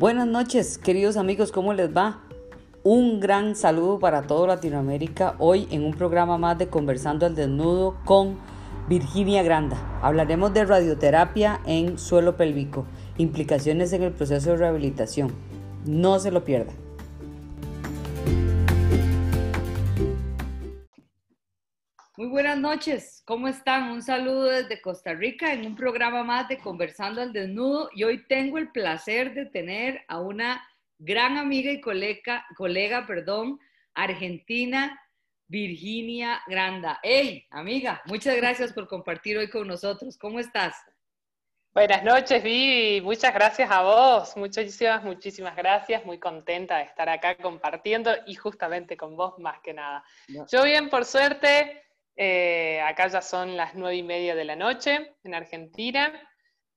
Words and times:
Buenas 0.00 0.26
noches, 0.26 0.78
queridos 0.78 1.18
amigos, 1.18 1.52
¿cómo 1.52 1.74
les 1.74 1.94
va? 1.94 2.22
Un 2.82 3.20
gran 3.20 3.54
saludo 3.54 3.98
para 3.98 4.22
toda 4.22 4.46
Latinoamérica 4.46 5.34
hoy 5.38 5.68
en 5.70 5.84
un 5.84 5.92
programa 5.92 6.38
más 6.38 6.56
de 6.56 6.68
Conversando 6.68 7.26
al 7.26 7.34
Desnudo 7.34 7.98
con 8.06 8.38
Virginia 8.88 9.42
Granda. 9.42 9.76
Hablaremos 10.00 10.54
de 10.54 10.64
radioterapia 10.64 11.60
en 11.66 11.98
suelo 11.98 12.38
pélvico, 12.38 12.86
implicaciones 13.18 13.92
en 13.92 14.02
el 14.02 14.12
proceso 14.12 14.52
de 14.52 14.56
rehabilitación. 14.56 15.34
No 15.84 16.18
se 16.18 16.30
lo 16.30 16.46
pierda. 16.46 16.72
Noches, 22.70 23.24
¿cómo 23.26 23.48
están? 23.48 23.90
Un 23.90 24.00
saludo 24.00 24.44
desde 24.44 24.80
Costa 24.80 25.12
Rica 25.12 25.52
en 25.52 25.66
un 25.66 25.74
programa 25.74 26.22
más 26.22 26.46
de 26.46 26.56
Conversando 26.56 27.20
al 27.20 27.32
Desnudo 27.32 27.90
y 27.92 28.04
hoy 28.04 28.24
tengo 28.28 28.58
el 28.58 28.70
placer 28.70 29.34
de 29.34 29.46
tener 29.46 30.04
a 30.06 30.20
una 30.20 30.64
gran 30.96 31.36
amiga 31.36 31.72
y 31.72 31.80
colega, 31.80 32.46
colega 32.56 33.08
perdón, 33.08 33.58
argentina, 33.92 35.02
Virginia 35.48 36.42
Granda. 36.46 37.00
Hey, 37.02 37.44
amiga, 37.50 38.02
muchas 38.06 38.36
gracias 38.36 38.72
por 38.72 38.86
compartir 38.86 39.36
hoy 39.36 39.50
con 39.50 39.66
nosotros. 39.66 40.16
¿Cómo 40.16 40.38
estás? 40.38 40.76
Buenas 41.74 42.04
noches, 42.04 42.40
Vivi. 42.40 43.00
Muchas 43.00 43.34
gracias 43.34 43.68
a 43.68 43.82
vos. 43.82 44.36
Muchísimas, 44.36 45.02
muchísimas 45.02 45.56
gracias. 45.56 46.04
Muy 46.06 46.20
contenta 46.20 46.76
de 46.76 46.84
estar 46.84 47.08
acá 47.08 47.36
compartiendo 47.36 48.12
y 48.28 48.36
justamente 48.36 48.96
con 48.96 49.16
vos 49.16 49.40
más 49.40 49.58
que 49.60 49.74
nada. 49.74 50.04
Yo 50.48 50.62
bien, 50.62 50.88
por 50.88 51.04
suerte, 51.04 51.89
eh, 52.22 52.82
acá 52.82 53.06
ya 53.06 53.22
son 53.22 53.56
las 53.56 53.74
nueve 53.74 53.96
y 53.96 54.02
media 54.02 54.34
de 54.34 54.44
la 54.44 54.54
noche 54.54 55.16
en 55.24 55.32
Argentina, 55.32 56.12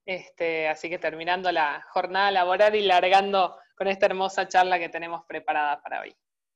este, 0.06 0.70
así 0.70 0.90
que 0.90 0.98
terminando 0.98 1.52
la 1.52 1.86
jornada 1.90 2.32
laboral 2.32 2.74
y 2.76 2.82
largando 2.84 3.58
con 3.76 3.90
esta 3.90 4.06
hermosa 4.06 4.48
charla 4.48 4.80
que 4.80 4.88
tenemos 4.88 5.26
preparada 5.28 5.82
para 5.82 6.00
hoy. 6.00 6.16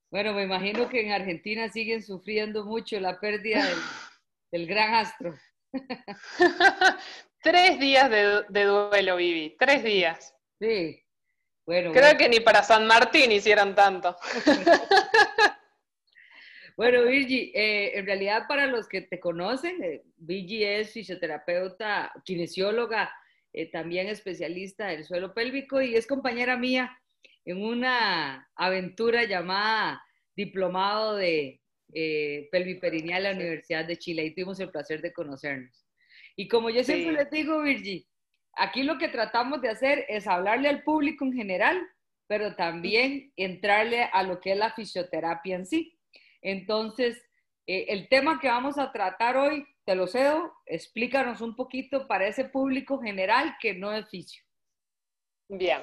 Bueno, 0.09 0.31
me 0.31 0.43
imagino 0.43 0.87
que 0.87 1.01
en 1.01 1.11
Argentina 1.11 1.67
siguen 1.67 2.01
sufriendo 2.01 2.63
mucho 2.63 2.97
la 3.01 3.19
pérdida 3.19 3.61
del, 4.51 4.65
gran 4.67 4.93
astro. 4.93 5.35
tres 7.41 7.77
días 7.79 8.09
de, 8.09 8.43
de, 8.47 8.63
duelo, 8.63 9.17
Vivi, 9.17 9.53
tres 9.59 9.83
días. 9.83 10.33
Sí, 10.61 11.03
bueno. 11.65 11.91
Creo 11.91 12.17
que 12.17 12.29
ni 12.29 12.39
para 12.39 12.63
San 12.63 12.87
Martín 12.87 13.33
hicieron 13.33 13.75
tanto. 13.75 14.15
Bueno, 16.77 17.03
Virgi, 17.05 17.51
eh, 17.55 17.97
en 17.97 18.05
realidad 18.05 18.45
para 18.47 18.67
los 18.67 18.87
que 18.87 19.01
te 19.01 19.19
conocen, 19.19 19.83
eh, 19.83 20.03
Virgi 20.15 20.63
es 20.63 20.93
fisioterapeuta, 20.93 22.13
kinesióloga, 22.23 23.11
eh, 23.51 23.71
también 23.71 24.07
especialista 24.07 24.85
del 24.85 25.03
suelo 25.03 25.33
pélvico 25.33 25.81
y 25.81 25.95
es 25.95 26.05
compañera 26.05 26.55
mía 26.55 26.95
en 27.45 27.63
una 27.63 28.47
aventura 28.55 29.23
llamada 29.23 30.03
Diplomado 30.35 31.15
de 31.15 31.59
eh, 31.93 32.47
Pelviperineal 32.51 33.25
en 33.25 33.31
la 33.31 33.37
Universidad 33.37 33.85
de 33.85 33.97
Chile 33.97 34.25
y 34.25 34.35
tuvimos 34.35 34.59
el 34.59 34.69
placer 34.69 35.01
de 35.01 35.11
conocernos. 35.11 35.87
Y 36.35 36.47
como 36.47 36.69
yo 36.69 36.83
siempre 36.83 37.13
les 37.13 37.31
digo, 37.31 37.63
Virgi, 37.63 38.07
aquí 38.53 38.83
lo 38.83 38.99
que 38.99 39.07
tratamos 39.07 39.61
de 39.63 39.69
hacer 39.69 40.05
es 40.07 40.27
hablarle 40.27 40.69
al 40.69 40.83
público 40.83 41.25
en 41.25 41.33
general, 41.33 41.81
pero 42.27 42.55
también 42.55 43.33
entrarle 43.35 44.03
a 44.03 44.21
lo 44.21 44.39
que 44.39 44.51
es 44.51 44.57
la 44.59 44.73
fisioterapia 44.73 45.55
en 45.55 45.65
sí. 45.65 45.96
Entonces, 46.41 47.21
eh, 47.65 47.85
el 47.89 48.07
tema 48.09 48.39
que 48.39 48.47
vamos 48.47 48.77
a 48.77 48.91
tratar 48.91 49.37
hoy, 49.37 49.65
te 49.85 49.95
lo 49.95 50.07
cedo, 50.07 50.53
explícanos 50.65 51.41
un 51.41 51.55
poquito 51.55 52.07
para 52.07 52.27
ese 52.27 52.45
público 52.45 52.99
general 52.99 53.55
que 53.59 53.73
no 53.73 53.93
es 53.93 54.07
fisio. 54.09 54.43
Bien. 55.49 55.81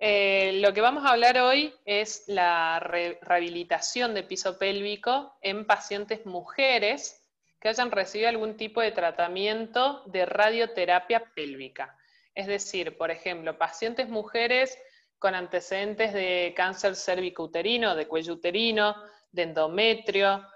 Eh, 0.00 0.60
lo 0.60 0.72
que 0.72 0.80
vamos 0.80 1.04
a 1.04 1.10
hablar 1.10 1.38
hoy 1.38 1.74
es 1.84 2.24
la 2.28 2.78
rehabilitación 2.78 4.14
de 4.14 4.22
piso 4.22 4.56
pélvico 4.56 5.36
en 5.42 5.66
pacientes 5.66 6.24
mujeres 6.24 7.28
que 7.60 7.68
hayan 7.68 7.90
recibido 7.90 8.28
algún 8.28 8.56
tipo 8.56 8.80
de 8.80 8.92
tratamiento 8.92 10.04
de 10.06 10.24
radioterapia 10.24 11.24
pélvica. 11.34 11.98
Es 12.34 12.46
decir, 12.46 12.96
por 12.96 13.10
ejemplo, 13.10 13.58
pacientes 13.58 14.08
mujeres 14.08 14.78
con 15.18 15.34
antecedentes 15.34 16.12
de 16.12 16.54
cáncer 16.56 16.94
cérvico-uterino, 16.94 17.96
de 17.96 18.06
cuello 18.06 18.34
uterino, 18.34 18.94
de 19.32 19.42
endometrio, 19.42 20.46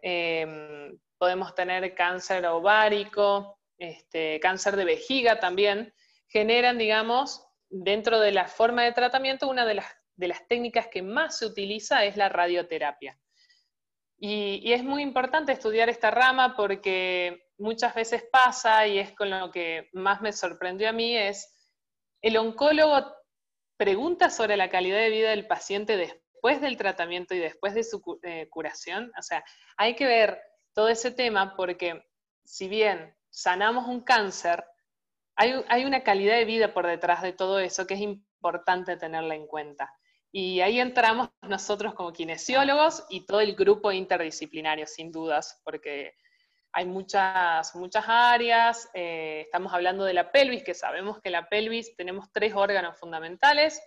em, 0.00 0.98
podemos 1.18 1.54
tener 1.54 1.94
cáncer 1.94 2.46
ovárico, 2.46 3.58
este, 3.78 4.40
cáncer 4.40 4.76
de 4.76 4.84
vejiga 4.84 5.40
también, 5.40 5.92
generan, 6.28 6.78
digamos, 6.78 7.46
dentro 7.68 8.20
de 8.20 8.32
la 8.32 8.46
forma 8.46 8.82
de 8.82 8.92
tratamiento, 8.92 9.48
una 9.48 9.64
de 9.66 9.74
las, 9.74 9.86
de 10.16 10.28
las 10.28 10.46
técnicas 10.48 10.88
que 10.88 11.02
más 11.02 11.38
se 11.38 11.46
utiliza 11.46 12.04
es 12.04 12.16
la 12.16 12.28
radioterapia. 12.28 13.18
Y, 14.16 14.60
y, 14.62 14.72
es 14.72 14.84
muy 14.84 15.02
importante 15.02 15.52
estudiar 15.52 15.88
esta 15.88 16.10
rama 16.10 16.54
porque 16.56 17.48
muchas 17.58 17.94
veces 17.94 18.24
pasa, 18.30 18.86
y 18.86 18.98
es 18.98 19.12
con 19.12 19.28
lo 19.28 19.50
que 19.50 19.90
más 19.92 20.20
me 20.22 20.32
sorprendió 20.32 20.88
a 20.88 20.92
mí, 20.92 21.16
es 21.16 21.52
el 22.22 22.36
oncólogo 22.36 23.12
pregunta 23.76 24.30
sobre 24.30 24.56
la 24.56 24.70
calidad 24.70 24.98
de 24.98 25.10
vida 25.10 25.30
del 25.30 25.46
paciente 25.46 25.96
después 25.96 26.23
después 26.44 26.60
del 26.60 26.76
tratamiento 26.76 27.34
y 27.34 27.38
después 27.38 27.72
de 27.72 27.82
su 27.82 28.20
eh, 28.22 28.48
curación, 28.50 29.10
o 29.18 29.22
sea, 29.22 29.42
hay 29.78 29.96
que 29.96 30.04
ver 30.04 30.38
todo 30.74 30.88
ese 30.88 31.10
tema 31.10 31.56
porque 31.56 32.04
si 32.44 32.68
bien 32.68 33.16
sanamos 33.30 33.88
un 33.88 34.02
cáncer, 34.02 34.62
hay, 35.36 35.54
hay 35.68 35.86
una 35.86 36.02
calidad 36.02 36.36
de 36.36 36.44
vida 36.44 36.74
por 36.74 36.86
detrás 36.86 37.22
de 37.22 37.32
todo 37.32 37.60
eso 37.60 37.86
que 37.86 37.94
es 37.94 38.00
importante 38.00 38.98
tenerla 38.98 39.34
en 39.34 39.46
cuenta. 39.46 39.90
Y 40.32 40.60
ahí 40.60 40.80
entramos 40.80 41.30
nosotros 41.40 41.94
como 41.94 42.12
kinesiólogos 42.12 43.06
y 43.08 43.24
todo 43.24 43.40
el 43.40 43.54
grupo 43.54 43.90
interdisciplinario, 43.90 44.86
sin 44.86 45.12
dudas, 45.12 45.62
porque 45.64 46.12
hay 46.72 46.84
muchas, 46.84 47.74
muchas 47.74 48.04
áreas. 48.06 48.90
Eh, 48.92 49.44
estamos 49.46 49.72
hablando 49.72 50.04
de 50.04 50.12
la 50.12 50.30
pelvis, 50.30 50.62
que 50.62 50.74
sabemos 50.74 51.22
que 51.22 51.30
la 51.30 51.48
pelvis 51.48 51.96
tenemos 51.96 52.30
tres 52.32 52.52
órganos 52.54 52.98
fundamentales, 52.98 53.80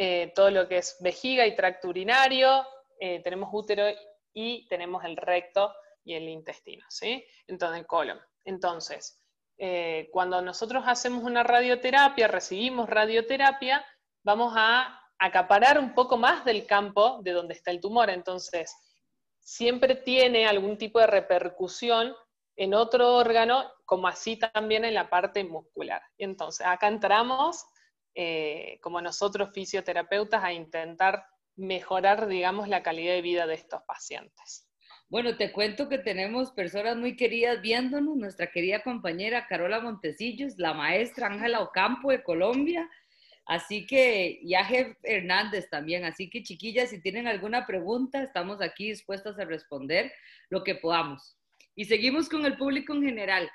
eh, 0.00 0.30
todo 0.32 0.52
lo 0.52 0.68
que 0.68 0.78
es 0.78 0.96
vejiga 1.00 1.44
y 1.44 1.56
tracto 1.56 1.88
urinario, 1.88 2.64
eh, 3.00 3.20
tenemos 3.24 3.48
útero 3.52 3.84
y 4.32 4.64
tenemos 4.68 5.04
el 5.04 5.16
recto 5.16 5.74
y 6.04 6.14
el 6.14 6.28
intestino, 6.28 6.86
¿sí? 6.88 7.26
Entonces, 7.48 7.80
el 7.80 7.86
colon. 7.88 8.20
Entonces, 8.44 9.20
eh, 9.58 10.08
cuando 10.12 10.40
nosotros 10.40 10.84
hacemos 10.86 11.24
una 11.24 11.42
radioterapia, 11.42 12.28
recibimos 12.28 12.88
radioterapia, 12.88 13.84
vamos 14.22 14.54
a 14.56 15.02
acaparar 15.18 15.80
un 15.80 15.92
poco 15.94 16.16
más 16.16 16.44
del 16.44 16.64
campo 16.64 17.18
de 17.24 17.32
donde 17.32 17.54
está 17.54 17.72
el 17.72 17.80
tumor. 17.80 18.08
Entonces, 18.08 18.72
siempre 19.40 19.96
tiene 19.96 20.46
algún 20.46 20.78
tipo 20.78 21.00
de 21.00 21.08
repercusión 21.08 22.14
en 22.54 22.72
otro 22.72 23.16
órgano, 23.16 23.68
como 23.84 24.06
así 24.06 24.38
también 24.38 24.84
en 24.84 24.94
la 24.94 25.10
parte 25.10 25.42
muscular. 25.42 26.02
Entonces, 26.18 26.64
acá 26.64 26.86
entramos 26.86 27.66
eh, 28.14 28.78
como 28.82 29.00
nosotros 29.00 29.50
fisioterapeutas 29.52 30.42
a 30.42 30.52
intentar 30.52 31.24
mejorar, 31.56 32.28
digamos, 32.28 32.68
la 32.68 32.82
calidad 32.82 33.14
de 33.14 33.22
vida 33.22 33.46
de 33.46 33.54
estos 33.54 33.82
pacientes. 33.82 34.68
Bueno, 35.10 35.36
te 35.36 35.52
cuento 35.52 35.88
que 35.88 35.98
tenemos 35.98 36.52
personas 36.52 36.96
muy 36.96 37.16
queridas 37.16 37.62
viéndonos, 37.62 38.16
nuestra 38.16 38.50
querida 38.50 38.82
compañera 38.82 39.46
Carola 39.46 39.80
Montecillos, 39.80 40.58
la 40.58 40.74
maestra 40.74 41.28
Ángela 41.28 41.60
Ocampo 41.60 42.10
de 42.10 42.22
Colombia, 42.22 42.88
así 43.46 43.86
que, 43.86 44.38
y 44.42 44.52
Hernández 45.02 45.70
también, 45.70 46.04
así 46.04 46.28
que 46.28 46.42
chiquillas, 46.42 46.90
si 46.90 47.00
tienen 47.00 47.26
alguna 47.26 47.66
pregunta, 47.66 48.22
estamos 48.22 48.60
aquí 48.60 48.90
dispuestas 48.90 49.38
a 49.38 49.46
responder 49.46 50.12
lo 50.50 50.62
que 50.62 50.74
podamos. 50.74 51.38
Y 51.74 51.86
seguimos 51.86 52.28
con 52.28 52.44
el 52.44 52.58
público 52.58 52.92
en 52.92 53.04
general. 53.04 53.50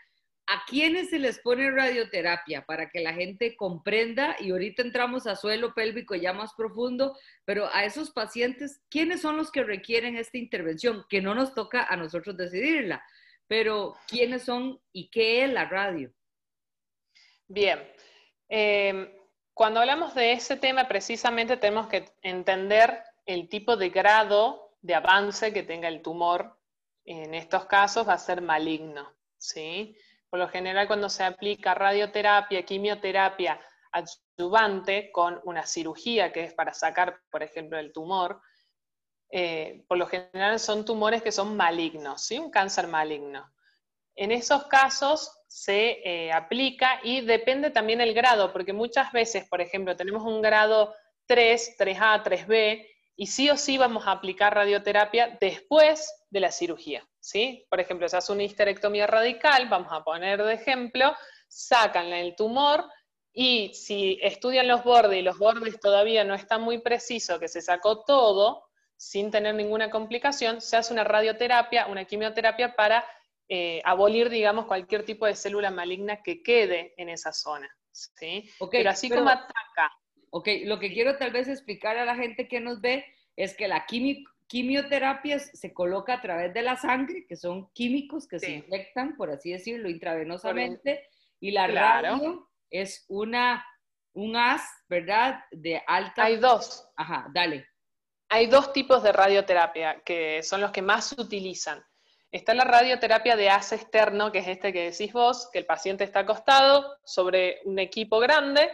¿A 0.45 0.65
quiénes 0.65 1.09
se 1.09 1.19
les 1.19 1.39
pone 1.39 1.71
radioterapia 1.71 2.65
para 2.65 2.89
que 2.89 2.99
la 2.99 3.13
gente 3.13 3.55
comprenda? 3.55 4.35
Y 4.39 4.51
ahorita 4.51 4.81
entramos 4.81 5.25
a 5.25 5.37
suelo 5.37 5.73
pélvico 5.73 6.15
ya 6.15 6.33
más 6.33 6.53
profundo, 6.53 7.17
pero 7.45 7.69
a 7.73 7.85
esos 7.85 8.11
pacientes, 8.11 8.81
¿quiénes 8.89 9.21
son 9.21 9.37
los 9.37 9.51
que 9.51 9.63
requieren 9.63 10.17
esta 10.17 10.37
intervención? 10.37 11.05
Que 11.07 11.21
no 11.21 11.33
nos 11.33 11.53
toca 11.53 11.85
a 11.85 11.95
nosotros 11.95 12.35
decidirla, 12.35 13.01
pero 13.47 13.95
¿quiénes 14.07 14.43
son 14.43 14.81
y 14.91 15.09
qué 15.09 15.45
es 15.45 15.53
la 15.53 15.65
radio? 15.65 16.13
Bien. 17.47 17.79
Em, 18.49 19.09
cuando 19.53 19.79
hablamos 19.79 20.13
de 20.13 20.33
ese 20.33 20.57
tema, 20.57 20.89
precisamente 20.89 21.55
tenemos 21.55 21.87
que 21.87 22.05
entender 22.21 23.01
el 23.25 23.47
tipo 23.47 23.77
de 23.77 23.89
grado 23.89 24.75
de 24.81 24.95
avance 24.95 25.53
que 25.53 25.63
tenga 25.63 25.87
el 25.87 26.01
tumor. 26.01 26.59
En 27.05 27.33
estos 27.33 27.65
casos 27.65 28.07
va 28.07 28.13
a 28.13 28.17
ser 28.17 28.41
maligno, 28.41 29.13
¿sí? 29.37 29.95
Por 30.33 30.39
lo 30.39 30.49
general, 30.49 30.87
cuando 30.87 31.09
se 31.09 31.23
aplica 31.23 31.75
radioterapia, 31.75 32.65
quimioterapia 32.65 33.61
adyuvante 33.91 35.11
con 35.11 35.39
una 35.43 35.63
cirugía 35.63 36.33
que 36.33 36.45
es 36.45 36.55
para 36.55 36.73
sacar, 36.73 37.19
por 37.29 37.43
ejemplo, 37.43 37.77
el 37.77 37.93
tumor, 37.93 38.41
eh, 39.29 39.85
por 39.87 39.99
lo 39.99 40.07
general 40.07 40.59
son 40.59 40.85
tumores 40.85 41.21
que 41.21 41.31
son 41.31 41.55
malignos, 41.55 42.25
¿sí? 42.25 42.39
un 42.39 42.49
cáncer 42.49 42.87
maligno. 42.87 43.47
En 44.15 44.31
esos 44.31 44.63
casos 44.63 45.43
se 45.47 45.99
eh, 46.03 46.31
aplica 46.31 46.99
y 47.03 47.21
depende 47.21 47.69
también 47.69 48.01
el 48.01 48.15
grado, 48.15 48.51
porque 48.51 48.73
muchas 48.73 49.11
veces, 49.11 49.47
por 49.47 49.61
ejemplo, 49.61 49.95
tenemos 49.95 50.23
un 50.23 50.41
grado 50.41 50.95
3, 51.27 51.75
3A, 51.77 52.23
3B, 52.23 52.87
y 53.15 53.27
sí 53.27 53.51
o 53.51 53.55
sí 53.55 53.77
vamos 53.77 54.07
a 54.07 54.13
aplicar 54.13 54.55
radioterapia 54.55 55.37
después 55.39 56.11
de 56.31 56.39
la 56.39 56.51
cirugía, 56.51 57.07
¿sí? 57.23 57.65
Por 57.69 57.79
ejemplo, 57.79 58.09
si 58.09 58.17
hace 58.17 58.33
una 58.33 58.43
histerectomía 58.43 59.07
radical, 59.07 59.69
vamos 59.69 59.91
a 59.91 60.03
poner 60.03 60.43
de 60.43 60.53
ejemplo, 60.53 61.15
sacan 61.47 62.07
el 62.07 62.35
tumor 62.35 62.83
y 63.31 63.73
si 63.73 64.19
estudian 64.21 64.67
los 64.67 64.83
bordes 64.83 65.19
y 65.19 65.21
los 65.21 65.37
bordes 65.37 65.79
todavía 65.79 66.25
no 66.25 66.35
están 66.35 66.61
muy 66.61 66.79
precisos, 66.79 67.39
que 67.39 67.47
se 67.47 67.61
sacó 67.61 68.03
todo 68.03 68.65
sin 68.97 69.31
tener 69.31 69.55
ninguna 69.55 69.89
complicación, 69.89 70.59
se 70.59 70.75
hace 70.75 70.91
una 70.91 71.05
radioterapia, 71.05 71.87
una 71.87 72.03
quimioterapia 72.03 72.75
para 72.75 73.05
eh, 73.47 73.81
abolir, 73.85 74.29
digamos, 74.29 74.65
cualquier 74.65 75.05
tipo 75.05 75.25
de 75.25 75.35
célula 75.35 75.71
maligna 75.71 76.21
que 76.21 76.43
quede 76.43 76.93
en 76.97 77.07
esa 77.07 77.31
zona. 77.31 77.69
¿sí? 77.91 78.49
pero 78.69 78.89
así 78.89 79.09
como 79.09 79.29
ataca. 79.29 79.91
Ok, 80.29 80.49
lo 80.65 80.77
que 80.79 80.91
quiero 80.91 81.17
tal 81.17 81.31
vez 81.31 81.47
explicar 81.47 81.97
a 81.97 82.05
la 82.05 82.15
gente 82.15 82.47
que 82.47 82.59
nos 82.59 82.81
ve 82.81 83.05
es 83.35 83.55
que 83.55 83.67
la 83.67 83.85
quimioterapia 84.53 85.39
se 85.39 85.73
coloca 85.73 86.13
a 86.13 86.21
través 86.21 86.53
de 86.53 86.61
la 86.61 86.77
sangre, 86.77 87.25
que 87.27 87.35
son 87.35 87.71
químicos 87.73 88.27
que 88.27 88.37
se 88.37 88.51
inyectan, 88.51 89.15
por 89.17 89.31
así 89.31 89.51
decirlo, 89.51 89.89
intravenosamente, 89.89 91.09
y 91.39 91.49
la 91.49 91.65
radio 91.65 92.51
es 92.69 93.03
una, 93.07 93.65
un 94.13 94.35
as, 94.35 94.61
¿verdad? 94.87 95.39
De 95.49 95.81
alta... 95.87 96.25
Hay 96.25 96.37
dos. 96.37 96.87
Ajá, 96.95 97.31
dale. 97.33 97.65
Hay 98.29 98.45
dos 98.45 98.71
tipos 98.73 99.01
de 99.01 99.11
radioterapia 99.11 100.03
que 100.05 100.43
son 100.43 100.61
los 100.61 100.69
que 100.69 100.83
más 100.83 101.07
se 101.07 101.19
utilizan. 101.19 101.83
Está 102.31 102.53
la 102.53 102.63
radioterapia 102.63 103.35
de 103.35 103.49
haz 103.49 103.71
externo, 103.71 104.31
que 104.31 104.37
es 104.39 104.47
este 104.47 104.71
que 104.71 104.91
decís 104.91 105.11
vos, 105.13 105.49
que 105.51 105.57
el 105.57 105.65
paciente 105.65 106.03
está 106.03 106.19
acostado 106.19 106.95
sobre 107.03 107.59
un 107.65 107.79
equipo 107.79 108.19
grande, 108.19 108.69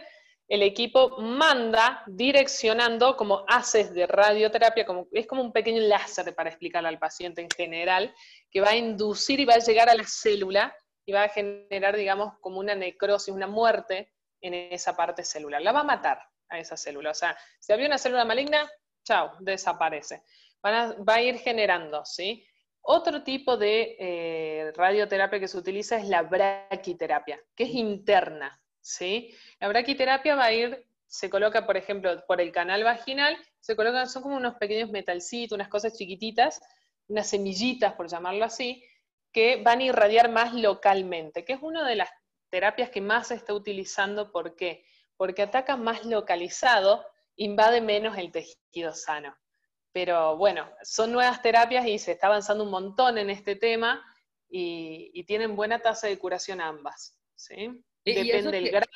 el 0.50 0.64
equipo 0.64 1.16
manda 1.20 2.02
direccionando 2.08 3.16
como 3.16 3.44
haces 3.46 3.94
de 3.94 4.04
radioterapia, 4.08 4.84
como, 4.84 5.06
es 5.12 5.28
como 5.28 5.42
un 5.42 5.52
pequeño 5.52 5.80
láser 5.82 6.34
para 6.34 6.50
explicarle 6.50 6.88
al 6.88 6.98
paciente 6.98 7.40
en 7.40 7.48
general, 7.48 8.12
que 8.50 8.60
va 8.60 8.70
a 8.70 8.76
inducir 8.76 9.38
y 9.38 9.44
va 9.44 9.54
a 9.54 9.58
llegar 9.58 9.88
a 9.88 9.94
la 9.94 10.02
célula 10.02 10.74
y 11.06 11.12
va 11.12 11.22
a 11.22 11.28
generar, 11.28 11.96
digamos, 11.96 12.36
como 12.40 12.58
una 12.58 12.74
necrosis, 12.74 13.32
una 13.32 13.46
muerte 13.46 14.12
en 14.40 14.54
esa 14.54 14.96
parte 14.96 15.22
celular. 15.22 15.62
La 15.62 15.70
va 15.70 15.80
a 15.80 15.84
matar 15.84 16.20
a 16.48 16.58
esa 16.58 16.76
célula. 16.76 17.12
O 17.12 17.14
sea, 17.14 17.38
si 17.60 17.72
había 17.72 17.86
una 17.86 17.98
célula 17.98 18.24
maligna, 18.24 18.68
chao, 19.04 19.30
desaparece. 19.38 20.24
va 20.64 21.14
a 21.14 21.22
ir 21.22 21.38
generando, 21.38 22.04
¿sí? 22.04 22.44
Otro 22.82 23.22
tipo 23.22 23.56
de 23.56 23.96
eh, 24.00 24.72
radioterapia 24.74 25.38
que 25.38 25.46
se 25.46 25.58
utiliza 25.58 25.96
es 25.96 26.08
la 26.08 26.22
braquiterapia, 26.22 27.40
que 27.54 27.64
es 27.64 27.70
interna. 27.70 28.60
¿Sí? 28.80 29.34
La 29.58 29.68
braquiterapia 29.68 30.34
va 30.34 30.44
a 30.44 30.52
ir, 30.52 30.86
se 31.06 31.28
coloca, 31.28 31.66
por 31.66 31.76
ejemplo, 31.76 32.24
por 32.26 32.40
el 32.40 32.52
canal 32.52 32.84
vaginal, 32.84 33.36
se 33.60 33.76
colocan, 33.76 34.08
son 34.08 34.22
como 34.22 34.36
unos 34.36 34.54
pequeños 34.56 34.90
metalcitos, 34.90 35.56
unas 35.56 35.68
cosas 35.68 35.96
chiquititas, 35.96 36.60
unas 37.08 37.28
semillitas, 37.28 37.94
por 37.94 38.08
llamarlo 38.08 38.44
así, 38.44 38.84
que 39.32 39.62
van 39.62 39.80
a 39.80 39.84
irradiar 39.84 40.30
más 40.30 40.54
localmente, 40.54 41.44
que 41.44 41.54
es 41.54 41.62
una 41.62 41.86
de 41.86 41.96
las 41.96 42.10
terapias 42.48 42.90
que 42.90 43.00
más 43.00 43.28
se 43.28 43.34
está 43.34 43.54
utilizando. 43.54 44.32
¿Por 44.32 44.56
qué? 44.56 44.84
Porque 45.16 45.42
ataca 45.42 45.76
más 45.76 46.04
localizado, 46.04 47.04
invade 47.36 47.80
menos 47.80 48.16
el 48.18 48.32
tejido 48.32 48.94
sano. 48.94 49.36
Pero 49.92 50.36
bueno, 50.36 50.70
son 50.82 51.12
nuevas 51.12 51.42
terapias 51.42 51.86
y 51.86 51.98
se 51.98 52.12
está 52.12 52.28
avanzando 52.28 52.64
un 52.64 52.70
montón 52.70 53.18
en 53.18 53.30
este 53.30 53.56
tema 53.56 54.04
y, 54.48 55.24
tienen 55.24 55.56
buena 55.56 55.80
tasa 55.80 56.06
de 56.06 56.18
curación 56.18 56.60
ambas. 56.60 57.18
¿sí? 57.34 57.84
Depende 58.04 58.50
del 58.50 58.70
grado. 58.70 58.88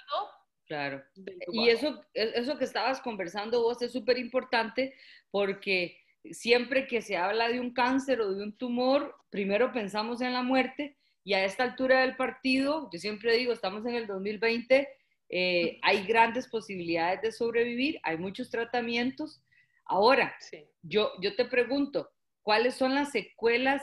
Claro. 0.67 1.05
Y 1.53 1.69
eso, 1.69 2.03
eso 2.15 2.59
que 2.59 2.65
estabas 2.65 3.01
conversando 3.01 3.63
vos 3.63 3.83
es 3.83 3.93
súper 3.93 4.19
importante 4.19 4.95
porque 5.31 5.99
siempre 6.31 6.87
que 6.87 7.03
se 7.03 7.17
habla 7.17 7.49
de 7.49 7.61
un 7.61 7.75
cáncer 7.75 8.21
o 8.23 8.35
de 8.35 8.43
un 8.43 8.57
tumor, 8.57 9.15
primero 9.29 9.73
pensamos 9.73 10.23
en 10.23 10.33
la 10.33 10.43
muerte 10.43 10.97
y 11.23 11.35
a 11.35 11.45
esta 11.45 11.65
altura 11.65 12.01
del 12.01 12.17
partido, 12.17 12.89
yo 12.93 12.99
siempre 12.99 13.37
digo, 13.37 13.53
estamos 13.53 13.85
en 13.85 13.95
el 13.95 14.07
2020, 14.07 14.89
eh, 15.29 15.79
hay 15.83 16.07
grandes 16.07 16.49
posibilidades 16.49 17.21
de 17.21 17.33
sobrevivir, 17.33 18.01
hay 18.03 18.17
muchos 18.17 18.51
tratamientos 18.51 19.43
Ahora, 19.87 20.35
yo, 20.83 21.11
yo 21.21 21.37
te 21.37 21.45
pregunto, 21.45 22.11
¿cuáles 22.43 22.75
son 22.75 22.95
las 22.95 23.13
secuelas 23.13 23.83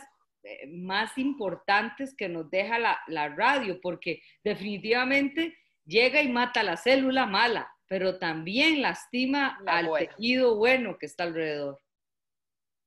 más 0.69 1.17
importantes 1.17 2.15
que 2.15 2.29
nos 2.29 2.49
deja 2.49 2.79
la, 2.79 3.29
radio? 3.29 3.79
Porque 3.81 4.21
definitivamente 4.43 5.57
llega 5.85 6.21
y 6.21 6.29
mata 6.29 6.63
la 6.63 6.77
célula 6.77 7.25
mala, 7.25 7.71
pero 7.87 8.17
también 8.19 8.81
lastima 8.81 9.59
al 9.65 9.91
tejido 9.93 10.55
bueno 10.55 10.97
que 10.97 11.05
está 11.05 11.23
alrededor. 11.23 11.79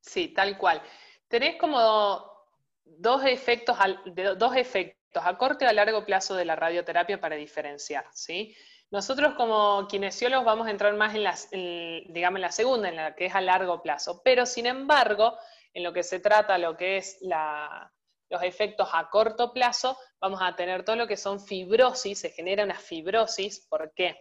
Sí, 0.01 0.29
tal 0.29 0.59
cual. 0.59 0.83
Tenés 1.29 1.57
como 1.57 2.31
dos 2.85 3.25
efectos, 3.25 3.77
dos 4.37 4.57
efectos 4.57 5.25
a 5.25 5.39
corto 5.39 5.65
y 5.65 5.69
a 5.69 5.73
largo 5.73 6.05
plazo 6.05 6.35
de 6.35 6.45
la 6.45 6.57
radioterapia 6.57 7.21
para 7.21 7.37
diferenciar, 7.37 8.07
¿sí? 8.13 8.55
Nosotros 8.91 9.35
como 9.35 9.87
kinesiólogos 9.89 10.45
vamos 10.45 10.67
a 10.67 10.71
entrar 10.71 10.95
más 10.95 11.15
en 11.15 11.25
la, 11.25 11.35
digamos, 12.13 12.37
en 12.37 12.43
la 12.43 12.53
segunda, 12.53 12.89
en 12.89 12.97
la 12.97 13.15
que 13.15 13.27
es 13.27 13.35
a 13.35 13.41
largo 13.41 13.83
plazo, 13.83 14.23
pero 14.25 14.47
sin 14.47 14.67
embargo, 14.67 15.37
en 15.75 15.83
lo 15.83 15.93
que 15.93 16.03
se 16.03 16.21
trata, 16.21 16.57
lo 16.57 16.77
que 16.77 16.97
es 16.97 17.19
los 17.21 18.43
efectos 18.43 18.89
a 18.93 19.11
corto 19.11 19.53
plazo, 19.53 19.99
vamos 20.21 20.41
a 20.43 20.57
tener 20.57 20.85
todo 20.85 20.97
lo 20.97 21.07
que 21.07 21.17
son 21.17 21.41
fibrosis, 21.41 22.21
se 22.21 22.31
genera 22.31 22.65
una 22.65 22.79
fibrosis, 22.79 23.67
¿por 23.69 23.93
qué? 23.93 24.17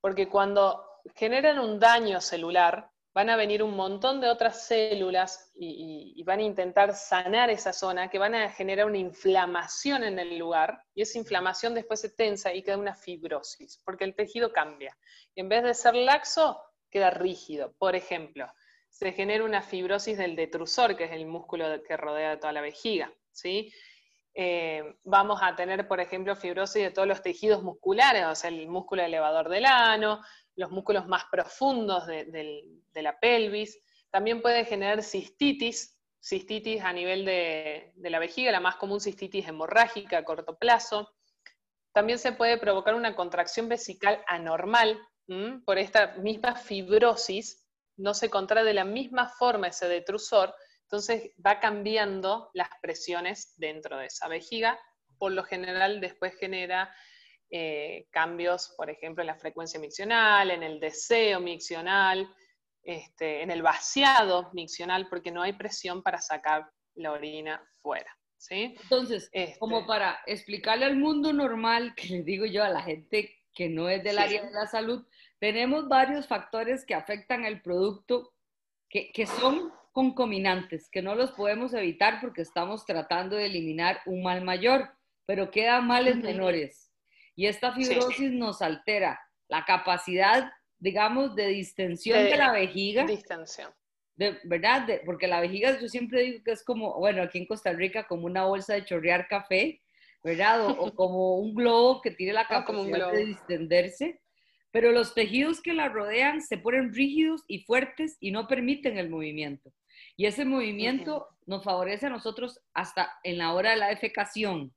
Porque 0.00 0.28
cuando 0.28 0.84
generan 1.14 1.58
un 1.58 1.78
daño 1.78 2.20
celular, 2.20 2.90
van 3.14 3.28
a 3.28 3.36
venir 3.36 3.62
un 3.62 3.76
montón 3.76 4.20
de 4.20 4.28
otras 4.28 4.66
células 4.66 5.52
y, 5.54 6.22
van 6.24 6.38
a 6.38 6.42
intentar 6.42 6.94
sanar 6.94 7.50
esa 7.50 7.72
zona 7.72 8.08
que 8.08 8.18
van 8.18 8.34
a 8.34 8.50
generar 8.50 8.86
una 8.86 8.98
inflamación 8.98 10.02
en 10.02 10.18
el 10.18 10.38
lugar 10.38 10.82
y 10.94 11.02
esa 11.02 11.18
inflamación 11.18 11.74
después 11.74 12.00
se 12.00 12.10
tensa 12.10 12.54
y 12.54 12.62
queda 12.62 12.78
una 12.78 12.94
fibrosis, 12.94 13.80
porque 13.84 14.04
el 14.04 14.14
tejido 14.14 14.52
cambia. 14.52 14.96
Y 15.34 15.40
en 15.40 15.48
vez 15.48 15.62
de 15.62 15.74
ser 15.74 15.94
laxo, 15.94 16.62
queda 16.90 17.10
rígido. 17.10 17.74
Por 17.78 17.96
ejemplo, 17.96 18.46
se 18.92 19.10
genera 19.12 19.44
una 19.44 19.62
fibrosis 19.62 20.18
del 20.18 20.36
detrusor, 20.36 20.96
que 20.96 21.04
es 21.04 21.12
el 21.12 21.26
músculo 21.26 21.82
que 21.82 21.96
rodea 21.96 22.38
toda 22.38 22.52
la 22.52 22.60
vejiga. 22.60 23.10
¿sí? 23.32 23.72
Eh, 24.34 24.96
vamos 25.02 25.40
a 25.42 25.56
tener, 25.56 25.88
por 25.88 25.98
ejemplo, 25.98 26.36
fibrosis 26.36 26.82
de 26.82 26.90
todos 26.90 27.08
los 27.08 27.22
tejidos 27.22 27.62
musculares, 27.62 28.26
o 28.26 28.34
sea, 28.34 28.50
el 28.50 28.68
músculo 28.68 29.02
elevador 29.02 29.48
del 29.48 29.64
ano, 29.64 30.20
los 30.56 30.70
músculos 30.70 31.08
más 31.08 31.24
profundos 31.32 32.06
de, 32.06 32.64
la 32.94 33.18
pelvis. 33.18 33.80
También 34.10 34.42
puede 34.42 34.66
generar 34.66 35.02
cistitis, 35.02 35.98
cistitis 36.22 36.82
a 36.82 36.92
nivel 36.92 37.24
de, 37.24 37.94
la 37.96 38.18
vejiga, 38.18 38.52
la 38.52 38.60
más 38.60 38.76
común 38.76 39.00
cistitis 39.00 39.48
hemorrágica 39.48 40.18
a 40.18 40.24
corto 40.24 40.58
plazo. 40.58 41.10
También 41.92 42.18
se 42.18 42.32
puede 42.32 42.58
provocar 42.58 42.94
una 42.94 43.16
contracción 43.16 43.70
vesical 43.70 44.22
anormal 44.26 45.00
por 45.64 45.78
esta 45.78 46.16
misma 46.18 46.54
fibrosis, 46.56 47.61
no 48.02 48.14
se 48.14 48.28
contrae 48.28 48.64
de 48.64 48.74
la 48.74 48.84
misma 48.84 49.28
forma 49.28 49.68
ese 49.68 49.88
detrusor, 49.88 50.54
entonces 50.82 51.30
va 51.44 51.60
cambiando 51.60 52.50
las 52.52 52.68
presiones 52.82 53.54
dentro 53.56 53.96
de 53.96 54.06
esa 54.06 54.28
vejiga. 54.28 54.78
Por 55.18 55.32
lo 55.32 55.44
general 55.44 56.00
después 56.00 56.34
genera 56.36 56.92
eh, 57.48 58.08
cambios, 58.10 58.74
por 58.76 58.90
ejemplo, 58.90 59.22
en 59.22 59.28
la 59.28 59.36
frecuencia 59.36 59.78
miccional, 59.78 60.50
en 60.50 60.62
el 60.62 60.80
deseo 60.80 61.40
miccional, 61.40 62.28
este, 62.82 63.42
en 63.42 63.50
el 63.50 63.62
vaciado 63.62 64.50
miccional, 64.52 65.08
porque 65.08 65.30
no 65.30 65.42
hay 65.42 65.52
presión 65.52 66.02
para 66.02 66.20
sacar 66.20 66.68
la 66.94 67.12
orina 67.12 67.62
fuera. 67.80 68.10
¿sí? 68.36 68.74
Entonces, 68.82 69.30
como 69.60 69.78
este 69.78 69.86
para 69.86 70.20
explicarle 70.26 70.86
al 70.86 70.96
mundo 70.96 71.32
normal, 71.32 71.94
que 71.94 72.08
le 72.08 72.22
digo 72.22 72.46
yo 72.46 72.64
a 72.64 72.68
la 72.68 72.82
gente 72.82 73.34
que 73.54 73.68
no 73.68 73.88
es 73.88 74.02
del 74.02 74.18
área 74.18 74.44
de 74.44 74.50
la 74.50 74.66
salud, 74.66 75.06
tenemos 75.42 75.88
varios 75.88 76.28
factores 76.28 76.84
que 76.84 76.94
afectan 76.94 77.44
el 77.44 77.62
producto 77.62 78.32
que, 78.88 79.10
que 79.10 79.26
son 79.26 79.72
concominantes, 79.90 80.88
que 80.88 81.02
no 81.02 81.16
los 81.16 81.32
podemos 81.32 81.74
evitar 81.74 82.20
porque 82.20 82.42
estamos 82.42 82.86
tratando 82.86 83.34
de 83.34 83.46
eliminar 83.46 83.98
un 84.06 84.22
mal 84.22 84.44
mayor, 84.44 84.88
pero 85.26 85.50
quedan 85.50 85.88
males 85.88 86.14
menores. 86.18 86.92
Y 87.34 87.46
esta 87.46 87.72
fibrosis 87.72 88.30
nos 88.30 88.62
altera 88.62 89.20
la 89.48 89.64
capacidad, 89.64 90.48
digamos, 90.78 91.34
de 91.34 91.48
distensión 91.48 92.22
de, 92.22 92.36
la 92.36 92.52
vejiga. 92.52 93.04
Distensión. 93.04 93.72
De, 94.14 94.38
¿Verdad? 94.44 94.86
porque 95.04 95.26
la 95.26 95.40
vejiga 95.40 95.76
yo 95.80 95.88
siempre 95.88 96.22
digo 96.22 96.44
que 96.44 96.52
es 96.52 96.62
como, 96.62 97.00
bueno, 97.00 97.20
aquí 97.20 97.38
en 97.38 97.46
Costa 97.46 97.72
Rica, 97.72 98.06
como 98.06 98.26
una 98.26 98.44
bolsa 98.44 98.74
de 98.74 98.84
chorrear 98.84 99.26
café, 99.26 99.82
¿verdad? 100.22 100.70
O, 100.70 100.94
como 100.94 101.38
un 101.38 101.52
globo 101.52 102.00
que 102.00 102.12
tiene 102.12 102.32
la 102.32 102.42
ah, 102.42 102.48
capacidad 102.48 103.10
de 103.10 103.26
distenderse. 103.26 104.21
Pero 104.72 104.90
los 104.90 105.14
tejidos 105.14 105.60
que 105.60 105.74
la 105.74 105.88
rodean 105.88 106.40
se 106.40 106.58
ponen 106.58 106.92
rígidos 106.92 107.44
y 107.46 107.60
fuertes 107.60 108.16
y 108.18 108.32
no 108.32 108.48
permiten 108.48 108.98
el 108.98 109.08
movimiento. 109.08 109.72
Y 110.16 110.26
ese 110.26 110.44
movimiento 110.44 111.28
nos 111.46 111.62
favorece 111.62 112.06
a 112.06 112.10
nosotros 112.10 112.60
hasta 112.74 113.12
en 113.22 113.38
la 113.38 113.52
hora 113.52 113.70
de 113.70 113.76
la 113.76 113.88
defecación. 113.88 114.74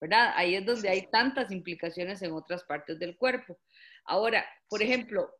¿verdad? 0.00 0.32
Ahí 0.34 0.54
es 0.54 0.64
donde 0.64 0.88
hay 0.88 1.08
tantas 1.10 1.52
implicaciones 1.52 2.22
en 2.22 2.32
otras 2.32 2.64
partes 2.64 2.98
del 2.98 3.16
cuerpo. 3.16 3.58
Ahora, 4.04 4.46
por 4.68 4.82
ejemplo, 4.82 5.30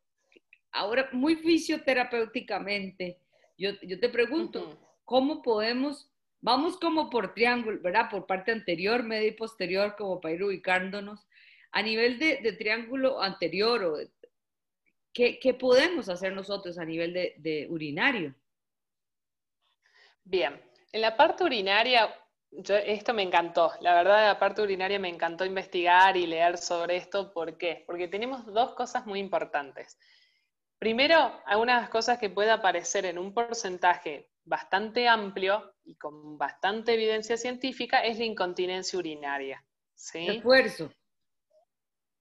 ahora 0.71 1.09
muy 1.13 1.37
fisioterapéuticamente, 1.37 3.19
yo, 3.57 3.79
te 3.79 4.09
pregunto, 4.09 4.79
¿cómo 5.05 5.43
podemos, 5.43 6.11
vamos 6.41 6.79
como 6.79 7.11
por 7.11 7.35
triángulo, 7.35 7.81
¿verdad? 7.81 8.09
Por 8.11 8.27
parte 8.27 8.53
anterior, 8.53 9.03
medio 9.03 9.29
y 9.29 9.33
posterior, 9.33 9.97
como 9.97 10.21
para 10.21 10.35
ir 10.35 10.43
ubicándonos. 10.43 11.27
A 11.73 11.83
nivel 11.83 12.19
de, 12.19 12.53
triángulo 12.59 13.21
anterior, 13.21 13.85
o 13.85 13.97
¿qué, 15.13 15.57
podemos 15.59 16.09
hacer 16.09 16.33
nosotros 16.33 16.79
a 16.79 16.85
nivel 16.85 17.13
de, 17.13 17.67
urinario? 17.71 18.35
Bien, 20.25 20.61
en 20.93 21.01
la 21.01 21.17
parte 21.17 21.45
urinaria, 21.45 22.13
esto 22.51 23.15
me 23.15 23.23
encantó, 23.23 23.73
la 23.81 23.95
verdad, 23.95 24.27
la 24.27 24.39
parte 24.39 24.63
urinaria 24.63 24.99
me 24.99 25.09
encantó 25.09 25.45
investigar 25.45 26.17
y 26.17 26.27
leer 26.27 26.59
sobre 26.59 26.97
esto. 26.97 27.33
¿Por 27.33 27.57
qué? 27.57 27.85
Porque 27.87 28.09
tenemos 28.09 28.45
dos 28.47 28.75
cosas 28.75 29.07
muy 29.07 29.21
importantes. 29.21 29.97
Primero, 30.79 31.41
algunas 31.47 31.89
cosas 31.91 32.19
que 32.19 32.31
puede 32.31 32.51
aparecer 32.51 33.05
en 33.05 33.19
un 33.19 33.35
porcentaje 33.35 34.31
bastante 34.45 35.07
amplio 35.09 35.75
y 35.85 35.97
con 35.97 36.39
bastante 36.39 36.95
evidencia 36.95 37.37
científica 37.37 38.01
es 38.01 38.19
la 38.19 38.25
incontinencia 38.25 38.99
urinaria. 38.99 39.65
¿sí? 39.95 40.27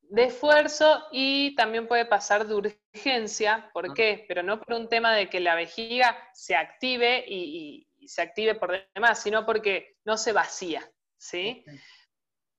De 0.10 0.24
esfuerzo 0.26 1.04
y 1.12 1.56
también 1.56 1.88
puede 1.88 2.06
pasar 2.06 2.48
de 2.48 2.56
urgencia. 2.56 3.70
¿Por 3.74 3.94
qué? 3.94 4.26
Pero 4.28 4.42
no 4.42 4.60
por 4.60 4.76
un 4.76 4.90
tema 4.90 5.14
de 5.14 5.30
que 5.30 5.40
la 5.40 5.56
vejiga 5.56 6.18
se 6.34 6.56
active 6.56 7.24
y, 7.28 7.88
se 8.08 8.24
active 8.24 8.56
por 8.56 8.90
demás, 8.96 9.22
sino 9.22 9.46
porque 9.46 9.98
no 10.04 10.18
se 10.18 10.34
vacía. 10.34 10.82
¿sí? 11.18 11.64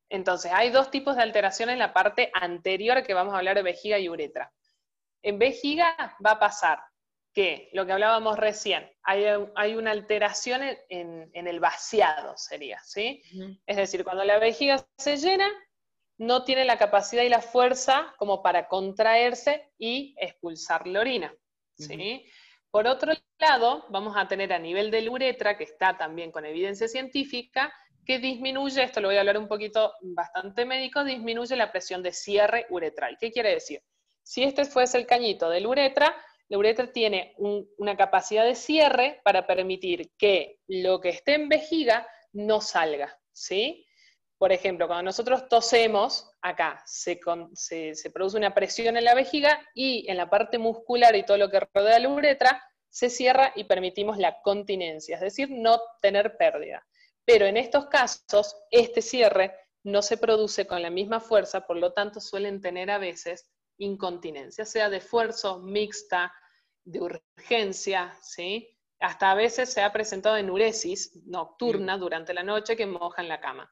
Entonces, 0.09 0.53
hay 0.55 0.71
dos 0.71 0.91
tipos 0.91 1.17
de 1.17 1.23
alteración 1.23 1.71
en 1.71 1.81
la 1.81 1.93
parte 1.93 2.31
anterior 2.35 3.03
que 3.03 3.15
vamos 3.15 3.35
a 3.35 3.39
hablar 3.39 3.57
de 3.57 3.63
vejiga 3.63 3.99
y 3.99 4.09
uretra. 4.09 4.53
En 5.23 5.39
vejiga 5.39 6.17
va 6.25 6.33
a 6.33 6.39
pasar 6.39 6.81
que, 7.33 7.69
lo 7.73 7.87
que 7.87 7.93
hablábamos 7.93 8.39
recién, 8.39 8.91
hay, 9.03 9.75
una 9.75 9.91
alteración 9.93 10.63
en, 10.89 11.31
el 11.33 11.61
vaciado, 11.61 12.37
sería, 12.37 12.81
¿sí? 12.85 13.23
Es 13.67 13.77
decir, 13.77 14.05
cuando 14.05 14.25
la 14.25 14.39
vejiga 14.39 14.85
se 14.99 15.17
llena, 15.17 15.49
no 16.21 16.45
tiene 16.45 16.67
la 16.67 16.77
capacidad 16.77 17.23
y 17.23 17.31
la 17.31 17.41
fuerza 17.41 18.15
como 18.19 18.43
para 18.43 18.69
contraerse 18.69 19.73
y 19.79 20.15
expulsar 20.19 20.87
la 20.87 21.01
orina, 21.01 21.35
¿sí? 21.75 22.27
Por 22.71 22.87
otro 22.87 23.15
lado, 23.39 23.87
vamos 23.89 24.15
a 24.19 24.29
tener 24.29 24.53
a 24.53 24.59
nivel 24.59 24.91
del 24.91 25.09
uretra, 25.09 25.57
que 25.57 25.65
está 25.65 25.97
también 25.97 26.31
con 26.31 26.45
evidencia 26.45 26.89
científica, 26.89 27.73
que 28.05 28.19
disminuye, 28.19 28.83
esto 28.83 29.01
lo 29.01 29.09
voy 29.09 29.17
a 29.17 29.21
hablar 29.21 29.39
un 29.39 29.49
poquito 29.49 29.95
bastante 30.03 30.67
médico, 30.67 31.05
disminuye 31.05 31.57
la 31.57 31.73
presión 31.73 32.03
de 32.03 32.13
cierre 32.13 32.67
uretral. 32.69 33.17
¿Qué 33.19 33.33
quiere 33.33 33.55
decir? 33.55 33.83
Si 34.23 34.43
este 34.43 34.67
fuese 34.67 34.99
el 34.99 35.07
cañito 35.07 35.49
de 35.49 35.61
la 35.63 35.69
uretra, 35.69 36.15
la 36.49 36.59
uretra 36.59 36.93
tiene 36.93 37.35
una 37.39 37.97
capacidad 37.97 38.45
de 38.45 38.57
cierre 38.57 39.23
para 39.25 39.47
permitir 39.47 40.11
que 40.19 40.59
lo 40.69 41.01
que 41.01 41.09
esté 41.09 41.33
en 41.33 41.49
vejiga 41.49 42.07
no 42.35 42.61
salga, 42.61 43.19
¿sí? 43.33 43.87
Por 44.41 44.53
ejemplo, 44.53 44.87
cuando 44.87 45.03
nosotros 45.03 45.51
tosemos, 45.51 46.33
acá 46.41 46.83
se, 46.87 47.21
produce 48.11 48.39
una 48.39 48.55
presión 48.55 48.97
en 48.97 49.05
la 49.05 49.15
vejiga 49.15 49.61
y 49.75 50.11
en 50.11 50.17
la 50.17 50.31
parte 50.31 50.57
muscular 50.57 51.15
y 51.15 51.27
todo 51.27 51.37
lo 51.37 51.51
que 51.51 51.61
rodea 51.61 51.99
la 51.99 52.09
uretra 52.09 52.65
se 52.89 53.11
cierra 53.11 53.53
y 53.55 53.65
permitimos 53.65 54.17
la 54.17 54.41
continencia, 54.41 55.17
es 55.17 55.21
decir, 55.21 55.51
no 55.51 55.79
tener 56.01 56.39
pérdida. 56.39 56.83
Pero 57.27 57.45
en 57.45 57.59
estos 57.59 57.89
casos, 57.89 58.57
este 58.71 59.03
cierre 59.03 59.55
no 59.83 60.01
se 60.01 60.17
produce 60.17 60.67
con 60.67 60.81
la 60.81 60.89
misma 60.89 61.21
fuerza, 61.21 61.67
por 61.67 61.77
lo 61.77 61.93
tanto 61.93 62.19
suelen 62.19 62.63
tener 62.63 62.91
a 62.91 62.97
veces 62.97 63.53
incontinencia, 63.77 64.65
sea 64.65 64.89
de 64.89 64.97
esfuerzo, 64.97 65.59
mixta, 65.59 66.33
de 66.83 66.99
urgencia, 66.99 68.17
¿sí? 68.23 68.75
Hasta 69.01 69.33
a 69.33 69.35
veces 69.35 69.71
se 69.71 69.83
ha 69.83 69.93
presentado 69.93 70.39
enuresis 70.39 71.15
nocturna 71.27 71.99
durante 71.99 72.33
la 72.33 72.43
noche 72.43 72.75
que 72.75 72.87
moja 72.87 73.21
en 73.21 73.29
la 73.29 73.39
cama. 73.39 73.71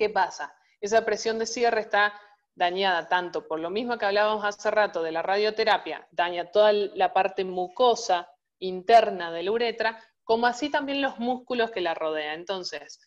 ¿Qué 0.00 0.08
pasa? 0.08 0.56
Esa 0.80 1.04
presión 1.04 1.38
de 1.38 1.44
cierre 1.44 1.82
está 1.82 2.18
dañada 2.54 3.06
tanto 3.06 3.46
por 3.46 3.60
lo 3.60 3.68
mismo 3.68 3.98
que 3.98 4.06
hablábamos 4.06 4.42
hace 4.46 4.70
rato 4.70 5.02
de 5.02 5.12
la 5.12 5.20
radioterapia, 5.20 6.08
daña 6.10 6.50
toda 6.50 6.72
la 6.72 7.12
parte 7.12 7.44
mucosa 7.44 8.26
interna 8.60 9.30
de 9.30 9.42
la 9.42 9.50
uretra, 9.50 10.02
como 10.24 10.46
así 10.46 10.70
también 10.70 11.02
los 11.02 11.18
músculos 11.18 11.70
que 11.70 11.82
la 11.82 11.92
rodean. 11.92 12.40
Entonces, 12.40 12.98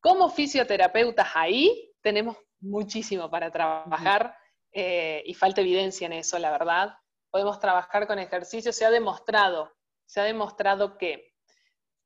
como 0.00 0.30
fisioterapeutas 0.30 1.28
ahí 1.34 1.92
tenemos 2.00 2.38
muchísimo 2.58 3.28
para 3.28 3.50
trabajar 3.50 4.34
eh, 4.72 5.22
y 5.26 5.34
falta 5.34 5.60
evidencia 5.60 6.06
en 6.06 6.14
eso, 6.14 6.38
la 6.38 6.50
verdad. 6.50 6.94
Podemos 7.30 7.60
trabajar 7.60 8.06
con 8.06 8.18
ejercicios, 8.18 8.74
se 8.74 8.86
ha 8.86 8.90
demostrado, 8.90 9.76
se 10.06 10.22
ha 10.22 10.24
demostrado 10.24 10.96
que 10.96 11.27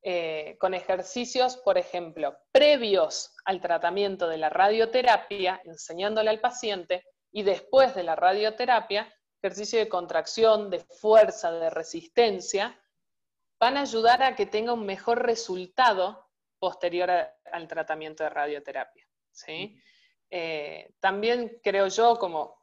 eh, 0.03 0.57
con 0.59 0.75
ejercicios, 0.75 1.57
por 1.59 1.79
ejemplo, 1.79 2.37
previos 2.51 3.35
al 3.45 3.61
tratamiento 3.61 4.29
de 4.29 4.39
la 4.39 4.51
radioterapia, 4.51 5.61
enseñándole 5.65 6.31
al 6.31 6.41
paciente, 6.41 7.05
y 7.31 7.43
después 7.43 7.95
de 7.95 8.03
la 8.03 8.17
radioterapia, 8.17 9.13
ejercicio 9.41 9.79
de 9.79 9.89
contracción, 9.89 10.71
de 10.71 10.81
fuerza, 10.81 11.51
de 11.51 11.71
resistencia, 11.71 12.79
van 13.59 13.77
a 13.77 13.83
ayudar 13.83 14.23
a 14.23 14.35
que 14.35 14.47
tenga 14.47 14.73
un 14.73 14.85
mejor 14.85 15.25
resultado 15.25 16.29
posterior 16.59 17.11
al 17.11 17.69
tratamiento 17.69 18.25
de 18.25 18.31
radioterapia. 18.31 19.07
¿sí? 19.31 19.81
Eh, 20.31 20.95
también 21.01 21.61
creo 21.63 21.89
yo, 21.89 22.19
como, 22.19 22.63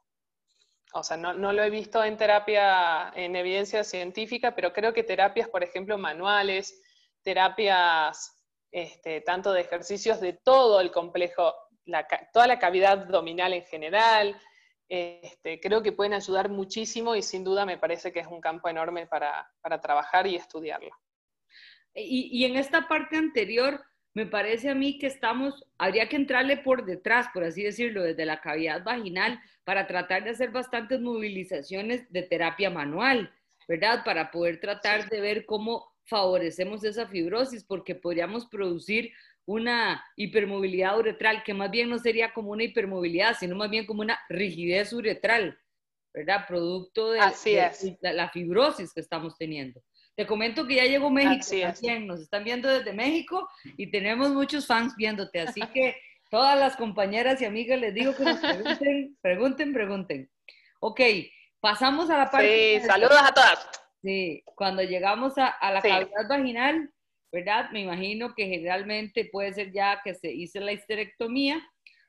o 0.92 1.02
sea, 1.02 1.16
no, 1.16 1.34
lo 1.34 1.62
he 1.62 1.70
visto 1.70 2.02
en 2.02 2.16
terapia, 2.16 3.12
en 3.14 3.36
evidencia 3.36 3.84
científica, 3.84 4.54
pero 4.54 4.72
creo 4.72 4.92
que 4.92 5.04
terapias, 5.04 5.48
por 5.48 5.62
ejemplo, 5.62 5.96
manuales, 5.98 6.79
terapias 7.22 8.36
este, 8.70 9.20
tanto 9.20 9.52
de 9.52 9.62
ejercicios 9.62 10.20
de 10.20 10.32
todo 10.32 10.80
el 10.80 10.90
complejo, 10.90 11.54
toda 12.32 12.46
la 12.46 12.58
cavidad 12.58 13.02
abdominal 13.02 13.52
en 13.52 13.64
general, 13.64 14.40
este, 14.88 15.60
creo 15.60 15.82
que 15.82 15.92
pueden 15.92 16.14
ayudar 16.14 16.48
muchísimo 16.48 17.14
y 17.14 17.22
sin 17.22 17.44
duda 17.44 17.64
me 17.64 17.78
parece 17.78 18.12
que 18.12 18.20
es 18.20 18.26
un 18.26 18.40
campo 18.40 18.68
enorme 18.68 19.06
para, 19.06 19.48
trabajar 19.80 20.26
y 20.26 20.36
estudiarlo. 20.36 20.90
y, 21.94 22.44
en 22.44 22.56
esta 22.56 22.86
parte 22.88 23.16
anterior, 23.16 23.84
me 24.14 24.26
parece 24.26 24.68
a 24.68 24.74
mí 24.74 24.98
que 24.98 25.06
estamos, 25.06 25.64
habría 25.78 26.08
que 26.08 26.16
entrarle 26.16 26.56
por 26.56 26.84
detrás, 26.84 27.28
por 27.32 27.44
así 27.44 27.62
decirlo, 27.62 28.02
desde 28.02 28.26
la 28.26 28.40
cavidad 28.40 28.82
vaginal, 28.82 29.40
para 29.64 29.86
tratar 29.86 30.24
de 30.24 30.30
hacer 30.30 30.50
bastantes 30.50 31.00
movilizaciones 31.00 32.10
de 32.10 32.22
terapia 32.22 32.70
manual, 32.70 33.32
¿verdad? 33.68 34.02
Para 34.04 34.30
poder 34.32 34.60
tratar 34.60 35.08
de 35.08 35.20
ver 35.20 35.46
cómo 35.46 35.89
favorecemos 36.10 36.84
esa 36.84 37.06
fibrosis, 37.06 37.64
porque 37.64 37.94
podríamos 37.94 38.46
producir 38.46 39.12
una 39.46 40.04
hipermovilidad 40.16 40.98
uretral, 40.98 41.42
que 41.44 41.54
más 41.54 41.70
bien 41.70 41.88
no 41.88 41.98
sería 41.98 42.32
como 42.34 42.50
una 42.50 42.64
hipermovilidad, 42.64 43.36
sino 43.38 43.56
más 43.56 43.70
bien 43.70 43.86
como 43.86 44.02
una 44.02 44.18
rigidez 44.28 44.92
uretral, 44.92 45.58
¿verdad? 46.12 46.44
Producto 46.46 47.12
de, 47.12 47.20
la 48.02 48.28
fibrosis 48.28 48.92
que 48.92 49.00
estamos 49.00 49.38
teniendo. 49.38 49.80
Te 50.16 50.26
comento 50.26 50.66
que 50.66 50.74
ya 50.74 50.84
llegó 50.84 51.08
México 51.08 51.46
también, 51.62 52.06
nos 52.06 52.20
están 52.20 52.44
viendo 52.44 52.68
desde 52.68 52.92
México 52.92 53.48
y 53.78 53.90
tenemos 53.90 54.30
muchos 54.30 54.66
fans 54.66 54.94
viéndote, 54.96 55.40
así 55.40 55.62
que 55.72 55.96
todas 56.30 56.58
las 56.58 56.76
compañeras 56.76 57.40
y 57.40 57.44
amigas 57.44 57.80
les 57.80 57.94
digo 57.94 58.14
que 58.14 58.24
nos 58.24 58.38
pregunten, 58.40 59.16
pregunten, 59.22 59.72
pregunten. 59.72 60.30
Ok, 60.80 61.00
pasamos 61.60 62.10
a 62.10 62.18
la 62.18 62.30
parte... 62.30 62.80
Sí, 62.80 62.86
saludos 62.86 63.20
a 63.22 63.32
todas. 63.32 63.79
Sí, 64.02 64.42
cuando 64.54 64.82
llegamos 64.82 65.34
a, 65.36 65.56
la 65.72 65.82
cavidad 65.82 66.28
vaginal, 66.28 66.90
¿verdad? 67.32 67.70
Me 67.70 67.82
imagino 67.82 68.34
que 68.34 68.46
generalmente 68.46 69.26
puede 69.26 69.52
ser 69.52 69.72
ya 69.72 70.00
que 70.02 70.14
se 70.14 70.32
hizo 70.32 70.60
la 70.60 70.72
histerectomía, 70.72 71.62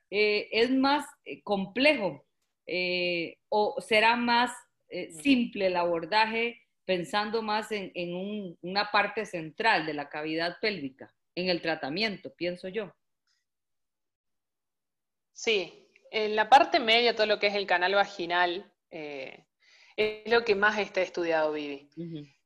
eh, 0.10 0.48
es 0.52 0.72
más 0.72 1.06
eh, 1.26 1.42
complejo 1.44 2.26
eh, 2.68 3.38
o 3.50 3.80
será 3.82 4.16
más 4.16 4.52
simple 5.22 5.68
el 5.68 5.78
abordaje 5.78 6.62
pensando 6.86 7.42
más 7.42 7.68
en, 7.72 8.58
una 8.62 8.92
parte 8.92 9.26
central 9.26 9.86
de 9.86 9.94
la 9.94 10.10
cavidad 10.10 10.58
pélvica, 10.60 11.14
en 11.36 11.48
el 11.48 11.62
tratamiento, 11.62 12.34
pienso 12.36 12.68
yo. 12.68 12.94
Sí, 15.32 15.88
en 16.12 16.36
la 16.36 16.50
parte 16.50 16.82
media, 16.82 17.16
todo 17.16 17.28
lo 17.28 17.40
que 17.40 17.48
es 17.48 17.56
el 17.56 17.66
canal 17.66 17.96
vaginal, 17.96 18.72
eh, 18.90 19.46
es 19.96 20.32
lo 20.32 20.44
que 20.44 20.56
más 20.56 20.80
está 20.80 21.02
estudiado, 21.02 21.52
Vivi. 21.52 21.90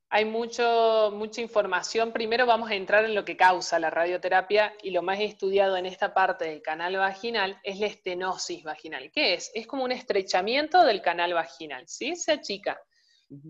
Hay 0.10 0.26
mucho, 0.26 1.12
mucha 1.14 1.42
información. 1.42 2.14
Primero 2.14 2.46
vamos 2.46 2.70
a 2.70 2.76
entrar 2.76 3.06
en 3.06 3.16
lo 3.16 3.26
que 3.26 3.36
causa 3.36 3.80
la 3.80 3.90
radioterapia 3.90 4.74
y 4.82 4.92
lo 4.92 5.02
más 5.02 5.20
estudiado 5.20 5.76
en 5.78 5.86
esta 5.86 6.14
parte 6.14 6.46
del 6.46 6.62
canal 6.62 6.96
vaginal 6.96 7.60
es 7.64 7.80
la 7.80 7.88
estenosis 7.88 8.64
vaginal. 8.64 9.12
¿Qué 9.12 9.34
es? 9.34 9.52
Es 9.54 9.68
como 9.68 9.84
un 9.84 9.92
estrechamiento 9.92 10.84
del 10.84 11.02
canal 11.02 11.34
vaginal, 11.34 11.88
¿sí? 11.88 12.16
Se 12.16 12.34
achica. 12.34 12.80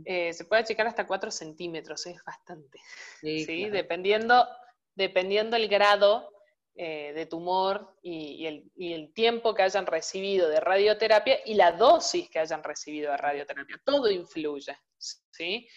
Eh, 0.06 0.34
se 0.34 0.46
puede 0.46 0.62
achicar 0.62 0.88
hasta 0.88 1.06
4 1.06 1.30
centímetros, 1.30 2.06
es 2.08 2.24
bastante. 2.24 2.80
Sí, 3.20 3.70
Dependiendo, 3.70 4.48
dependiendo 4.96 5.58
el 5.58 5.68
grado 5.68 6.32
eh, 6.77 7.13
de 7.13 7.25
tumor 7.25 7.96
y, 8.01 8.46
el, 8.46 9.13
tiempo 9.13 9.55
que 9.55 9.63
hayan 9.63 9.86
recibido 9.86 10.50
de 10.50 10.60
radioterapia 10.60 11.39
y 11.46 11.53
la 11.53 11.72
dosis 11.72 12.29
que 12.29 12.39
hayan 12.39 12.63
recibido 12.63 13.12
de 13.12 13.17
radioterapia. 13.17 13.82
Todo 13.86 14.12
influye. 14.12 14.77
¿sí? 14.98 15.70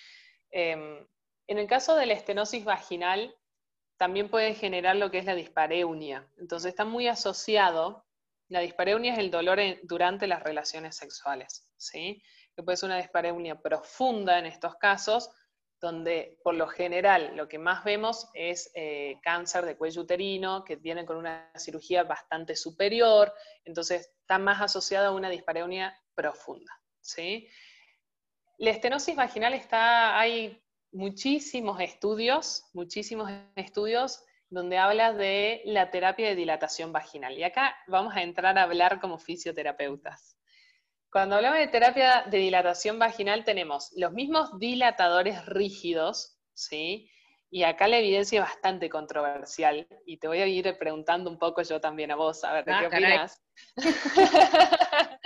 Em, 0.50 1.06
en 1.46 1.58
el 1.58 1.68
caso 1.68 1.94
de 1.94 2.06
la 2.06 2.14
estenosis 2.14 2.64
vaginal, 2.64 3.32
también 3.96 4.28
puede 4.28 4.54
generar 4.54 4.96
lo 4.96 5.10
que 5.12 5.18
es 5.18 5.24
la 5.24 5.36
dispareunia. 5.36 6.28
Entonces 6.36 6.70
está 6.70 6.84
muy 6.84 7.06
asociado, 7.06 8.04
la 8.48 8.58
dispareunia 8.58 9.12
es 9.12 9.18
el 9.18 9.30
dolor 9.30 9.60
durante 9.84 10.26
las 10.26 10.42
relaciones 10.42 10.96
sexuales, 10.96 11.68
¿sí? 11.76 12.20
que 12.56 12.64
puede 12.64 12.76
ser 12.76 12.88
una 12.88 12.98
dispareunia 12.98 13.60
profunda 13.60 14.36
en 14.38 14.46
estos 14.46 14.74
casos, 14.76 15.30
donde 15.80 16.38
por 16.42 16.54
lo 16.54 16.66
general 16.66 17.36
lo 17.36 17.48
que 17.48 17.58
más 17.58 17.84
vemos 17.84 18.28
es 18.34 18.70
eh, 18.74 19.18
cáncer 19.22 19.64
de 19.64 19.76
cuello 19.76 20.02
uterino, 20.02 20.64
que 20.64 20.76
viene 20.76 21.06
con 21.06 21.16
una 21.16 21.50
cirugía 21.56 22.04
bastante 22.04 22.56
superior, 22.56 23.32
entonces 23.64 24.10
está 24.20 24.38
más 24.38 24.60
asociada 24.60 25.08
a 25.08 25.12
una 25.12 25.30
dispareunia 25.30 25.96
profunda. 26.14 26.72
¿sí? 27.00 27.48
La 28.58 28.70
estenosis 28.70 29.14
vaginal 29.14 29.54
está, 29.54 30.18
hay 30.18 30.60
muchísimos 30.90 31.80
estudios, 31.80 32.64
muchísimos 32.72 33.30
estudios 33.54 34.24
donde 34.50 34.78
habla 34.78 35.12
de 35.12 35.62
la 35.66 35.90
terapia 35.90 36.28
de 36.28 36.34
dilatación 36.34 36.92
vaginal. 36.92 37.36
Y 37.38 37.44
acá 37.44 37.76
vamos 37.86 38.16
a 38.16 38.22
entrar 38.22 38.58
a 38.58 38.62
hablar 38.62 39.00
como 39.00 39.18
fisioterapeutas. 39.18 40.37
Cuando 41.10 41.36
hablamos 41.36 41.58
de 41.58 41.68
terapia 41.68 42.24
de 42.30 42.38
dilatación 42.38 42.98
vaginal 42.98 43.44
tenemos 43.44 43.90
los 43.96 44.12
mismos 44.12 44.58
dilatadores 44.58 45.46
rígidos, 45.46 46.38
¿sí? 46.52 47.10
Y 47.50 47.62
acá 47.62 47.88
la 47.88 47.98
evidencia 47.98 48.40
es 48.40 48.46
bastante 48.46 48.90
controversial 48.90 49.88
y 50.04 50.18
te 50.18 50.28
voy 50.28 50.40
a 50.40 50.46
ir 50.46 50.76
preguntando 50.78 51.30
un 51.30 51.38
poco 51.38 51.62
yo 51.62 51.80
también 51.80 52.10
a 52.10 52.16
vos, 52.16 52.44
a 52.44 52.52
ver 52.52 52.64
qué 52.66 52.72
ah, 52.72 52.86
opinas. 52.86 53.42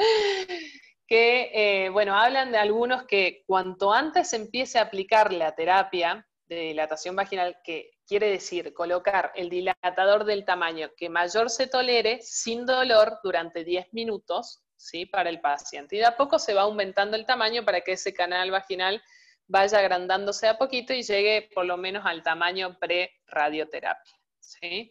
que, 1.09 1.51
eh, 1.53 1.89
bueno, 1.89 2.15
hablan 2.15 2.53
de 2.53 2.59
algunos 2.59 3.03
que 3.05 3.43
cuanto 3.45 3.93
antes 3.93 4.33
empiece 4.35 4.79
a 4.79 4.83
aplicar 4.83 5.33
la 5.33 5.57
terapia 5.57 6.25
de 6.47 6.61
dilatación 6.61 7.17
vaginal, 7.17 7.59
que 7.65 7.91
quiere 8.07 8.31
decir 8.31 8.73
colocar 8.73 9.33
el 9.35 9.51
dilatador 9.51 10.25
del 10.25 10.45
tamaño 10.45 10.91
que 10.97 11.09
mayor 11.09 11.51
se 11.51 11.67
tolere 11.67 12.21
sin 12.23 12.67
dolor 12.67 13.19
durante 13.25 13.65
10 13.65 13.93
minutos, 13.93 14.63
¿sí? 14.83 15.07
para 15.07 15.31
el 15.31 15.41
paciente. 15.41 15.97
Y 15.97 16.01
de 16.01 16.07
a 16.07 16.17
poco 16.17 16.39
se 16.39 16.55
va 16.55 16.63
aumentando 16.63 17.17
el 17.17 17.25
tamaño 17.25 17.65
para 17.65 17.81
que 17.83 17.93
ese 17.93 18.13
canal 18.13 18.51
vaginal 18.51 19.03
vaya 19.47 19.79
agrandándose 19.79 20.49
a 20.49 20.59
poquito 20.59 20.93
y 20.93 21.03
llegue 21.03 21.49
por 21.55 21.67
lo 21.67 21.77
menos 21.77 22.05
al 22.05 22.23
tamaño 22.23 22.79
pre-radioterapia. 22.79 24.13
¿sí? 24.41 24.91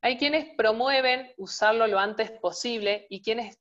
Hay 0.00 0.16
quienes 0.18 0.54
promueven 0.56 1.32
usarlo 1.36 1.86
lo 1.86 1.98
antes 1.98 2.30
posible 2.32 3.06
y 3.08 3.22
quienes 3.22 3.58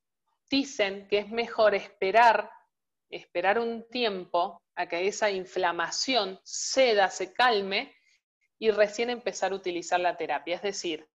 dicen 0.50 1.08
que 1.08 1.20
es 1.20 1.30
mejor 1.30 1.75
esperar, 1.75 2.50
esperar 3.10 3.60
un 3.60 3.88
tiempo 3.89 4.63
a 4.75 4.88
que 4.88 5.08
esa 5.08 5.30
inflamación 5.30 6.39
ceda, 6.44 7.10
se 7.10 7.34
calme 7.34 7.96
y 8.58 8.72
recién 8.72 9.10
empezar 9.10 9.51
a 9.51 9.56
utilizar 9.56 10.00
la 10.00 10.18
terapia. 10.18 10.56
Es 10.56 10.62
decir, 10.62 11.08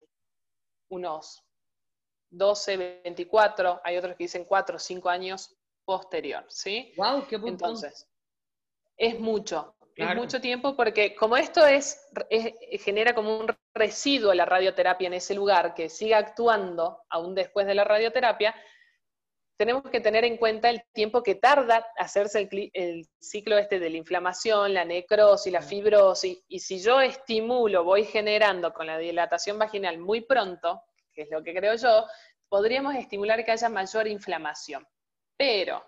unos 0.88 1.45
12, 2.30 3.00
24, 3.04 3.80
hay 3.84 3.96
otros 3.96 4.16
que 4.16 4.24
dicen 4.24 4.44
4 4.44 4.76
o 4.76 4.78
5 4.78 5.08
años 5.08 5.56
posterior, 5.84 6.44
¿sí? 6.48 6.92
¡Wow! 6.96 7.26
¡Qué 7.26 7.36
Entonces, 7.36 8.08
es 8.96 9.18
mucho, 9.20 9.76
es 9.94 10.14
mucho 10.14 10.40
tiempo 10.40 10.76
porque 10.76 11.14
como 11.14 11.36
esto 11.36 11.64
es, 11.66 12.06
genera 12.84 13.14
como 13.14 13.38
un 13.38 13.46
residuo 13.74 14.34
la 14.34 14.44
radioterapia 14.44 15.06
en 15.06 15.14
ese 15.14 15.34
lugar 15.34 15.74
que 15.74 15.88
sigue 15.88 16.14
actuando 16.14 17.02
aún 17.08 17.34
después 17.34 17.66
de 17.66 17.74
la 17.74 17.84
radioterapia, 17.84 18.54
tenemos 19.56 19.84
que 19.90 20.00
tener 20.00 20.24
en 20.24 20.36
cuenta 20.36 20.68
el 20.68 20.82
tiempo 20.92 21.22
que 21.22 21.34
tarda 21.34 21.86
hacerse 21.96 22.46
el, 22.50 22.70
el, 22.74 23.08
ciclo 23.18 23.56
este 23.56 23.78
de 23.78 23.88
la 23.88 23.96
inflamación, 23.96 24.74
la 24.74 24.84
necrosis, 24.84 25.50
la 25.50 25.62
fibrosis, 25.62 26.44
y 26.46 26.60
si 26.60 26.78
yo 26.78 27.00
estimulo, 27.00 27.82
voy 27.82 28.04
generando 28.04 28.74
con 28.74 28.86
la 28.86 28.98
dilatación 28.98 29.58
vaginal 29.58 29.98
muy 29.98 30.20
pronto, 30.20 30.82
que 31.16 31.22
es 31.22 31.30
lo 31.30 31.42
que 31.42 31.54
creo 31.54 31.74
yo, 31.74 32.06
podríamos 32.48 32.94
estimular 32.94 33.44
que 33.44 33.50
haya 33.50 33.68
mayor 33.68 34.06
inflamación. 34.06 34.86
Pero, 35.36 35.82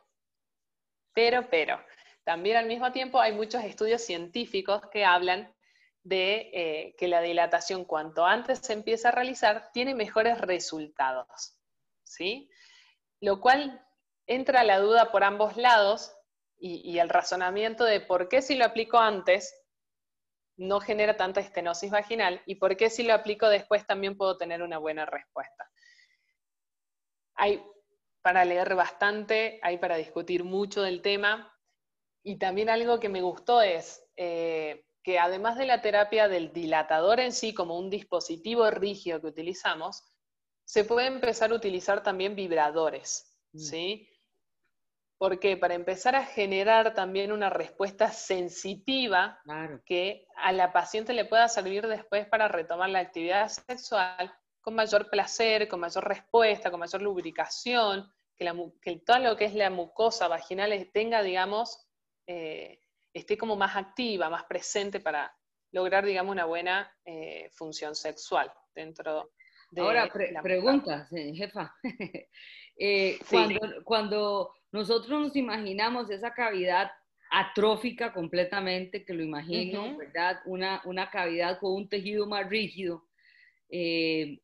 pero, 1.12 1.48
pero, 1.48 1.80
también 2.24 2.56
al 2.56 2.66
mismo 2.66 2.90
tiempo 2.90 3.20
hay 3.20 3.32
muchos 3.32 3.62
estudios 3.62 4.02
científicos 4.02 4.82
que 4.90 5.04
hablan 5.04 5.54
de 6.02 6.50
eh, 6.52 6.96
que 6.98 7.08
la 7.08 7.20
dilatación 7.20 7.84
cuanto 7.84 8.24
antes 8.24 8.60
se 8.60 8.72
empieza 8.72 9.08
a 9.08 9.12
realizar 9.12 9.70
tiene 9.72 9.94
mejores 9.94 10.40
resultados. 10.40 11.56
¿sí? 12.04 12.50
Lo 13.20 13.40
cual 13.40 13.84
entra 14.26 14.64
la 14.64 14.78
duda 14.78 15.12
por 15.12 15.24
ambos 15.24 15.56
lados 15.56 16.14
y, 16.56 16.90
y 16.90 16.98
el 16.98 17.10
razonamiento 17.10 17.84
de 17.84 18.00
por 18.00 18.28
qué 18.28 18.40
si 18.40 18.56
lo 18.56 18.64
aplico 18.64 18.98
antes 18.98 19.54
no 20.58 20.80
genera 20.80 21.16
tanta 21.16 21.40
estenosis 21.40 21.90
vaginal 21.90 22.42
y 22.44 22.56
por 22.56 22.76
qué 22.76 22.90
si 22.90 23.04
lo 23.04 23.14
aplico 23.14 23.48
después 23.48 23.86
también 23.86 24.16
puedo 24.16 24.36
tener 24.36 24.62
una 24.62 24.78
buena 24.78 25.06
respuesta. 25.06 25.70
Hay 27.36 27.64
para 28.20 28.44
leer 28.44 28.74
bastante, 28.74 29.60
hay 29.62 29.78
para 29.78 29.96
discutir 29.96 30.44
mucho 30.44 30.82
del 30.82 31.00
tema 31.00 31.50
y 32.22 32.36
también 32.38 32.68
algo 32.68 32.98
que 32.98 33.08
me 33.08 33.22
gustó 33.22 33.62
es 33.62 34.04
eh, 34.16 34.84
que 35.02 35.18
además 35.18 35.56
de 35.56 35.66
la 35.66 35.80
terapia 35.80 36.28
del 36.28 36.52
dilatador 36.52 37.20
en 37.20 37.32
sí 37.32 37.54
como 37.54 37.78
un 37.78 37.88
dispositivo 37.88 38.68
rígido 38.70 39.20
que 39.20 39.28
utilizamos, 39.28 40.04
se 40.64 40.84
puede 40.84 41.06
empezar 41.06 41.52
a 41.52 41.54
utilizar 41.54 42.02
también 42.02 42.34
vibradores, 42.34 43.38
mm. 43.52 43.58
¿sí? 43.58 44.08
Porque 45.18 45.56
para 45.56 45.74
empezar 45.74 46.14
a 46.14 46.24
generar 46.24 46.94
también 46.94 47.32
una 47.32 47.50
respuesta 47.50 48.10
sensitiva 48.12 49.40
que 49.84 50.26
a 50.36 50.52
la 50.52 50.72
paciente 50.72 51.12
le 51.12 51.24
pueda 51.24 51.48
servir 51.48 51.88
después 51.88 52.26
para 52.28 52.46
retomar 52.46 52.88
la 52.90 53.00
actividad 53.00 53.48
sexual 53.48 54.32
con 54.60 54.74
mayor 54.74 55.10
placer, 55.10 55.66
con 55.66 55.80
mayor 55.80 56.06
respuesta, 56.06 56.70
con 56.70 56.80
mayor 56.80 57.02
lubricación, 57.02 58.12
que, 58.36 59.02
todo 59.04 59.18
lo 59.18 59.36
que 59.36 59.46
es 59.46 59.54
la 59.54 59.70
mucosa 59.70 60.28
vaginal 60.28 60.90
tenga, 60.92 61.22
digamos, 61.22 61.88
eh, 62.26 62.80
esté 63.12 63.36
como 63.36 63.56
más 63.56 63.76
activa, 63.76 64.30
más 64.30 64.44
presente 64.44 65.00
para 65.00 65.34
lograr, 65.72 66.04
digamos, 66.04 66.32
una 66.32 66.44
buena 66.44 66.94
eh, 67.04 67.50
función 67.52 67.94
sexual 67.94 68.52
dentro 68.74 69.32
de 69.70 69.82
Ahora, 69.82 70.08
pregunta, 70.42 71.08
jefa. 71.10 71.74
Eh, 72.78 73.18
cuando, 73.28 73.60
cuando 73.84 74.54
nosotros 74.70 75.20
nos 75.20 75.36
imaginamos 75.36 76.10
esa 76.10 76.32
cavidad 76.32 76.90
atrófica 77.30 78.12
completamente, 78.12 79.04
que 79.04 79.12
lo 79.12 79.22
imagino, 79.22 79.96
¿verdad? 79.96 80.40
Una, 80.46 80.80
una, 80.84 81.10
cavidad 81.10 81.58
con 81.58 81.72
un 81.74 81.88
tejido 81.88 82.26
más 82.26 82.48
rígido. 82.48 83.04
Eh, 83.68 84.40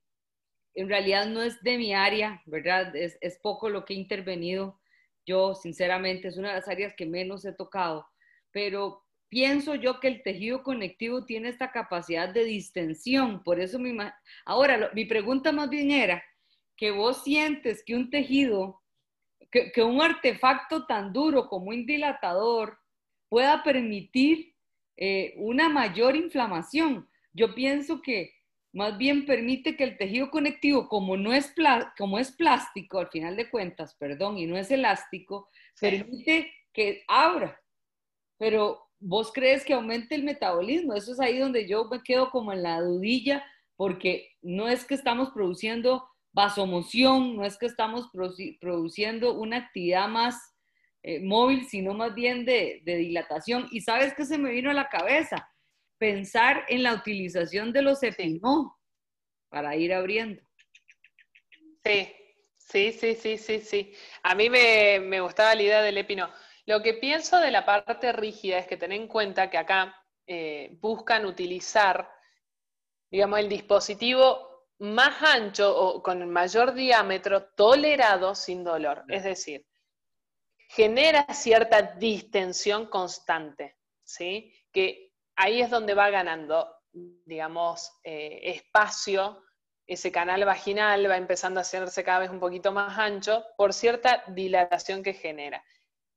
en 0.75 0.89
realidad 0.89 1.27
no 1.27 1.43
es 1.43 1.63
de 1.63 1.79
mi 1.79 1.95
área, 1.95 2.43
¿verdad? 2.47 2.95
Es, 2.95 3.17
es, 3.21 3.39
poco 3.39 3.71
lo 3.71 3.85
que 3.85 3.95
he 3.95 3.97
intervenido. 3.97 4.81
Yo, 5.25 5.55
sinceramente, 5.55 6.29
es 6.29 6.37
una 6.37 6.49
de 6.49 6.57
las 6.57 6.69
áreas 6.69 6.95
que 6.97 7.07
menos 7.07 7.45
he 7.45 7.53
tocado, 7.53 8.07
pero 8.51 9.05
pienso 9.31 9.75
yo 9.75 10.01
que 10.01 10.09
el 10.09 10.23
tejido 10.23 10.63
conectivo 10.63 11.25
tiene 11.25 11.49
esta 11.49 11.73
capacidad 11.73 12.29
de 12.29 12.45
distensión, 12.45 13.43
por 13.43 13.61
eso 13.61 13.79
mi... 13.79 13.97
Ahora, 14.45 14.91
mi 14.95 15.07
pregunta 15.07 15.53
más 15.53 15.71
bien 15.71 15.91
era, 15.91 16.23
que 16.77 16.91
vos 16.91 17.23
sientes 17.23 17.83
que 17.85 17.95
un 17.95 18.11
tejido, 18.11 18.83
que, 19.51 19.73
que 19.73 19.83
un 19.83 20.01
artefacto 20.01 20.87
tan 20.87 21.13
duro 21.13 21.49
como 21.49 21.71
un 21.71 21.87
dilatador 21.87 22.79
pueda 23.29 23.63
permitir 23.63 24.55
eh, 24.97 25.35
una 25.39 25.69
mayor 25.69 26.15
inflamación. 26.15 27.09
Yo 27.33 27.55
pienso 27.55 28.01
que 28.01 28.33
más 28.73 28.97
bien 28.99 29.25
permite 29.25 29.77
que 29.77 29.85
el 29.85 29.97
tejido 29.97 30.31
conectivo, 30.31 30.89
como, 30.89 31.17
no 31.17 31.33
es, 31.33 31.55
como 31.97 32.19
es 32.19 32.33
plástico, 32.33 32.99
al 32.99 33.09
final 33.09 33.37
de 33.37 33.49
cuentas, 33.49 33.95
perdón, 33.95 34.39
y 34.39 34.47
no 34.47 34.57
es 34.57 34.71
elástico, 34.71 35.49
permite 35.81 36.53
que 36.73 37.05
abra. 37.07 37.61
Pero 38.37 38.85
vos 38.99 39.33
crees 39.33 39.65
que 39.65 39.75
aumente 39.75 40.15
el 40.15 40.25
metabolismo. 40.25 40.95
Eso 40.95 41.13
es 41.13 41.21
ahí 41.21 41.39
donde 41.39 41.69
yo 41.69 41.85
me 41.87 42.03
quedo 42.03 42.31
como 42.31 42.53
en 42.53 42.63
la 42.63 42.81
dudilla, 42.81 43.45
porque 43.77 44.31
no 44.43 44.69
es 44.69 44.85
que 44.85 44.95
estamos 44.95 45.31
produciendo 45.31 46.09
vasomoción, 46.35 47.37
no 47.37 47.45
es 47.45 47.57
que 47.57 47.67
estamos 47.67 48.11
produciendo 48.61 49.35
una 49.35 49.59
actividad 49.59 50.09
más 50.09 50.55
eh, 51.03 51.21
móvil, 51.21 51.67
sino 51.67 51.95
más 51.95 52.15
bien 52.15 52.45
de, 52.45 52.83
dilatación. 52.85 53.69
Y 53.71 53.81
sabes 53.81 54.15
qué 54.15 54.25
se 54.25 54.37
me 54.37 54.51
vino 54.51 54.71
a 54.71 54.75
la 54.75 54.89
cabeza? 54.89 55.49
Pensar 55.97 56.65
en 56.69 56.83
la 56.83 56.93
utilización 56.93 57.73
de 57.73 57.83
los 57.83 58.03
epinó 58.03 58.77
para 59.49 59.77
ir 59.77 59.95
abriendo. 59.95 60.43
Sí, 61.85 62.13
sí, 62.57 62.93
sí, 62.93 63.15
sí, 63.15 63.39
sí, 63.39 63.61
sí. 63.61 63.93
A 64.25 64.35
mí 64.35 64.51
me, 64.51 64.99
me 65.01 65.21
gustaba 65.21 65.55
la 65.55 65.63
idea 65.63 65.83
del 65.83 65.99
epino. 65.99 66.29
Lo 66.67 66.83
que 66.83 66.95
pienso 66.95 67.39
de 67.39 67.53
la 67.53 67.65
parte 67.65 68.13
rígida 68.13 68.59
es 68.59 68.67
que 68.67 68.77
ten 68.77 68.91
en 68.91 69.07
cuenta 69.07 69.51
que 69.51 69.59
acá 69.59 69.95
eh, 70.27 70.71
buscan 70.81 71.27
utilizar, 71.27 72.11
digamos, 73.11 73.39
el 73.39 73.49
dispositivo 73.49 74.54
más 74.79 75.23
ancho 75.23 75.77
o 75.77 76.03
con 76.03 76.23
el 76.23 76.29
mayor 76.29 76.75
diámetro 76.75 77.45
tolerado 77.55 78.35
sin 78.35 78.65
dolor. 78.65 79.05
Es 79.09 79.25
decir, 79.25 79.67
genera 80.69 81.27
cierta 81.33 81.83
distensión 81.83 82.87
constante, 82.87 83.77
¿sí? 84.03 84.53
Que 84.73 85.13
ahí 85.37 85.61
es 85.61 85.71
donde 85.71 85.95
va 85.95 86.11
ganando, 86.11 86.69
digamos, 86.93 87.93
eh, 88.03 88.41
espacio 88.43 89.45
ese 89.87 90.11
canal 90.11 90.45
vaginal 90.45 91.11
va 91.11 91.17
empezando 91.17 91.61
a 91.61 91.63
hacerse 91.63 92.05
cada 92.05 92.21
vez 92.21 92.31
un 92.31 92.41
poquito 92.41 92.73
más 92.73 92.99
ancho 92.99 93.45
por 93.57 93.73
cierta 93.73 94.25
dilatación 94.29 95.03
que 95.03 95.15
genera. 95.15 95.63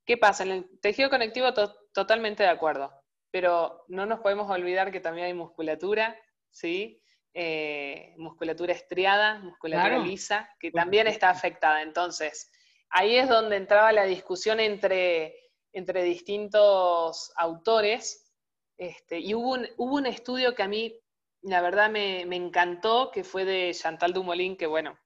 ¿Qué 0.06 0.17
pasa? 0.17 0.43
En 0.43 0.52
el 0.52 0.80
tejido 0.80 1.10
conectivo 1.10 1.54
totalmente 1.93 2.43
de 2.43 2.50
acuerdo, 2.50 2.93
pero 3.30 3.84
no 3.89 4.06
nos 4.06 4.22
podemos 4.22 4.50
olvidar 4.50 4.91
que 4.91 5.02
también 5.02 5.28
hay 5.28 5.34
musculatura, 5.34 6.17
¿sí? 6.50 7.02
Eh, 7.39 8.15
musculatura 8.17 8.73
estriada, 8.73 9.38
musculatura 9.38 10.00
lisa, 10.00 10.50
que 10.60 10.71
también 10.71 11.06
está 11.06 11.30
afectada. 11.30 11.84
Entonces, 11.84 12.52
ahí 12.89 13.15
es 13.15 13.30
donde 13.30 13.58
entraba 13.58 13.91
la 13.91 14.06
discusión 14.06 14.60
entre, 14.60 15.36
entre 15.71 16.02
distintos 16.02 17.32
autores, 17.36 18.34
este, 18.76 19.19
y 19.19 19.36
hubo 19.36 19.52
un, 19.52 19.67
hubo 19.78 19.97
un, 19.97 20.08
estudio 20.08 20.56
que 20.56 20.63
a 20.63 20.67
mí, 20.67 21.00
la 21.43 21.62
verdad, 21.62 21.91
me, 21.91 22.26
me, 22.26 22.38
encantó, 22.38 23.12
que 23.12 23.23
fue 23.23 23.45
de 23.45 23.71
Chantal 23.71 24.13
Dumoulin, 24.13 24.58
que 24.58 24.65
bueno, 24.65 24.97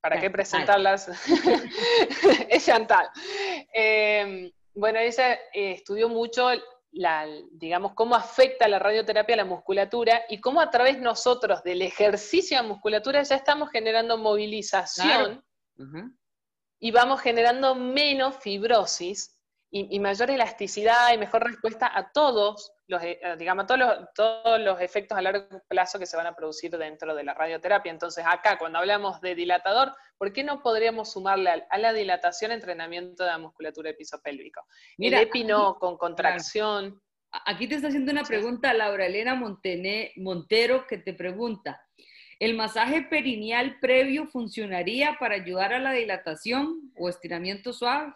¿para 0.00 0.18
qué 0.18 0.30
presentarlas? 0.30 1.10
es 2.48 2.64
Chantal. 2.64 3.10
Eh, 3.74 4.50
bueno, 4.72 4.98
ella 4.98 5.34
eh, 5.52 5.72
estudió 5.72 6.08
mucho 6.08 6.48
digamos, 7.50 7.92
cómo 7.94 8.14
afecta 8.14 8.68
la 8.68 8.78
radioterapia 8.78 9.34
a 9.34 9.38
la 9.38 9.44
musculatura 9.44 10.22
y 10.28 10.40
cómo 10.40 10.60
a 10.60 10.70
través 10.70 10.98
nosotros 10.98 11.62
del 11.62 11.82
ejercicio 11.82 12.60
de 12.60 12.66
musculatura 12.66 13.22
ya 13.22 13.36
estamos 13.36 13.70
generando 13.70 14.16
movilización 14.16 15.44
y 16.78 16.90
vamos 16.90 17.20
generando 17.20 17.74
menos 17.74 18.36
fibrosis 18.36 19.38
y, 19.70 19.98
mayor 20.00 20.30
elasticidad 20.30 21.12
y 21.12 21.18
mejor 21.18 21.44
respuesta 21.44 21.90
a 21.92 22.12
todos 22.12 22.72
los, 22.88 23.02
eh, 23.02 23.18
digamos, 23.38 23.66
todos 23.66 23.80
los, 23.80 24.14
todos 24.14 24.60
los 24.60 24.80
efectos 24.80 25.18
a 25.18 25.22
largo 25.22 25.62
plazo 25.68 25.98
que 25.98 26.06
se 26.06 26.16
van 26.16 26.26
a 26.26 26.36
producir 26.36 26.70
dentro 26.70 27.14
de 27.14 27.24
la 27.24 27.34
radioterapia. 27.34 27.90
Entonces, 27.90 28.24
acá, 28.26 28.58
cuando 28.58 28.78
hablamos 28.78 29.20
de 29.20 29.34
dilatador, 29.34 29.92
¿por 30.18 30.32
qué 30.32 30.44
no 30.44 30.62
podríamos 30.62 31.12
sumarle 31.12 31.64
a, 31.68 31.78
la 31.78 31.92
dilatación 31.92 32.52
entrenamiento 32.52 33.24
de 33.24 33.30
la 33.30 33.38
musculatura 33.38 33.90
epizopélvico? 33.90 34.62
Mira, 34.98 35.18
El 35.18 35.28
epino 35.28 35.76
con 35.78 35.96
contracción. 35.96 37.00
Aquí 37.44 37.66
te 37.66 37.74
está 37.74 37.88
haciendo 37.88 38.12
una 38.12 38.24
pregunta 38.24 38.72
Laura 38.72 39.06
Elena 39.06 39.34
Montero 39.34 40.86
que 40.86 40.98
te 40.98 41.12
pregunta, 41.12 41.82
¿el 42.38 42.54
masaje 42.54 43.02
perineal 43.02 43.78
previo 43.80 44.26
funcionaría 44.26 45.16
para 45.18 45.34
ayudar 45.34 45.74
a 45.74 45.80
la 45.80 45.92
dilatación 45.92 46.92
o 46.96 47.08
estiramientos 47.08 47.78
suaves? 47.80 48.14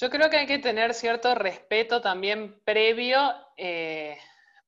Yo 0.00 0.10
creo 0.10 0.30
que 0.30 0.36
hay 0.36 0.46
que 0.46 0.60
tener 0.60 0.94
cierto 0.94 1.34
respeto 1.34 2.00
también 2.00 2.60
previo 2.62 3.34
eh, 3.56 4.16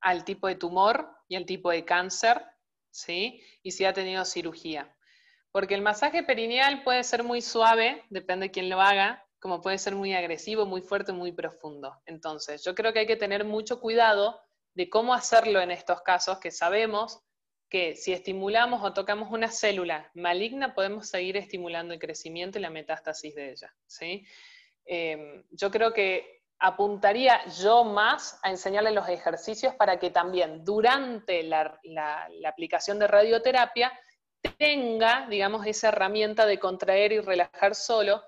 al 0.00 0.24
tipo 0.24 0.48
de 0.48 0.56
tumor 0.56 1.08
y 1.28 1.36
al 1.36 1.46
tipo 1.46 1.70
de 1.70 1.84
cáncer, 1.84 2.44
¿sí? 2.90 3.40
Y 3.62 3.70
si 3.70 3.84
ha 3.84 3.92
tenido 3.92 4.24
cirugía. 4.24 4.92
Porque 5.52 5.74
el 5.74 5.82
masaje 5.82 6.24
perineal 6.24 6.82
puede 6.82 7.04
ser 7.04 7.22
muy 7.22 7.42
suave, 7.42 8.02
depende 8.10 8.46
de 8.46 8.50
quién 8.50 8.68
lo 8.68 8.80
haga, 8.80 9.24
como 9.38 9.60
puede 9.60 9.78
ser 9.78 9.94
muy 9.94 10.14
agresivo, 10.14 10.66
muy 10.66 10.82
fuerte, 10.82 11.12
muy 11.12 11.30
profundo. 11.30 11.96
Entonces, 12.06 12.64
yo 12.64 12.74
creo 12.74 12.92
que 12.92 13.00
hay 13.00 13.06
que 13.06 13.14
tener 13.14 13.44
mucho 13.44 13.80
cuidado 13.80 14.40
de 14.74 14.90
cómo 14.90 15.14
hacerlo 15.14 15.60
en 15.60 15.70
estos 15.70 16.02
casos, 16.02 16.40
que 16.40 16.50
sabemos 16.50 17.22
que 17.68 17.94
si 17.94 18.12
estimulamos 18.12 18.82
o 18.82 18.92
tocamos 18.94 19.30
una 19.30 19.48
célula 19.48 20.10
maligna, 20.12 20.74
podemos 20.74 21.08
seguir 21.08 21.36
estimulando 21.36 21.94
el 21.94 22.00
crecimiento 22.00 22.58
y 22.58 22.62
la 22.62 22.70
metástasis 22.70 23.36
de 23.36 23.52
ella, 23.52 23.72
¿sí? 23.86 24.26
Em, 24.92 25.44
yo 25.52 25.70
creo 25.70 25.92
que 25.92 26.42
apuntaría 26.58 27.46
yo 27.46 27.84
más 27.84 28.40
a 28.42 28.50
enseñarle 28.50 28.90
los 28.90 29.08
ejercicios 29.08 29.72
para 29.76 30.00
que 30.00 30.10
también 30.10 30.64
durante 30.64 31.44
la, 31.44 31.78
aplicación 32.44 32.98
de 32.98 33.06
radioterapia 33.06 33.92
tenga, 34.58 35.28
digamos, 35.28 35.64
esa 35.64 35.90
herramienta 35.90 36.44
de 36.44 36.58
contraer 36.58 37.12
y 37.12 37.20
relajar 37.20 37.76
solo, 37.76 38.20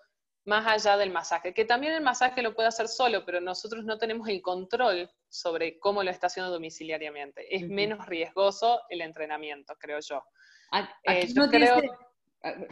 más 0.45 0.65
allá 0.69 0.97
del 0.97 1.11
masaje. 1.11 1.53
Que 1.53 1.65
también 1.65 1.95
el 1.95 2.01
masaje 2.01 2.43
lo 2.43 2.55
puede 2.55 2.69
hacer 2.69 2.87
solo, 2.87 3.25
pero 3.25 3.41
nosotros 3.41 3.85
no 3.85 3.99
tenemos 3.99 4.29
el 4.29 4.41
control 4.41 5.11
sobre 5.29 5.81
cómo 5.81 6.05
lo 6.05 6.13
está 6.13 6.29
haciendo 6.29 6.53
domiciliariamente. 6.53 7.57
Es 7.57 7.69
menos 7.69 8.07
riesgoso 8.07 8.83
el 8.89 9.01
entrenamiento, 9.01 9.75
creo 9.81 9.99
yo. 9.99 10.23
Eh, 11.03 11.27
yo 11.35 11.49
creo... 11.51 11.81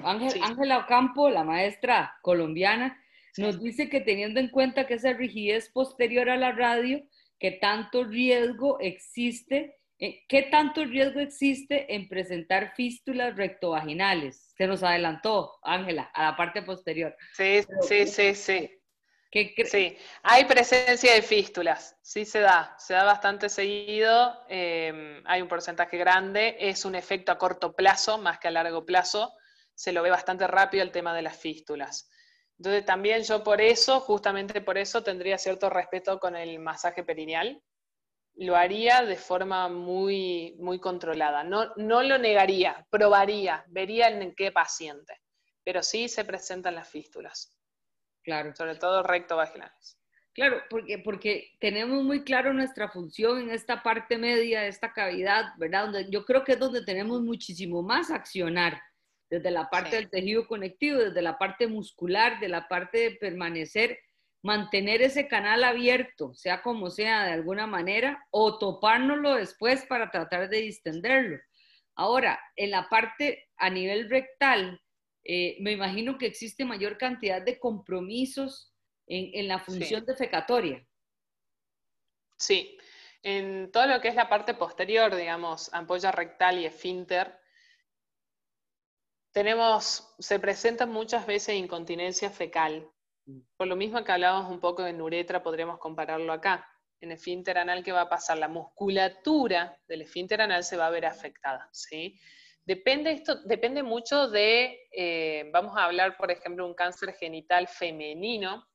Ángela 0.04 0.78
Ocampo, 0.78 1.28
la 1.28 1.42
maestra 1.42 2.18
colombiana, 2.22 2.96
nos 3.36 3.60
dice 3.60 3.88
que 3.88 4.00
teniendo 4.00 4.40
en 4.40 4.48
cuenta 4.48 4.86
que 4.86 4.94
esa 4.94 5.12
rigidez 5.12 5.70
posterior 5.70 6.28
a 6.30 6.36
la 6.36 6.52
radio, 6.52 7.02
¿qué 7.38 7.52
tanto 7.52 8.04
riesgo 8.04 8.78
existe? 8.80 9.76
Eh, 9.98 10.24
¿Qué 10.28 10.44
tanto 10.44 10.84
riesgo 10.84 11.20
existe 11.20 11.94
en 11.94 12.08
presentar 12.08 12.74
fístulas 12.74 13.36
rectovaginales? 13.36 14.52
Se 14.56 14.66
nos 14.66 14.82
adelantó, 14.82 15.58
Ángela, 15.62 16.10
a 16.14 16.24
la 16.24 16.36
parte 16.36 16.62
posterior. 16.62 17.14
Sí, 17.34 17.60
sí, 17.82 18.06
sí, 18.06 18.34
sí. 18.34 18.70
sí, 19.66 19.96
hay 20.22 20.44
presencia 20.46 21.14
de 21.14 21.22
fístulas, 21.22 21.96
sí 22.02 22.24
se 22.24 22.40
da, 22.40 22.74
se 22.78 22.94
da 22.94 23.04
bastante 23.04 23.48
seguido, 23.48 24.42
em, 24.48 25.22
hay 25.26 25.42
un 25.42 25.48
porcentaje 25.48 25.98
grande, 25.98 26.56
es 26.58 26.84
un 26.84 26.94
efecto 26.94 27.30
a 27.30 27.38
corto 27.38 27.76
plazo 27.76 28.18
más 28.18 28.38
que 28.38 28.48
a 28.48 28.50
largo 28.50 28.84
plazo, 28.84 29.34
se 29.74 29.92
lo 29.92 30.02
ve 30.02 30.10
bastante 30.10 30.46
rápido 30.46 30.82
el 30.82 30.90
tema 30.90 31.14
de 31.14 31.22
las 31.22 31.38
fístulas. 31.38 32.10
Entonces 32.60 32.84
también 32.84 33.22
yo 33.22 33.42
por 33.42 33.58
eso, 33.62 34.00
justamente 34.00 34.60
por 34.60 34.76
eso, 34.76 35.02
tendría 35.02 35.38
cierto 35.38 35.70
respeto 35.70 36.20
con 36.20 36.36
el 36.36 36.58
masaje 36.58 37.02
perineal. 37.02 37.62
Lo 38.34 38.54
haría 38.54 39.00
de 39.00 39.16
forma 39.16 39.70
muy, 39.70 40.56
muy 40.58 40.78
controlada. 40.78 41.42
No, 41.42 41.72
no 41.76 42.02
lo 42.02 42.18
negaría, 42.18 42.86
probaría, 42.90 43.64
vería 43.68 44.08
en 44.08 44.34
qué 44.34 44.52
paciente. 44.52 45.22
Pero 45.64 45.82
sí 45.82 46.06
se 46.06 46.26
presentan 46.26 46.74
las 46.74 46.86
fístulas. 46.86 47.56
Claro. 48.22 48.54
Sobre 48.54 48.74
todo 48.74 49.02
recto 49.02 49.36
vaginales. 49.36 49.98
Claro, 50.34 50.60
porque, 50.68 50.98
porque 50.98 51.52
tenemos 51.60 52.04
muy 52.04 52.24
claro 52.24 52.52
nuestra 52.52 52.90
función 52.90 53.40
en 53.40 53.52
esta 53.52 53.82
parte 53.82 54.18
media 54.18 54.60
de 54.60 54.68
esta 54.68 54.92
cavidad, 54.92 55.46
¿verdad? 55.56 55.84
Donde 55.84 56.10
yo 56.10 56.26
creo 56.26 56.44
que 56.44 56.52
es 56.52 56.58
donde 56.58 56.84
tenemos 56.84 57.22
muchísimo 57.22 57.82
más 57.82 58.10
accionar 58.10 58.82
desde 59.30 59.50
la 59.52 59.70
parte 59.70 59.96
del 59.96 60.10
tejido 60.10 60.46
conectivo, 60.46 60.98
desde 60.98 61.22
la 61.22 61.38
parte 61.38 61.68
muscular, 61.68 62.40
de 62.40 62.48
la 62.48 62.66
parte 62.66 62.98
de 62.98 63.10
permanecer, 63.12 63.98
mantener 64.42 65.02
ese 65.02 65.28
canal 65.28 65.62
abierto, 65.62 66.34
sea 66.34 66.62
como 66.62 66.90
sea, 66.90 67.24
de 67.24 67.32
alguna 67.32 67.66
manera, 67.66 68.26
o 68.30 68.58
topárnoslo 68.58 69.36
después 69.36 69.86
para 69.86 70.10
tratar 70.10 70.48
de 70.48 70.62
distenderlo. 70.62 71.38
Ahora, 71.94 72.40
en 72.56 72.72
la 72.72 72.88
parte 72.88 73.48
a 73.56 73.70
nivel 73.70 74.10
rectal, 74.10 74.80
eh, 75.22 75.56
me 75.60 75.72
imagino 75.72 76.18
que 76.18 76.26
existe 76.26 76.64
mayor 76.64 76.98
cantidad 76.98 77.40
de 77.40 77.58
compromisos 77.58 78.74
en, 79.06 79.48
la 79.48 79.58
función 79.58 80.04
defecatoria. 80.06 80.84
Sí, 82.36 82.78
en 83.22 83.70
todo 83.70 83.86
lo 83.86 84.00
que 84.00 84.08
es 84.08 84.14
la 84.14 84.28
parte 84.28 84.54
posterior, 84.54 85.14
digamos, 85.14 85.72
ampolla 85.74 86.10
rectal 86.10 86.58
y 86.58 86.64
esfínter, 86.64 87.39
tenemos, 89.32 90.14
se 90.18 90.38
presenta 90.38 90.86
muchas 90.86 91.26
veces 91.26 91.54
incontinencia 91.54 92.30
fecal. 92.30 92.90
Por 93.56 93.68
lo 93.68 93.76
mismo 93.76 94.02
que 94.02 94.12
hablábamos 94.12 94.50
un 94.50 94.60
poco 94.60 94.82
de 94.82 95.00
uretra, 95.00 95.42
podríamos 95.42 95.78
compararlo 95.78 96.32
acá. 96.32 96.66
En 97.00 97.10
el 97.10 97.16
esfínter 97.16 97.56
anal, 97.58 97.82
¿qué 97.82 97.92
va 97.92 98.02
a 98.02 98.08
pasar? 98.08 98.38
La 98.38 98.48
musculatura 98.48 99.78
del 99.86 100.02
esfínter 100.02 100.42
anal 100.42 100.64
se 100.64 100.76
va 100.76 100.86
a 100.86 100.90
ver 100.90 101.06
afectada, 101.06 101.68
¿sí? 101.72 102.18
Depende, 102.64 103.12
esto, 103.12 103.36
depende 103.44 103.82
mucho 103.82 104.28
de, 104.28 104.88
eh, 104.92 105.48
vamos 105.52 105.76
a 105.76 105.84
hablar, 105.84 106.16
por 106.16 106.30
ejemplo, 106.30 106.66
un 106.66 106.74
cáncer 106.74 107.14
genital 107.14 107.68
femenino. 107.68 108.66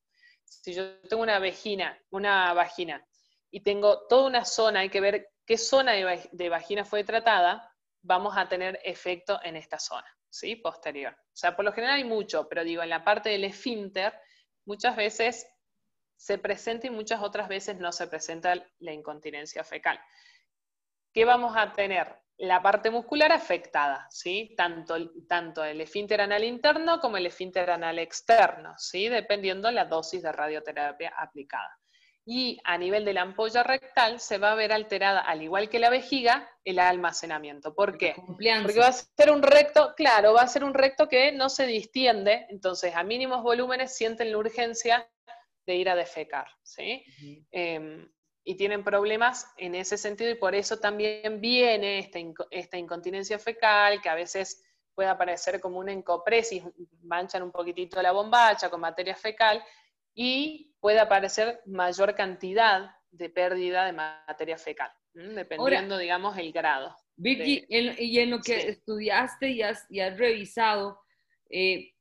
Si 0.43 0.73
yo 0.73 0.99
tengo 1.01 1.21
una 1.21 1.39
vagina, 1.39 1.99
una 2.09 2.53
vagina 2.53 3.05
y 3.51 3.61
tengo 3.61 4.07
toda 4.07 4.27
una 4.27 4.45
zona, 4.45 4.79
hay 4.81 4.89
que 4.89 5.01
ver 5.01 5.29
qué 5.45 5.57
zona 5.57 5.93
de 5.93 6.49
vagina 6.49 6.83
fue 6.83 7.03
tratada, 7.03 7.71
vamos 8.01 8.35
a 8.37 8.47
tener 8.49 8.79
efecto 8.83 9.39
en 9.43 9.55
esta 9.55 9.79
zona. 9.79 10.07
¿Sí? 10.35 10.57
Posterior. 10.57 11.13
O 11.13 11.35
sea, 11.35 11.55
por 11.55 11.63
lo 11.63 11.71
general 11.71 11.95
hay 11.95 12.03
mucho, 12.03 12.47
pero 12.49 12.63
digo, 12.63 12.83
en 12.83 12.89
la 12.89 13.03
parte 13.03 13.29
del 13.29 13.45
esfínter, 13.45 14.13
muchas 14.65 14.95
veces 14.95 15.47
se 16.17 16.37
presenta 16.37 16.87
y 16.87 16.89
muchas 16.89 17.21
otras 17.21 17.47
veces 17.47 17.77
no 17.77 17.91
se 17.91 18.07
presenta 18.07 18.53
la 18.79 18.91
incontinencia 18.91 19.63
fecal. 19.63 19.99
¿Qué 21.13 21.23
vamos 21.23 21.55
a 21.55 21.71
tener? 21.71 22.13
La 22.37 22.61
parte 22.61 22.91
muscular 22.91 23.31
afectada, 23.31 24.07
¿sí? 24.09 24.53
Tanto, 24.57 24.97
tanto 25.25 25.63
el 25.63 25.79
esfínter 25.79 26.19
anal 26.19 26.43
interno 26.43 26.99
como 26.99 27.15
el 27.15 27.27
esfínter 27.27 27.71
anal 27.71 27.97
externo, 27.99 28.73
¿sí? 28.77 29.07
Dependiendo 29.07 29.71
la 29.71 29.85
dosis 29.85 30.21
de 30.21 30.33
radioterapia 30.33 31.13
aplicada. 31.17 31.79
Y 32.25 32.59
a 32.63 32.77
nivel 32.77 33.05
de 33.05 33.13
la 33.13 33.21
ampolla 33.21 33.61
rectal 33.61 34.19
se 34.19 34.39
va 34.39 34.51
a 34.51 34.55
ver 34.55 34.73
alterada, 34.73 35.19
al 35.19 35.43
igual 35.43 35.69
que 35.69 35.77
la 35.77 35.91
vejiga, 35.91 36.49
el 36.63 36.79
almacenamiento. 36.79 37.75
¿Por 37.75 37.99
qué? 37.99 38.15
Porque 38.63 38.79
va 38.79 38.87
a 38.87 38.93
ser 38.93 39.29
un 39.31 39.43
recto, 39.43 39.93
claro, 39.95 40.33
va 40.33 40.41
a 40.41 40.47
ser 40.47 40.63
un 40.63 40.73
recto 40.73 41.07
que 41.07 41.31
no 41.31 41.49
se 41.49 41.67
distiende, 41.67 42.47
entonces 42.49 42.95
a 42.95 43.03
mínimos 43.03 43.43
volúmenes 43.43 43.95
sienten 43.95 44.31
la 44.31 44.39
urgencia 44.39 45.07
de 45.67 45.75
ir 45.75 45.87
a 45.87 45.95
defecar, 45.95 46.47
¿sí? 46.63 47.03
Em, 47.51 48.09
y 48.43 48.55
tienen 48.55 48.83
problemas 48.83 49.47
en 49.57 49.75
ese 49.75 49.97
sentido 49.97 50.31
y 50.31 50.35
por 50.35 50.55
eso 50.55 50.77
también 50.77 51.39
viene 51.39 51.99
esta, 51.99 52.19
esta 52.49 52.77
incontinencia 52.77 53.37
fecal, 53.37 54.01
que 54.01 54.09
a 54.09 54.15
veces 54.15 54.63
puede 54.95 55.09
aparecer 55.09 55.59
como 55.59 55.77
una 55.77 55.91
encopresis, 55.91 56.63
manchan 57.03 57.43
un 57.43 57.51
poquitito 57.51 58.01
la 58.01 58.11
bombacha 58.11 58.69
con 58.69 58.81
materia 58.81 59.15
fecal, 59.15 59.63
y 60.15 60.73
puede 60.79 60.99
aparecer 60.99 61.61
mayor 61.65 62.15
cantidad 62.15 62.95
de 63.11 63.29
pérdida 63.29 63.85
de 63.85 63.93
materia 63.93 64.57
fecal, 64.57 64.91
dependiendo, 65.13 65.97
digamos, 65.97 66.37
el 66.37 66.51
grado. 66.51 66.95
Vicky, 67.17 67.65
y 67.69 68.19
en 68.19 68.29
lo 68.29 68.41
que 68.41 68.69
estudiaste 68.69 69.49
y 69.49 69.61
has, 69.61 69.85
revisado, 70.17 71.01
eh, 71.49 71.93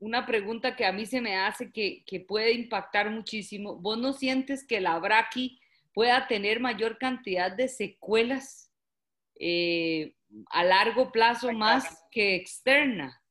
una 0.00 0.24
pregunta 0.26 0.76
que 0.76 0.86
a 0.86 0.92
mí 0.92 1.06
se 1.06 1.20
me 1.20 1.36
hace 1.36 1.70
que, 1.72 2.24
puede 2.26 2.52
impactar 2.52 3.10
muchísimo. 3.10 3.76
¿Vos 3.76 3.98
no 3.98 4.12
sientes 4.12 4.64
que 4.66 4.80
la 4.80 4.98
braqui 4.98 5.60
pueda 5.92 6.26
tener 6.26 6.60
mayor 6.60 6.98
cantidad 6.98 7.50
de 7.50 7.68
secuelas 7.68 8.72
eh, 9.36 10.14
a 10.50 10.64
largo 10.64 11.10
plazo 11.10 11.52
más 11.52 12.04
que 12.10 12.36
externa? 12.36 13.22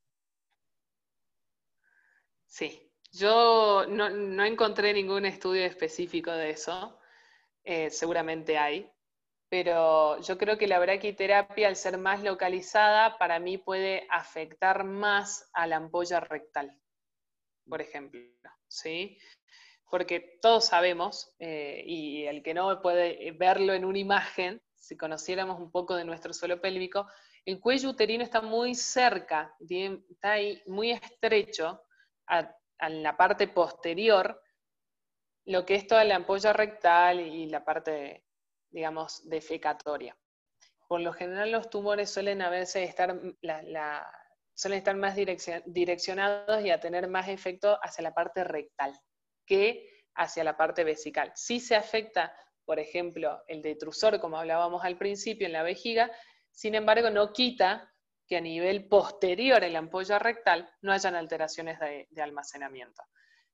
Sí, 2.46 2.87
yo 3.18 3.86
no, 3.88 4.44
encontré 4.44 4.94
ningún 4.94 5.26
estudio 5.26 5.66
específico 5.66 6.32
de 6.32 6.52
eso, 6.52 7.00
eh, 7.64 7.90
seguramente 7.90 8.58
hay, 8.58 8.90
pero 9.50 10.22
yo 10.22 10.38
creo 10.38 10.58
que 10.58 10.68
la 10.68 10.80
braquiterapia, 10.80 11.68
al 11.68 11.76
ser 11.76 11.98
más 11.98 12.22
localizada, 12.22 13.18
para 13.18 13.40
mí 13.40 13.58
puede 13.58 14.06
afectar 14.10 14.84
más 14.84 15.50
a 15.54 15.68
la 15.68 15.78
ampolla 15.78 16.20
rectal, 16.20 16.80
por 17.68 17.82
ejemplo, 17.82 18.20
¿sí? 18.68 19.18
Porque 19.90 20.38
todos 20.42 20.66
sabemos, 20.66 21.34
eh, 21.40 21.82
y 21.86 22.26
el 22.26 22.44
que 22.44 22.54
no 22.54 22.82
puede 22.82 23.32
verlo 23.32 23.74
en 23.74 23.86
una 23.86 24.00
imagen, 24.00 24.62
si 24.76 24.98
conociéramos 24.98 25.60
un 25.60 25.72
poco 25.72 25.96
de 25.96 26.06
nuestro 26.06 26.34
suelo 26.34 26.62
pélvico, 26.62 27.08
el 27.46 27.60
cuello 27.60 27.90
uterino 27.90 28.24
está 28.24 28.42
muy 28.42 28.76
cerca, 28.76 29.56
está 29.60 30.34
ahí 30.34 30.62
muy 30.66 30.92
estrecho 30.92 31.82
a 32.28 32.54
en 32.80 33.04
la 33.04 33.16
parte 33.16 33.48
posterior 33.48 34.42
lo 35.46 35.66
que 35.66 35.76
es 35.76 35.88
toda 35.88 36.04
la 36.04 36.16
ampolla 36.16 36.52
rectal 36.54 37.22
y 37.22 37.48
la 37.48 37.64
parte, 37.64 38.26
digamos, 38.70 39.28
defecatoria. 39.30 40.18
Por 40.88 41.02
lo 41.02 41.14
general 41.14 41.52
los 41.52 41.70
tumores 41.70 42.10
suelen 42.10 42.42
a 42.42 42.50
veces 42.50 42.88
estar, 42.90 43.18
suelen 44.54 44.78
estar 44.78 44.96
más 44.96 45.16
direccionados 45.66 46.64
y 46.64 46.70
a 46.70 46.80
tener 46.80 47.08
más 47.08 47.30
efecto 47.30 47.80
hacia 47.82 48.04
la 48.04 48.14
parte 48.14 48.44
rectal 48.44 48.94
que 49.46 50.06
hacia 50.16 50.44
la 50.44 50.58
parte 50.58 50.84
vesical. 50.84 51.32
Si 51.36 51.60
se 51.60 51.76
afecta, 51.76 52.36
por 52.66 52.80
ejemplo, 52.80 53.42
el 53.48 53.62
detrusor, 53.62 54.20
como 54.20 54.38
hablábamos 54.38 54.84
al 54.84 54.98
principio, 54.98 55.48
en 55.48 55.54
la 55.54 55.64
vejiga, 55.64 56.12
sin 56.52 56.76
embargo 56.76 57.10
no 57.10 57.32
quita 57.32 57.94
que 58.28 58.38
a 58.38 58.42
nivel 58.42 58.88
posterior 58.88 59.64
en 59.64 59.74
la 59.74 59.80
ampolla 59.80 60.20
rectal 60.20 60.70
no 60.82 60.92
hayan 60.92 61.16
alteraciones 61.16 61.80
de, 61.80 62.22
almacenamiento. 62.22 63.02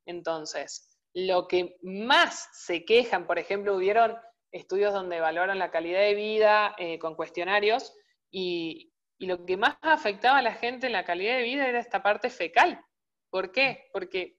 Entonces, 0.06 1.00
lo 1.14 1.48
que 1.48 1.78
más 1.84 2.50
se 2.54 2.84
quejan, 2.84 3.28
por 3.28 3.38
ejemplo, 3.38 3.76
hubieron 3.76 4.18
estudios 4.52 4.94
donde 4.94 5.20
valoran 5.20 5.60
la 5.60 5.72
calidad 5.72 6.02
de 6.02 6.16
vida 6.16 6.76
eh, 6.78 7.00
con 7.00 7.16
cuestionarios 7.16 7.94
y, 8.32 8.90
lo 9.20 9.46
que 9.46 9.56
más 9.56 9.78
afectaba 9.82 10.40
a 10.40 10.42
la 10.42 10.54
gente 10.54 10.88
en 10.88 10.92
la 10.92 11.06
calidad 11.06 11.38
de 11.38 11.44
vida 11.44 11.66
era 11.66 11.80
esta 11.80 12.04
parte 12.04 12.30
fecal. 12.30 12.84
¿Por 13.30 13.54
qué? 13.54 13.88
Porque 13.94 14.38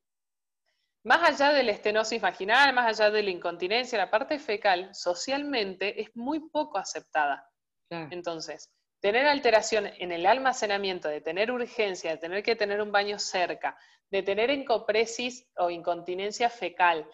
más 1.04 1.22
allá 1.22 1.54
de 1.54 1.62
la 1.62 1.72
estenosis 1.72 2.20
vaginal, 2.20 2.74
más 2.74 3.00
allá 3.00 3.10
de 3.10 3.22
la 3.22 3.30
incontinencia, 3.30 3.96
la 3.96 4.10
parte 4.10 4.38
fecal 4.38 4.90
socialmente 4.92 6.02
es 6.02 6.14
muy 6.14 6.50
poco 6.50 6.76
aceptada. 6.76 7.48
Entonces, 7.88 8.74
tener 9.04 9.26
alteración 9.26 9.90
en 9.98 10.12
el 10.12 10.24
almacenamiento, 10.24 11.10
de 11.10 11.20
tener 11.20 11.50
urgencia, 11.50 12.12
de 12.12 12.16
tener 12.16 12.42
que 12.42 12.56
tener 12.56 12.80
un 12.80 12.90
baño 12.90 13.18
cerca, 13.18 13.76
de 14.10 14.22
tener 14.22 14.48
encopresis 14.48 15.46
o 15.58 15.68
incontinencia 15.68 16.48
fecal, 16.48 17.06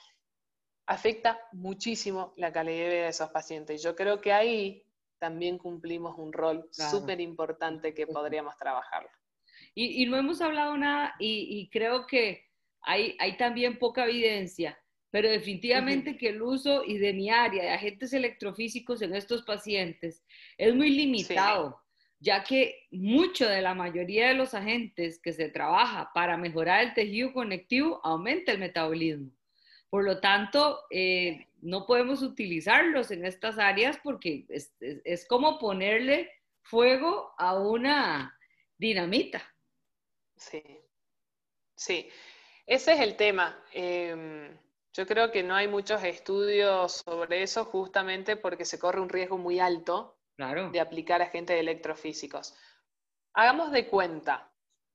afecta 0.86 1.40
muchísimo 1.50 2.32
la 2.36 2.52
calidad 2.52 2.84
de 2.84 2.90
vida 2.90 3.02
de 3.02 3.08
esos 3.08 3.30
pacientes. 3.30 3.82
Yo 3.82 3.96
creo 3.96 4.20
que 4.20 4.32
ahí 4.32 4.84
también 5.18 5.58
cumplimos 5.58 6.16
un 6.16 6.32
rol 6.32 6.68
súper 6.70 7.20
importante 7.20 7.92
que 7.92 8.06
podríamos 8.06 8.56
trabajar. 8.56 9.10
Y, 9.74 10.06
no 10.06 10.16
hemos 10.16 10.40
hablado 10.40 10.76
nada 10.76 11.16
y, 11.18 11.68
creo 11.70 12.06
que 12.06 12.50
hay, 12.82 13.16
hay, 13.18 13.36
también 13.36 13.80
poca 13.80 14.04
evidencia, 14.04 14.78
pero 15.10 15.28
definitivamente 15.28 16.16
que 16.16 16.28
el 16.28 16.40
uso 16.40 16.84
y 16.84 16.98
de 16.98 17.12
mi 17.14 17.30
área 17.30 17.64
de 17.64 17.70
agentes 17.70 18.12
electrofísicos 18.12 19.02
en 19.02 19.16
estos 19.16 19.42
pacientes 19.42 20.24
es 20.56 20.72
muy 20.72 20.90
limitado, 20.90 21.79
ya 22.20 22.44
que 22.44 22.86
mucho 22.90 23.48
de 23.48 23.62
la 23.62 23.74
mayoría 23.74 24.28
de 24.28 24.34
los 24.34 24.52
agentes 24.52 25.18
que 25.18 25.32
se 25.32 25.48
trabaja 25.48 26.10
para 26.14 26.36
mejorar 26.36 26.84
el 26.84 26.94
tejido 26.94 27.32
conectivo 27.32 28.00
aumenta 28.04 28.52
el 28.52 28.58
metabolismo. 28.58 29.30
Por 29.88 30.04
lo 30.04 30.20
tanto, 30.20 30.80
eh, 30.90 31.48
no 31.62 31.86
podemos 31.86 32.22
utilizarlos 32.22 33.10
en 33.10 33.24
estas 33.24 33.58
áreas 33.58 33.98
porque 34.04 34.46
es, 34.48 35.26
como 35.26 35.58
ponerle 35.58 36.30
fuego 36.62 37.32
a 37.38 37.58
una 37.58 38.38
dinamita. 38.76 39.42
Sí, 40.36 40.62
sí, 41.74 42.08
ese 42.66 42.92
es 42.92 43.00
el 43.00 43.16
tema. 43.16 43.58
Em, 43.72 44.56
yo 44.92 45.06
creo 45.06 45.32
que 45.32 45.42
no 45.42 45.54
hay 45.54 45.68
muchos 45.68 46.04
estudios 46.04 47.02
sobre 47.04 47.42
eso 47.42 47.64
justamente 47.64 48.36
porque 48.36 48.64
se 48.64 48.78
corre 48.78 49.00
un 49.00 49.08
riesgo 49.08 49.38
muy 49.38 49.58
alto 49.58 50.19
de 50.72 50.80
aplicar 50.80 51.20
agentes 51.20 51.58
electrofísicos. 51.58 52.54
Hagamos 53.34 53.70
de 53.72 53.86
cuenta, 53.88 54.50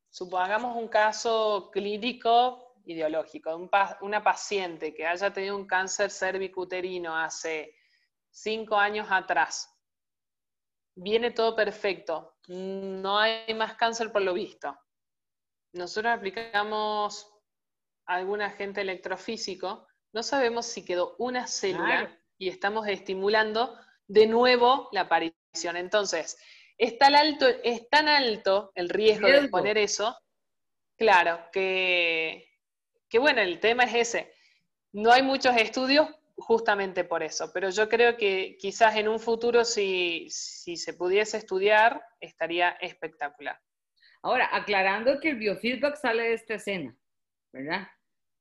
supongamos 0.10 0.76
un 0.76 0.88
caso 0.88 1.70
clínico 1.72 2.82
ideológico, 2.86 3.56
una 4.02 4.24
paciente 4.24 4.94
que 4.94 5.06
haya 5.06 5.32
tenido 5.32 5.56
un 5.56 5.68
cáncer 5.68 6.10
cervicuterino 6.10 7.16
hace 7.16 7.76
cinco 8.32 8.76
años 8.76 9.08
atrás. 9.10 9.72
Viene 10.96 11.32
todo 11.32 11.56
perfecto, 11.56 12.38
no 12.48 13.20
hay 13.20 13.54
más 13.54 13.76
cáncer 13.76 14.12
por 14.12 14.24
lo 14.24 14.34
visto. 14.34 14.76
Nosotros 15.74 16.12
aplicamos 16.14 17.32
algún 18.06 18.42
agente 18.42 18.82
electrofísico, 18.82 19.88
no 20.12 20.24
sabemos 20.24 20.66
si 20.66 20.86
quedó 20.86 21.16
una 21.20 21.48
célula 21.48 22.18
y 22.38 22.50
estamos 22.50 22.88
estimulando 22.88 23.78
de 24.08 24.28
nuevo 24.28 24.90
la 24.92 25.02
aparición. 25.02 25.35
Entonces, 25.64 26.38
es 26.78 26.98
tan 26.98 27.16
alto, 27.16 27.48
es 27.64 27.88
tan 27.90 28.08
alto 28.08 28.72
el 28.76 28.90
riesgo, 28.90 29.28
de 29.28 29.48
poner 29.48 29.78
eso, 29.78 30.18
claro, 30.98 31.40
que, 31.52 32.50
que 33.10 33.20
bueno, 33.20 33.42
el 33.42 33.60
tema 33.60 33.84
es 33.84 33.96
ese. 33.96 34.34
No 34.92 35.12
hay 35.12 35.24
muchos 35.24 35.56
estudios 35.56 36.08
justamente 36.38 37.04
por 37.04 37.24
eso, 37.24 37.52
pero 37.54 37.70
yo 37.70 37.88
creo 37.88 38.18
que 38.18 38.58
quizás 38.60 38.96
en 38.98 39.08
un 39.08 39.20
futuro 39.20 39.64
si, 39.64 40.28
si 40.30 40.76
se 40.76 40.94
pudiese 40.94 41.38
estudiar 41.38 42.02
estaría 42.20 42.72
espectacular. 42.82 43.60
Ahora, 44.22 44.50
aclarando 44.52 45.20
que 45.20 45.30
el 45.30 45.38
biofeedback 45.38 45.96
sale 45.96 46.24
de 46.24 46.34
esta 46.34 46.56
escena, 46.56 46.98
¿verdad? 47.54 47.88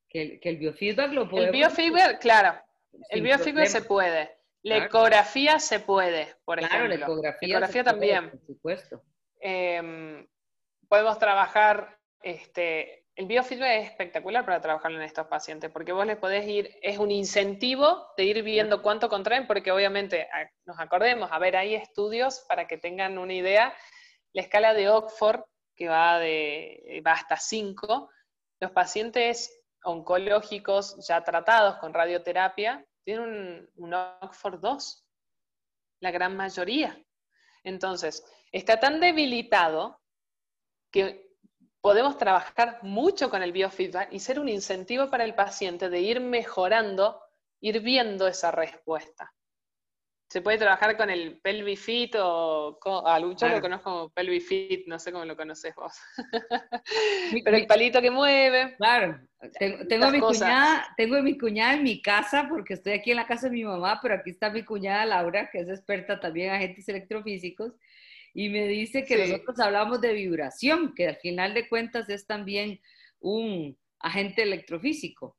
Que 0.09 0.39
el, 0.41 0.57
biofeedback 0.57 1.11
lo 1.11 1.29
puede... 1.29 1.45
El 1.45 1.51
biofeedback, 1.51 2.19
claro, 2.19 2.59
el 3.09 3.21
biofeedback 3.21 3.67
se 3.67 3.81
puede. 3.81 4.35
La 4.65 4.77
ecografía 4.77 5.59
se 5.59 5.79
puede, 5.79 6.37
por 6.43 6.59
ejemplo. 6.59 6.87
La 6.87 6.95
ecografía, 6.95 7.83
también. 7.83 8.31
por 8.31 8.45
supuesto. 8.47 9.03
Em, 9.39 10.27
podemos 10.89 11.19
trabajar, 11.19 11.99
este, 12.23 13.05
el 13.15 13.27
biofeedback 13.27 13.69
es 13.69 13.89
espectacular 13.91 14.43
para 14.43 14.61
trabajar 14.61 14.91
en 14.91 15.03
estos 15.03 15.27
pacientes, 15.27 15.69
porque 15.69 15.91
vos 15.91 16.07
les 16.07 16.17
podés 16.17 16.47
ir, 16.47 16.79
es 16.81 16.97
un 16.97 17.11
incentivo 17.11 18.07
de 18.17 18.23
ir 18.23 18.41
viendo 18.41 18.81
cuánto 18.81 19.07
contraen, 19.07 19.45
porque 19.45 19.71
obviamente, 19.71 20.27
nos 20.65 20.79
acordemos, 20.79 21.31
a 21.31 21.37
ver, 21.37 21.57
hay 21.57 21.75
estudios 21.75 22.43
para 22.49 22.65
que 22.65 22.79
tengan 22.79 23.19
una 23.19 23.33
idea, 23.33 23.71
la 24.33 24.41
escala 24.41 24.73
de 24.73 24.89
Oxford, 24.89 25.41
que 25.75 25.89
va, 25.89 26.17
de, 26.17 27.03
va 27.05 27.11
hasta 27.11 27.37
5, 27.37 28.09
los 28.61 28.71
pacientes 28.71 29.63
oncológicos 29.83 31.07
ya 31.07 31.23
tratados 31.23 31.77
con 31.77 31.93
radioterapia 31.93 32.83
tiene 33.05 33.69
un, 33.75 33.93
Oxford 33.93 34.59
2, 34.59 35.05
la 36.01 36.11
gran 36.11 36.35
mayoría. 36.35 37.01
Entonces, 37.63 38.25
está 38.51 38.79
tan 38.79 38.99
debilitado 38.99 40.01
que 40.91 41.31
podemos 41.79 42.17
trabajar 42.17 42.79
mucho 42.81 43.29
con 43.29 43.43
el 43.43 43.51
biofeedback 43.51 44.11
y 44.11 44.19
ser 44.19 44.39
un 44.39 44.49
incentivo 44.49 45.09
para 45.09 45.23
el 45.23 45.35
paciente 45.35 45.89
de 45.89 46.01
ir 46.01 46.19
mejorando 46.19 47.21
ir 47.61 47.79
viendo 47.79 48.27
esa 48.27 48.51
respuesta. 48.51 49.33
Se 50.35 50.41
puede 50.41 50.57
trabajar 50.57 50.97
con 50.97 51.09
el 51.09 51.37
pelvic 51.37 51.77
fit 51.77 52.15
o 52.19 52.77
con, 52.81 53.07
a 53.07 53.17
Lucho 53.21 53.47
lo 53.47 53.61
conozco 53.61 53.89
como 53.89 54.09
pelvic 54.09 54.41
fit, 54.41 54.85
no 54.85 54.99
sé 54.99 55.13
cómo 55.13 55.23
lo 55.23 55.37
conoces 55.37 55.73
vos. 55.73 55.93
Pero 57.45 57.55
el 57.55 57.65
palito 57.65 58.01
que 58.01 58.11
mueve. 58.11 58.75
Claro, 58.75 59.17
tengo, 59.57 60.11
mi 60.11 60.19
cuñada, 60.19 60.93
tengo 60.97 61.15
a 61.15 61.21
mi 61.21 61.37
cuñada 61.37 61.75
en 61.75 61.83
mi 61.83 62.01
casa 62.01 62.47
porque 62.49 62.73
estoy 62.73 62.91
aquí 62.91 63.11
en 63.11 63.15
la 63.15 63.27
casa 63.27 63.47
de 63.47 63.53
mi 63.53 63.63
mamá, 63.63 64.01
pero 64.01 64.15
aquí 64.15 64.31
está 64.31 64.49
mi 64.49 64.65
cuñada 64.65 65.05
Laura, 65.05 65.49
que 65.49 65.59
es 65.59 65.69
experta 65.69 66.19
también 66.19 66.49
en 66.49 66.55
agentes 66.55 66.89
electrofísicos, 66.89 67.71
y 68.33 68.49
me 68.49 68.67
dice 68.67 69.05
que 69.05 69.17
nosotros 69.17 69.57
hablamos 69.61 70.01
de 70.01 70.11
vibración, 70.11 70.93
que 70.93 71.07
al 71.07 71.15
final 71.15 71.53
de 71.53 71.69
cuentas 71.69 72.09
es 72.09 72.27
también 72.27 72.81
un 73.21 73.77
agente 74.01 74.43
electrofísico. 74.43 75.37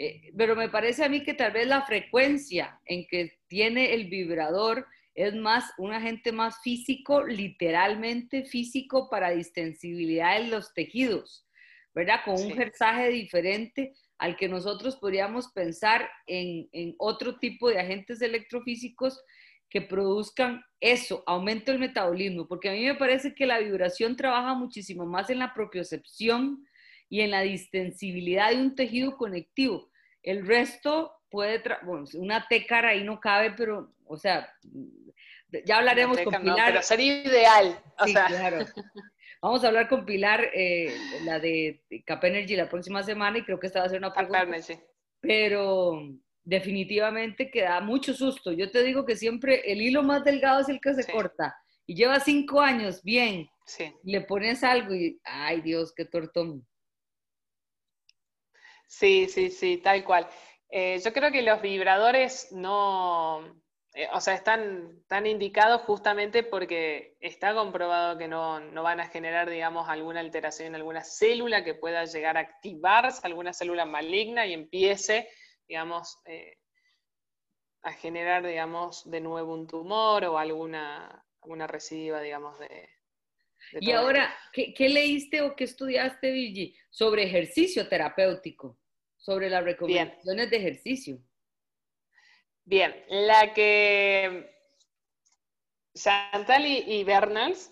Eh, 0.00 0.32
pero 0.36 0.54
me 0.54 0.68
parece 0.68 1.04
a 1.04 1.08
mí 1.08 1.24
que 1.24 1.34
tal 1.34 1.50
vez 1.50 1.66
la 1.66 1.82
frecuencia 1.82 2.80
en 2.84 3.04
que 3.08 3.32
tiene 3.48 3.94
el 3.94 4.08
vibrador 4.08 4.86
es 5.12 5.34
más 5.34 5.72
un 5.76 5.92
agente 5.92 6.30
más 6.30 6.62
físico, 6.62 7.24
literalmente 7.26 8.44
físico 8.44 9.10
para 9.10 9.30
distensibilidad 9.30 10.40
en 10.40 10.52
los 10.52 10.72
tejidos, 10.72 11.48
¿verdad? 11.92 12.20
Con 12.24 12.40
un 12.40 12.62
herzaje 12.62 13.08
diferente 13.08 13.92
al 14.18 14.36
que 14.36 14.48
nosotros 14.48 14.94
podríamos 14.98 15.50
pensar 15.52 16.08
en, 16.28 16.68
en, 16.70 16.94
otro 16.98 17.40
tipo 17.40 17.68
de 17.68 17.80
agentes 17.80 18.22
electrofísicos 18.22 19.20
que 19.68 19.82
produzcan 19.82 20.62
eso, 20.78 21.24
aumento 21.26 21.72
del 21.72 21.80
metabolismo, 21.80 22.46
porque 22.46 22.68
a 22.68 22.72
mí 22.72 22.84
me 22.84 22.94
parece 22.94 23.34
que 23.34 23.46
la 23.46 23.58
vibración 23.58 24.14
trabaja 24.14 24.54
muchísimo 24.54 25.06
más 25.06 25.28
en 25.28 25.40
la 25.40 25.52
propiocepción 25.52 26.64
y 27.08 27.20
en 27.20 27.30
la 27.30 27.42
distensibilidad 27.42 28.50
de 28.50 28.56
un 28.56 28.74
tejido 28.74 29.16
conectivo. 29.16 29.90
El 30.22 30.46
resto 30.46 31.12
puede, 31.30 31.62
bueno, 31.84 32.04
una 32.14 32.46
técara 32.48 32.90
ahí 32.90 33.04
no 33.04 33.20
cabe, 33.20 33.52
pero, 33.52 33.92
o 34.04 34.16
sea, 34.16 34.52
ya 35.64 35.78
hablaremos 35.78 36.20
con 36.20 36.42
Pilar. 36.42 36.68
pero 36.72 36.82
sería 36.82 37.22
ideal. 37.24 37.80
sí, 38.04 38.12
claro. 38.12 38.66
Vamos 39.40 39.62
a 39.62 39.68
hablar 39.68 39.88
con 39.88 40.04
Pilar, 40.04 40.50
eh, 40.52 40.92
la 41.24 41.38
de 41.38 41.80
Cap 42.04 42.24
Energy, 42.24 42.56
la 42.56 42.68
próxima 42.68 43.02
semana 43.02 43.38
y 43.38 43.44
creo 43.44 43.60
que 43.60 43.68
esta 43.68 43.80
va 43.80 43.86
a 43.86 43.88
ser 43.88 43.98
una 43.98 44.12
pregunta. 44.12 44.46
Pero 45.20 46.00
definitivamente 46.42 47.50
que 47.50 47.62
da 47.62 47.80
mucho 47.80 48.14
susto. 48.14 48.52
Yo 48.52 48.70
te 48.70 48.82
digo 48.82 49.04
que 49.04 49.16
siempre 49.16 49.70
el 49.70 49.80
hilo 49.80 50.02
más 50.02 50.24
delgado 50.24 50.60
es 50.60 50.68
el 50.68 50.80
que 50.80 50.94
se 50.94 51.10
corta. 51.10 51.56
Y 51.86 51.94
lleva 51.94 52.20
cinco 52.20 52.60
años, 52.60 53.02
bien. 53.02 53.48
Sí. 53.64 53.92
Le 54.02 54.22
pones 54.22 54.64
algo 54.64 54.94
y, 54.94 55.20
ay 55.24 55.60
Dios, 55.60 55.92
qué 55.94 56.04
tortón. 56.04 56.66
Sí, 58.88 59.28
sí, 59.28 59.50
sí, 59.50 59.76
tal 59.78 60.02
cual. 60.04 60.28
Eh, 60.70 60.98
yo 61.04 61.12
creo 61.12 61.30
que 61.30 61.42
los 61.42 61.60
vibradores 61.62 62.50
no, 62.52 63.40
eh, 63.94 64.08
o 64.12 64.20
sea, 64.20 64.34
están, 64.34 65.02
tan 65.08 65.26
indicados 65.26 65.82
justamente 65.82 66.42
porque 66.42 67.16
está 67.20 67.54
comprobado 67.54 68.16
que 68.18 68.28
no, 68.28 68.60
van 68.82 69.00
a 69.00 69.08
generar, 69.08 69.48
digamos, 69.50 69.88
alguna 69.88 70.20
alteración 70.20 70.68
en 70.68 70.74
alguna 70.76 71.04
célula 71.04 71.64
que 71.64 71.74
pueda 71.74 72.04
llegar 72.06 72.36
a 72.38 72.40
activarse, 72.40 73.20
alguna 73.26 73.52
célula 73.52 73.84
maligna 73.84 74.46
y 74.46 74.54
empiece, 74.54 75.28
digamos, 75.68 76.18
eh, 76.24 76.56
a 77.82 77.92
generar, 77.92 78.46
digamos, 78.46 79.08
de 79.10 79.20
nuevo 79.20 79.52
un 79.54 79.66
tumor 79.66 80.24
o 80.24 80.38
alguna, 80.38 81.24
alguna 81.42 81.66
recidiva, 81.66 82.20
digamos, 82.20 82.58
de... 82.58 82.88
y 83.80 83.90
ahora, 83.92 84.34
¿qué, 84.52 84.72
¿qué, 84.74 84.88
leíste 84.88 85.42
o 85.42 85.54
qué 85.54 85.64
estudiaste, 85.64 86.30
Virgi, 86.30 86.74
sobre 86.90 87.24
ejercicio 87.24 87.88
terapéutico? 87.88 88.78
sobre 89.18 89.50
las 89.50 89.64
recomendaciones 89.64 90.48
de 90.50 90.56
ejercicio. 90.56 91.18
Bien, 92.64 92.94
la 93.08 93.52
que 93.52 94.50
Chantal 95.94 96.66
y, 96.66 97.04
Bernals 97.04 97.70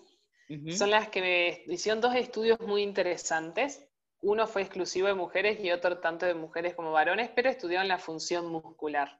son 0.77 0.91
las 0.91 1.09
que 1.09 1.21
me 1.21 1.73
hicieron 1.73 2.01
dos 2.01 2.15
estudios 2.15 2.59
muy 2.59 2.83
interesantes. 2.83 3.87
Uno 4.21 4.45
fue 4.47 4.61
exclusivo 4.61 5.07
de 5.07 5.13
mujeres 5.13 5.59
y 5.63 5.71
otro 5.71 5.99
tanto 5.99 6.25
de 6.25 6.33
mujeres 6.33 6.75
como 6.75 6.91
varones, 6.91 7.31
pero 7.33 7.49
estudiaron 7.49 7.87
la 7.87 7.97
función 7.97 8.47
muscular. 8.47 9.19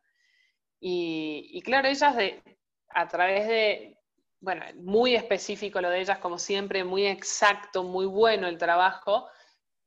Y, 0.80 1.62
claro, 1.64 1.88
ellas 1.88 2.16
de, 2.16 2.44
a 2.90 3.08
través 3.08 3.48
de, 3.48 3.97
bueno, 4.48 4.64
muy 4.78 5.14
específico 5.14 5.82
lo 5.82 5.90
de 5.90 6.00
ellas, 6.00 6.20
como 6.20 6.38
siempre, 6.38 6.86
muy 6.86 7.06
exacto, 7.06 7.84
muy 7.84 8.06
bueno 8.06 8.48
el 8.48 8.58
trabajo, 8.58 9.28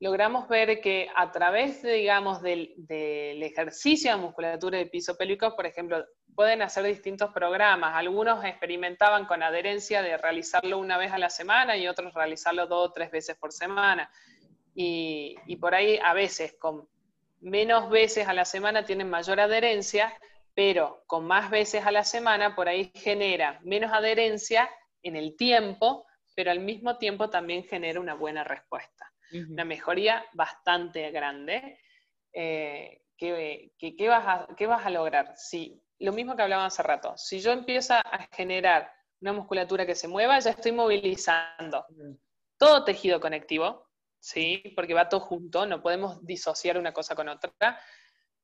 logramos 0.01 0.49
ver 0.49 0.83
que 0.83 1.09
a 1.16 1.33
través, 1.33 1.83
digamos, 1.83 2.42
del, 2.42 2.75
ejercicio 2.87 4.11
de 4.11 4.18
musculatura 4.18 4.77
de 4.77 4.85
piso 4.85 5.16
pélvico, 5.16 5.57
por 5.57 5.64
ejemplo, 5.64 6.05
pueden 6.35 6.61
hacer 6.61 6.85
distintos 6.85 7.33
programas. 7.33 7.94
Algunos 7.94 8.44
experimentaban 8.44 9.25
con 9.25 9.42
adherencia 9.42 10.03
de 10.03 10.18
realizarlo 10.18 10.77
una 10.77 10.99
vez 10.99 11.11
a 11.11 11.18
la 11.18 11.31
semana 11.31 11.79
y 11.79 11.88
otros 11.88 12.12
realizarlo 12.12 12.66
dos 12.66 12.90
o 12.90 12.92
tres 12.92 13.11
veces 13.11 13.38
por 13.38 13.53
semana. 13.53 14.11
Y, 14.75 15.37
y 15.46 15.57
por 15.57 15.75
ahí 15.75 15.99
a 16.05 16.12
veces 16.12 16.55
con 16.61 16.87
menos 17.40 17.88
veces 17.88 18.29
a 18.29 18.35
la 18.35 18.44
semana 18.44 18.85
tienen 18.85 19.09
mayor 19.09 19.40
adherencia, 19.40 20.12
pero 20.55 21.03
con 21.07 21.27
más 21.27 21.51
veces 21.51 21.85
a 21.87 21.91
la 21.91 22.05
semana 22.05 22.55
por 22.55 22.69
ahí 22.69 22.91
genera 22.95 23.61
menos 23.63 23.93
adherencia 23.93 24.69
en 25.03 25.17
el 25.17 25.37
tiempo, 25.37 26.07
pero 26.35 26.51
al 26.51 26.61
mismo 26.61 26.99
tiempo 26.99 27.31
también 27.31 27.65
genera 27.65 28.01
una 28.01 28.15
buena 28.15 28.45
respuesta 28.45 29.11
una 29.33 29.65
mejoría 29.65 30.25
bastante 30.33 31.11
grande. 31.11 31.79
Eh, 32.33 33.03
¿qué, 33.17 34.09
vas 34.09 34.25
a, 34.27 34.55
¿Qué 34.57 34.67
vas 34.67 34.85
a 34.85 34.91
lograr? 34.91 35.35
Si, 35.37 35.83
lo 35.99 36.13
mismo 36.13 36.37
que 36.37 36.43
hablábamos 36.43 36.73
hace 36.73 36.83
rato, 36.83 37.17
si 37.17 37.41
yo 37.41 37.53
empiezo 37.53 37.95
a 37.95 38.29
generar 38.33 38.93
una 39.21 39.33
musculatura 39.33 39.85
que 39.87 39.95
se 39.95 40.09
mueva, 40.09 40.39
ya 40.39 40.51
estoy 40.51 40.73
movilizando 40.73 41.85
todo 42.57 42.85
tejido 42.85 43.21
conectivo, 43.21 43.89
¿sí? 44.19 44.63
porque 44.75 44.95
va 44.95 45.09
todo 45.09 45.21
junto, 45.21 45.67
no 45.67 45.83
podemos 45.83 46.25
disociar 46.25 46.79
una 46.79 46.93
cosa 46.93 47.15
con 47.15 47.29
otra. 47.29 47.79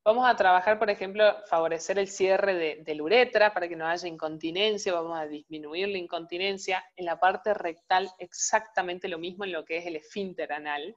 Vamos 0.07 0.25
a 0.25 0.37
trabajar, 0.37 0.79
por 0.79 0.89
ejemplo, 0.89 1.35
favorecer 1.47 1.99
el 1.99 2.07
cierre 2.07 2.79
de, 2.81 2.95
la 2.95 3.03
uretra 3.03 3.53
para 3.53 3.67
que 3.67 3.75
no 3.75 3.85
haya 3.85 4.07
incontinencia, 4.07 4.93
vamos 4.93 5.19
a 5.19 5.27
disminuir 5.27 5.89
la 5.89 5.97
incontinencia. 5.97 6.81
En 6.95 7.03
la 7.03 7.19
parte 7.19 7.53
rectal 7.53 8.09
exactamente 8.17 9.09
lo 9.09 9.19
mismo 9.19 9.43
en 9.43 9.51
lo 9.51 9.65
que 9.65 9.75
es 9.75 9.85
el 9.85 9.97
esfínter 9.97 10.53
anal, 10.53 10.95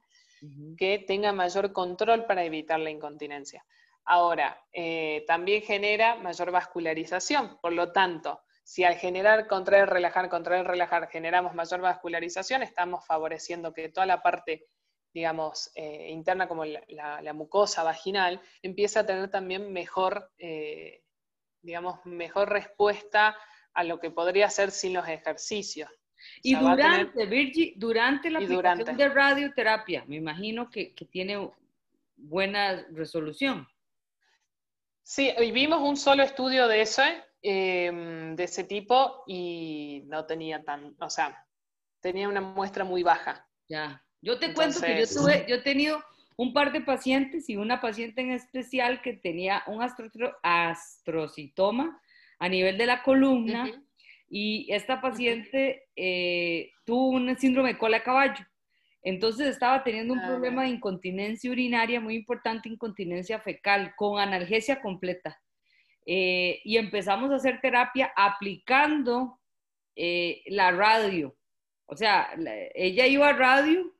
que 0.77 1.03
tenga 1.05 1.33
mayor 1.33 1.73
control 1.73 2.23
para 2.23 2.45
evitar 2.45 2.79
la 2.79 2.89
incontinencia. 2.89 3.65
Ahora, 4.05 4.57
eh, 4.71 5.25
también 5.27 5.61
genera 5.61 6.15
mayor 6.15 6.51
vascularización, 6.51 7.59
por 7.61 7.73
lo 7.73 7.91
tanto, 7.91 8.39
si 8.63 8.85
al 8.85 8.95
generar, 8.95 9.45
contraer, 9.47 9.89
relajar, 9.89 10.29
contraer, 10.29 10.65
relajar, 10.65 11.09
generamos 11.09 11.53
mayor 11.53 11.81
vascularización, 11.81 12.63
estamos 12.63 13.05
favoreciendo 13.05 13.73
que 13.73 13.89
toda 13.89 14.05
la 14.05 14.21
parte 14.21 14.69
digamos, 15.13 15.71
eh, 15.75 16.09
interna 16.11 16.47
como 16.47 16.65
la, 16.65 17.33
mucosa 17.33 17.83
vaginal, 17.83 18.41
empieza 18.61 19.01
a 19.01 19.05
tener 19.05 19.29
también 19.29 19.71
mejor, 19.71 20.31
eh, 20.37 21.03
digamos, 21.61 22.05
mejor 22.05 22.49
respuesta 22.49 23.35
a 23.73 23.83
lo 23.83 23.99
que 23.99 24.11
podría 24.11 24.49
ser 24.49 24.71
sin 24.71 24.93
los 24.93 25.07
ejercicios. 25.07 25.89
Y 26.43 26.55
durante, 26.55 27.25
Virgi, 27.25 27.73
durante 27.77 28.29
la 28.29 28.39
aplicación 28.39 28.95
de 28.95 29.09
radioterapia, 29.09 30.05
me 30.07 30.17
imagino 30.17 30.69
que, 30.69 30.93
tiene 31.09 31.49
buena 32.15 32.85
resolución. 32.91 33.67
Sí, 35.01 35.33
vimos 35.51 35.81
un 35.81 35.97
solo 35.97 36.23
estudio 36.23 36.67
de 36.67 36.81
eso, 36.81 37.01
em, 37.41 38.35
de 38.35 38.43
ese 38.43 38.63
tipo, 38.63 39.23
y 39.25 40.03
no 40.05 40.25
tenía 40.25 40.63
tan, 40.63 40.95
o 40.99 41.09
sea, 41.09 41.45
tenía 41.99 42.29
una 42.29 42.41
muestra 42.41 42.83
muy 42.83 43.01
baja. 43.01 43.47
Ya. 43.67 44.03
Yo 44.21 44.37
te 44.37 44.53
cuento 44.53 44.79
que 44.81 44.99
yo 44.99 45.07
tuve, 45.07 45.45
yo 45.47 45.55
he 45.55 45.61
tenido 45.61 46.03
un 46.37 46.53
par 46.53 46.71
de 46.71 46.81
pacientes 46.81 47.49
y 47.49 47.55
una 47.55 47.81
paciente 47.81 48.21
en 48.21 48.31
especial 48.31 49.01
que 49.01 49.13
tenía 49.13 49.63
un 49.67 49.81
astrocitoma 50.43 51.99
a 52.39 52.49
nivel 52.49 52.77
de 52.77 52.85
la 52.85 53.03
columna 53.03 53.69
y 54.29 54.71
esta 54.71 55.01
paciente 55.01 55.87
eh, 55.95 56.71
tuvo 56.85 57.09
un 57.09 57.37
síndrome 57.37 57.73
de 57.73 57.77
cola 57.77 57.97
de 57.97 58.03
caballo. 58.03 58.45
Entonces 59.03 59.47
estaba 59.47 59.83
teniendo 59.83 60.13
un 60.13 60.19
ah, 60.19 60.27
problema 60.27 60.63
de 60.63 60.69
incontinencia 60.69 61.51
urinaria 61.51 61.99
muy 61.99 62.15
importante, 62.15 62.69
incontinencia 62.69 63.39
fecal, 63.39 63.93
con 63.95 64.19
analgesia 64.19 64.81
completa. 64.81 65.39
Eh, 66.05 66.61
y 66.63 66.77
empezamos 66.77 67.31
a 67.31 67.35
hacer 67.35 67.59
terapia 67.61 68.13
aplicando 68.15 69.39
eh, 69.95 70.43
la 70.47 70.71
radio. 70.71 71.35
O 71.85 71.95
sea, 71.95 72.29
ella 72.73 73.05
iba 73.07 73.29
a 73.29 73.33
radio 73.33 73.91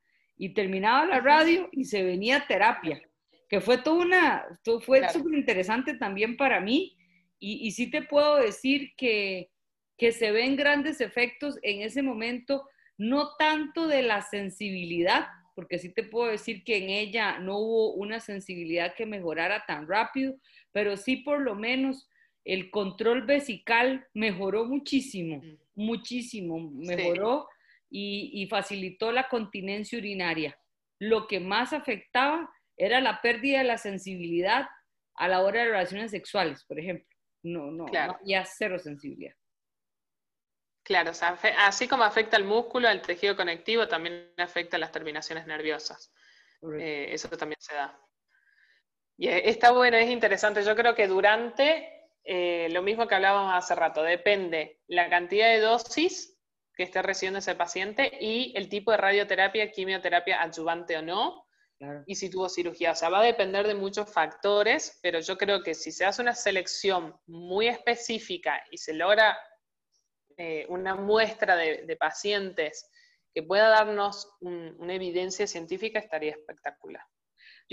y 0.41 0.55
terminaba 0.55 1.05
la 1.05 1.19
radio 1.19 1.69
y 1.71 1.83
se 1.83 2.01
venía 2.01 2.47
terapia, 2.47 2.99
que 3.47 3.61
fue 3.61 3.77
toda 3.77 4.03
una, 4.03 4.59
fue 4.83 5.07
súper 5.09 5.35
interesante 5.35 5.93
también 5.93 6.35
para 6.35 6.59
mí. 6.59 6.97
Y, 7.37 7.67
y, 7.67 7.71
sí 7.73 7.91
te 7.91 8.01
puedo 8.01 8.37
decir 8.37 8.93
que, 8.97 9.51
que 9.99 10.11
se 10.11 10.31
ven 10.31 10.55
grandes 10.55 10.99
efectos 10.99 11.59
en 11.61 11.83
ese 11.83 12.01
momento, 12.01 12.67
no 12.97 13.35
tanto 13.37 13.85
de 13.85 14.01
la 14.01 14.23
sensibilidad, 14.23 15.27
porque 15.53 15.77
sí 15.77 15.93
te 15.93 16.01
puedo 16.01 16.31
decir 16.31 16.63
que 16.63 16.77
en 16.77 16.89
ella 16.89 17.37
no 17.37 17.59
hubo 17.59 17.93
una 17.93 18.19
sensibilidad 18.19 18.95
que 18.95 19.05
mejorara 19.05 19.65
tan 19.67 19.87
rápido, 19.87 20.33
pero 20.71 20.97
sí 20.97 21.17
por 21.17 21.39
lo 21.39 21.53
menos 21.53 22.09
el 22.45 22.71
control 22.71 23.27
vesical 23.27 24.07
mejoró 24.15 24.65
muchísimo, 24.65 25.37
mm. 25.37 25.57
muchísimo, 25.75 26.71
mejoró 26.73 27.47
y, 27.91 28.47
facilitó 28.49 29.11
la 29.11 29.27
continencia 29.27 29.97
urinaria. 29.97 30.57
Lo 30.99 31.27
que 31.27 31.39
más 31.39 31.73
afectaba 31.73 32.49
era 32.77 33.01
la 33.01 33.21
pérdida 33.21 33.59
de 33.59 33.65
la 33.65 33.77
sensibilidad 33.77 34.67
a 35.15 35.27
la 35.27 35.41
hora 35.41 35.59
de 35.59 35.71
relaciones 35.71 36.11
sexuales, 36.11 36.63
por 36.63 36.79
ejemplo. 36.79 37.07
No, 37.43 37.71
no, 37.71 37.85
no 37.87 38.17
había 38.21 38.45
cero 38.45 38.79
sensibilidad. 38.79 39.35
Claro, 40.83 41.11
así 41.59 41.87
como 41.87 42.03
afecta 42.03 42.37
al 42.37 42.43
músculo, 42.43 42.87
al 42.87 43.01
tejido 43.01 43.35
conectivo, 43.35 43.87
también 43.87 44.33
afecta 44.37 44.77
a 44.77 44.79
las 44.79 44.91
terminaciones 44.91 45.45
nerviosas. 45.45 46.11
Eh, 46.79 47.07
eso 47.11 47.29
también 47.29 47.59
se 47.59 47.75
da. 47.75 47.99
Y 49.17 49.27
eh, 49.27 49.49
está 49.49 49.71
bueno, 49.71 49.97
es 49.97 50.09
interesante. 50.09 50.63
Yo 50.63 50.75
creo 50.75 50.95
que 50.95 51.07
durante, 51.07 52.09
eh, 52.23 52.67
lo 52.71 52.81
mismo 52.81 53.07
que 53.07 53.15
hablábamos 53.15 53.53
hace 53.53 53.75
rato, 53.75 54.01
depende 54.01 54.79
la 54.87 55.09
cantidad 55.09 55.49
de 55.49 55.59
dosis 55.59 56.30
que 56.81 56.85
esté 56.85 57.03
recibiendo 57.03 57.37
ese 57.37 57.53
paciente 57.53 58.11
y 58.19 58.57
el 58.57 58.67
tipo 58.67 58.89
de 58.89 58.97
radioterapia, 58.97 59.69
quimioterapia 59.69 60.41
adyuvante 60.41 60.97
o 60.97 61.03
no, 61.03 61.45
y 62.07 62.15
si 62.15 62.27
tuvo 62.27 62.49
cirugía. 62.49 62.93
O 62.93 62.95
sea, 62.95 63.09
va 63.09 63.19
a 63.19 63.23
depender 63.23 63.67
de 63.67 63.75
muchos 63.75 64.11
factores, 64.11 64.97
pero 65.03 65.19
yo 65.19 65.37
creo 65.37 65.61
que 65.61 65.75
si 65.75 65.91
se 65.91 66.05
hace 66.05 66.23
una 66.23 66.33
selección 66.33 67.15
muy 67.27 67.67
específica 67.67 68.63
y 68.71 68.79
se 68.79 68.95
logra 68.95 69.37
eh, 70.37 70.65
una 70.69 70.95
muestra 70.95 71.55
de, 71.55 71.95
pacientes 71.99 72.89
que 73.31 73.43
pueda 73.43 73.69
darnos 73.69 74.27
una 74.39 74.95
evidencia 74.95 75.45
científica, 75.45 75.99
estaría 75.99 76.31
espectacular. 76.31 77.00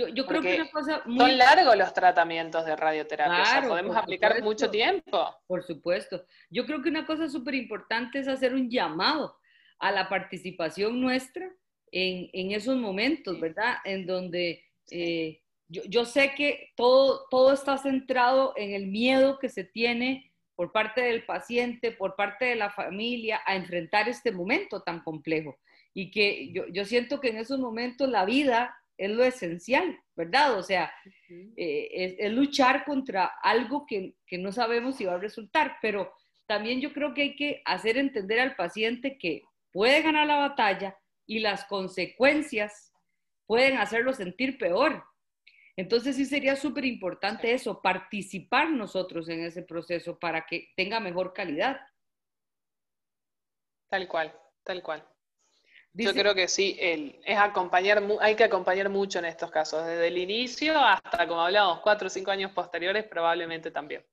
Yo, 0.06 0.26
creo 0.26 0.40
que 0.40 0.54
una 0.54 0.70
cosa 0.70 1.02
muy... 1.06 1.18
Son 1.18 1.38
largos 1.38 1.76
los 1.76 1.92
tratamientos 1.92 2.64
de 2.64 2.76
radioterapia, 2.76 3.68
podemos 3.68 3.96
aplicar 3.96 4.40
mucho 4.44 4.70
tiempo. 4.70 5.34
Por 5.48 5.64
supuesto. 5.64 6.24
Yo 6.50 6.66
creo 6.66 6.80
que 6.82 6.88
una 6.88 7.04
cosa 7.04 7.28
súper 7.28 7.56
importante 7.56 8.20
es 8.20 8.28
hacer 8.28 8.54
un 8.54 8.70
llamado 8.70 9.36
a 9.80 9.90
la 9.90 10.08
participación 10.08 11.00
nuestra 11.00 11.50
en, 11.90 12.52
esos 12.52 12.76
momentos, 12.76 13.40
¿verdad? 13.40 13.78
En 13.84 14.06
donde 14.06 14.64
eh, 14.92 15.40
yo, 15.66 15.82
yo, 15.86 16.04
sé 16.04 16.32
que 16.36 16.70
todo, 16.76 17.26
todo 17.28 17.52
está 17.52 17.76
centrado 17.76 18.52
en 18.56 18.74
el 18.74 18.86
miedo 18.86 19.40
que 19.40 19.48
se 19.48 19.64
tiene 19.64 20.32
por 20.54 20.70
parte 20.70 21.00
del 21.00 21.24
paciente, 21.24 21.90
por 21.90 22.14
parte 22.14 22.44
de 22.44 22.56
la 22.56 22.70
familia, 22.70 23.40
a 23.46 23.56
enfrentar 23.56 24.08
este 24.08 24.30
momento 24.30 24.80
tan 24.82 25.02
complejo. 25.02 25.58
Y 25.92 26.12
que 26.12 26.52
yo, 26.52 26.68
yo 26.68 26.84
siento 26.84 27.20
que 27.20 27.30
en 27.30 27.38
esos 27.38 27.58
momentos 27.58 28.08
la 28.08 28.24
vida 28.24 28.76
es 28.98 29.10
lo 29.10 29.24
esencial, 29.24 29.98
¿verdad? 30.16 30.58
O 30.58 30.62
sea, 30.62 30.92
eh, 31.56 32.16
es, 32.18 32.32
luchar 32.32 32.84
contra 32.84 33.26
algo 33.42 33.86
que, 33.86 34.16
que, 34.26 34.36
no 34.36 34.52
sabemos 34.52 34.96
si 34.96 35.04
va 35.04 35.14
a 35.14 35.18
resultar, 35.18 35.76
pero 35.80 36.12
también 36.46 36.80
yo 36.80 36.92
creo 36.92 37.14
que 37.14 37.22
hay 37.22 37.36
que 37.36 37.62
hacer 37.64 37.96
entender 37.96 38.40
al 38.40 38.56
paciente 38.56 39.16
que 39.16 39.42
puede 39.72 40.02
ganar 40.02 40.26
la 40.26 40.36
batalla 40.36 40.98
y 41.26 41.38
las 41.38 41.64
consecuencias 41.66 42.92
pueden 43.46 43.78
hacerlo 43.78 44.12
sentir 44.12 44.58
peor. 44.58 45.04
Entonces 45.76 46.16
sí 46.16 46.24
sería 46.24 46.56
súper 46.56 46.84
importante 46.84 47.52
eso, 47.52 47.80
participar 47.80 48.70
nosotros 48.70 49.28
en 49.28 49.44
ese 49.44 49.62
proceso 49.62 50.18
para 50.18 50.44
que 50.44 50.72
tenga 50.76 50.98
mejor 50.98 51.32
calidad. 51.32 51.80
Tal 53.88 54.08
cual, 54.08 54.36
tal 54.64 54.82
cual. 54.82 55.08
Yo 56.04 56.12
creo 56.12 56.34
que 56.34 56.48
sí, 56.48 56.76
es 56.80 57.38
acompañar, 57.38 58.02
hay 58.20 58.36
que 58.36 58.44
acompañar 58.44 58.88
mucho 58.88 59.18
en 59.18 59.24
estos 59.24 59.50
casos, 59.50 59.84
desde 59.84 60.06
el 60.06 60.18
inicio 60.18 60.78
hasta, 60.78 61.26
como 61.26 61.40
hablábamos, 61.40 61.80
cuatro 61.80 62.06
o 62.06 62.10
cinco 62.10 62.30
años 62.30 62.52
posteriores, 62.52 63.04
probablemente 63.04 63.70
también. 63.70 64.04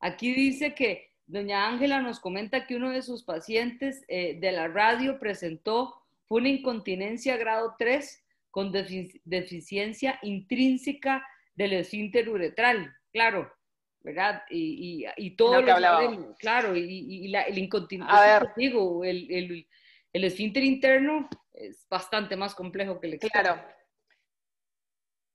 Aquí 0.00 0.32
dice 0.32 0.74
que 0.74 1.12
doña 1.26 1.68
Ángela 1.68 2.00
nos 2.00 2.20
comenta 2.20 2.66
que 2.66 2.76
uno 2.76 2.90
de 2.90 3.02
sus 3.02 3.24
pacientes 3.24 4.04
eh, 4.08 4.38
de 4.40 4.52
la 4.52 4.68
radio 4.68 5.18
presentó 5.18 6.00
una 6.28 6.48
incontinencia 6.48 7.36
grado 7.36 7.74
3 7.78 8.24
con 8.50 8.72
deficiencia 8.72 10.18
intrínseca 10.22 11.24
del 11.54 11.72
esfínter 11.74 12.28
uretral, 12.28 12.94
claro, 13.12 13.52
¿verdad? 14.00 14.42
Y, 14.48 15.04
todo 15.36 15.60
lo 15.60 15.64
que 15.64 15.72
hablábamos. 15.72 16.36
claro, 16.38 16.74
y, 16.76 17.28
la, 17.28 17.42
el 17.42 17.58
incontinencia, 17.58 18.52
digo, 18.56 19.04
el, 19.04 19.30
el, 19.30 19.68
el 20.12 20.24
esfínter 20.24 20.64
interno 20.64 21.28
es 21.52 21.86
bastante 21.88 22.36
más 22.36 22.54
complejo 22.54 23.00
que 23.00 23.06
el 23.08 23.14
externo. 23.14 23.54
Claro. 23.54 23.80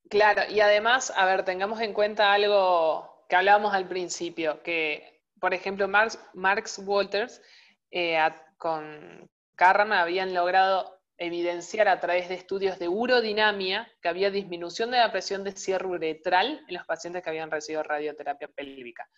Claro, 0.09 0.43
y 0.51 0.59
además, 0.59 1.11
a 1.15 1.25
ver, 1.25 1.43
tengamos 1.45 1.81
en 1.81 1.93
cuenta 1.93 2.31
algo 2.31 3.25
que 3.27 3.35
hablábamos 3.35 3.73
al 3.73 3.87
principio, 3.87 4.61
que, 4.61 5.23
por 5.39 5.53
ejemplo, 5.53 5.87
Marx, 5.87 6.19
Marx 6.35 6.79
Walters 6.79 7.41
eh, 7.89 8.19
con, 8.57 9.29
Carran 9.55 9.93
habían 9.93 10.33
logrado 10.33 11.01
evidenciar 11.17 11.87
a 11.87 11.99
través 11.99 12.27
de 12.27 12.35
estudios 12.35 12.77
de 12.77 12.89
urodinamia 12.89 13.89
que 14.01 14.09
había 14.09 14.29
disminución 14.29 14.91
de 14.91 14.97
la 14.97 15.11
presión 15.11 15.43
de 15.43 15.53
cierre 15.53 15.87
uretral 15.87 16.61
en 16.67 16.75
los 16.75 16.85
pacientes 16.85 17.23
que 17.23 17.29
habían 17.29 17.49
recibido 17.49 17.83
radioterapia 17.83 18.49
pélvica. 18.49 19.09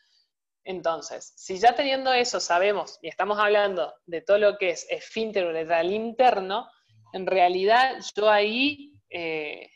Entonces, 0.67 1.31
si 1.37 1.57
ya 1.59 1.75
teniendo 1.75 2.11
eso 2.11 2.41
sabemos 2.41 2.99
y 3.01 3.07
estamos 3.07 3.39
hablando 3.39 3.93
de 4.05 4.19
todo 4.19 4.37
lo 4.37 4.57
que 4.57 4.71
es 4.71 4.85
esfínter 4.89 5.45
uretral 5.45 5.93
interno, 5.93 6.69
en 7.13 7.25
realidad 7.25 7.95
yo 8.13 8.29
ahí 8.29 8.91
eh, 9.09 9.71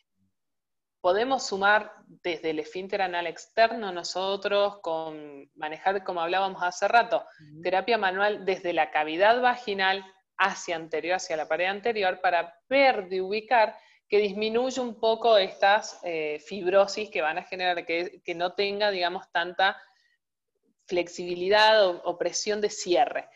podemos 1.00 1.48
sumar 1.48 1.94
desde 2.08 2.50
el 2.50 2.60
esfínter 2.60 3.04
anal 3.04 3.26
externo 3.26 3.94
nosotros 3.94 4.80
con 4.82 5.50
manejar, 5.56 6.04
como 6.04 6.20
hablábamos 6.20 6.62
hace 6.62 6.90
rato, 6.90 7.24
terapia 7.64 7.98
manual 7.98 8.44
desde 8.44 8.74
la 8.74 8.92
cavidad 8.92 9.42
vaginal 9.42 10.04
hacia 10.38 10.76
anterior, 10.76 11.16
hacia 11.16 11.38
la 11.38 11.48
pared 11.48 11.68
anterior, 11.68 12.20
para 12.20 12.54
ver 12.68 13.08
de 13.08 13.22
ubicar 13.22 13.78
que 14.10 14.18
disminuye 14.18 14.82
un 14.82 15.00
poco 15.00 15.38
estas 15.38 16.02
eh, 16.04 16.44
fibrosis 16.46 17.10
que 17.10 17.22
van 17.22 17.38
a 17.38 17.44
generar 17.44 17.86
que, 17.86 18.36
no 18.36 18.56
tenga, 18.56 18.92
digamos, 18.92 19.32
tanta 19.32 19.82
flexibilidad 20.92 21.88
o, 21.88 22.18
presión 22.18 22.62
de 22.62 22.70
cierre. 22.70 23.30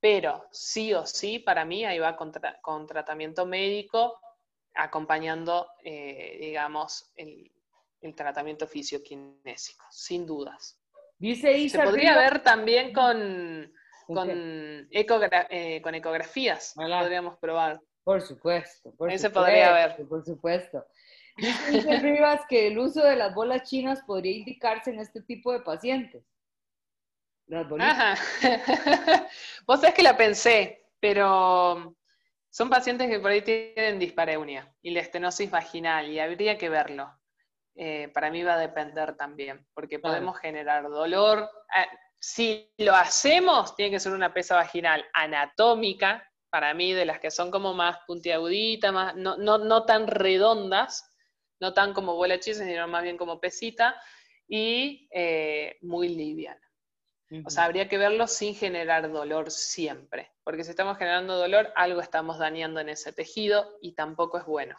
Pero 0.00 0.46
sí 0.50 0.92
o 0.92 1.06
sí, 1.06 1.38
para 1.38 1.64
mí, 1.64 1.84
ahí 1.84 1.98
va 1.98 2.16
con, 2.16 2.86
tratamiento 2.86 3.46
médico, 3.46 4.18
acompañando, 4.74 5.68
eh, 5.84 6.38
digamos, 6.40 7.12
el, 7.16 7.50
tratamiento 8.16 8.66
fisioquinésico, 8.66 9.84
sin 9.90 10.26
dudas. 10.26 10.78
Dice 11.18 11.68
Se 11.68 11.82
podría 11.82 12.16
ver 12.18 12.42
también 12.42 12.92
con 12.92 13.72
con, 14.06 14.28
eh, 14.30 15.80
con 15.82 15.94
ecografías 15.94 16.74
podríamos 16.74 17.38
probar. 17.38 17.80
Por 18.02 18.20
supuesto. 18.20 18.94
Por 18.96 19.10
Ese 19.10 19.30
podría 19.30 19.70
haber. 19.70 20.06
Por 20.06 20.24
supuesto. 20.24 20.84
Dice 21.36 21.98
Rivas 22.00 22.42
que 22.48 22.68
el 22.68 22.78
uso 22.78 23.02
de 23.02 23.16
las 23.16 23.34
bolas 23.34 23.68
chinas 23.68 24.02
podría 24.06 24.36
indicarse 24.36 24.90
en 24.90 25.00
este 25.00 25.22
tipo 25.22 25.52
de 25.52 25.60
pacientes. 25.60 26.22
Bolitas. 27.46 28.20
Vos 29.66 29.80
sabés 29.80 29.94
que 29.94 30.02
la 30.02 30.16
pensé, 30.16 30.86
pero 30.98 31.96
son 32.50 32.70
pacientes 32.70 33.10
que 33.10 33.20
por 33.20 33.30
ahí 33.30 33.42
tienen 33.42 33.98
dispareunia 33.98 34.72
y 34.80 34.90
la 34.90 35.00
estenosis 35.00 35.50
vaginal 35.50 36.08
y 36.08 36.20
habría 36.20 36.56
que 36.56 36.68
verlo. 36.68 37.12
Eh, 37.76 38.08
para 38.14 38.30
mí 38.30 38.42
va 38.42 38.54
a 38.54 38.58
depender 38.58 39.16
también, 39.16 39.66
porque 39.74 39.98
podemos 39.98 40.38
generar 40.38 40.84
dolor. 40.84 41.50
Eh, 41.76 41.86
si 42.18 42.72
lo 42.78 42.94
hacemos, 42.94 43.74
tiene 43.74 43.90
que 43.90 44.00
ser 44.00 44.12
una 44.12 44.32
pesa 44.32 44.54
vaginal 44.54 45.04
anatómica, 45.12 46.26
para 46.48 46.72
mí, 46.72 46.92
de 46.92 47.04
las 47.04 47.18
que 47.18 47.32
son 47.32 47.50
como 47.50 47.74
más 47.74 47.98
puntiaguditas, 48.06 48.92
más, 48.92 49.16
no, 49.16 49.36
no, 49.36 49.84
tan 49.84 50.06
redondas, 50.06 51.12
no 51.58 51.74
tan 51.74 51.92
como 51.92 52.14
bola 52.14 52.38
chisa, 52.38 52.64
sino 52.64 52.86
más 52.86 53.02
bien 53.02 53.16
como 53.16 53.40
pesita, 53.40 54.00
y 54.46 55.08
eh, 55.12 55.76
muy 55.82 56.08
liviana. 56.08 56.63
O 57.44 57.50
sea, 57.50 57.64
habría 57.64 57.88
que 57.88 57.98
verlo 57.98 58.26
sin 58.26 58.54
generar 58.54 59.10
dolor 59.10 59.50
siempre, 59.50 60.30
porque 60.44 60.62
si 60.62 60.70
estamos 60.70 60.98
generando 60.98 61.36
dolor, 61.36 61.72
algo 61.74 62.00
estamos 62.00 62.38
dañando 62.38 62.80
en 62.80 62.90
ese 62.90 63.12
tejido 63.12 63.78
y 63.80 63.94
tampoco 63.94 64.38
es 64.38 64.44
bueno. 64.44 64.76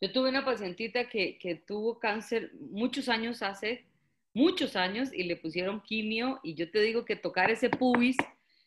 Yo 0.00 0.12
tuve 0.12 0.30
una 0.30 0.44
pacientita 0.44 1.08
que, 1.08 1.38
que, 1.38 1.56
tuvo 1.56 1.98
cáncer 1.98 2.52
muchos 2.54 3.08
años 3.08 3.42
hace, 3.42 3.86
muchos 4.32 4.76
años 4.76 5.12
y 5.12 5.24
le 5.24 5.36
pusieron 5.36 5.82
quimio 5.82 6.40
y 6.42 6.54
yo 6.54 6.70
te 6.70 6.80
digo 6.80 7.04
que 7.04 7.16
tocar 7.16 7.50
ese 7.50 7.68
pubis 7.68 8.16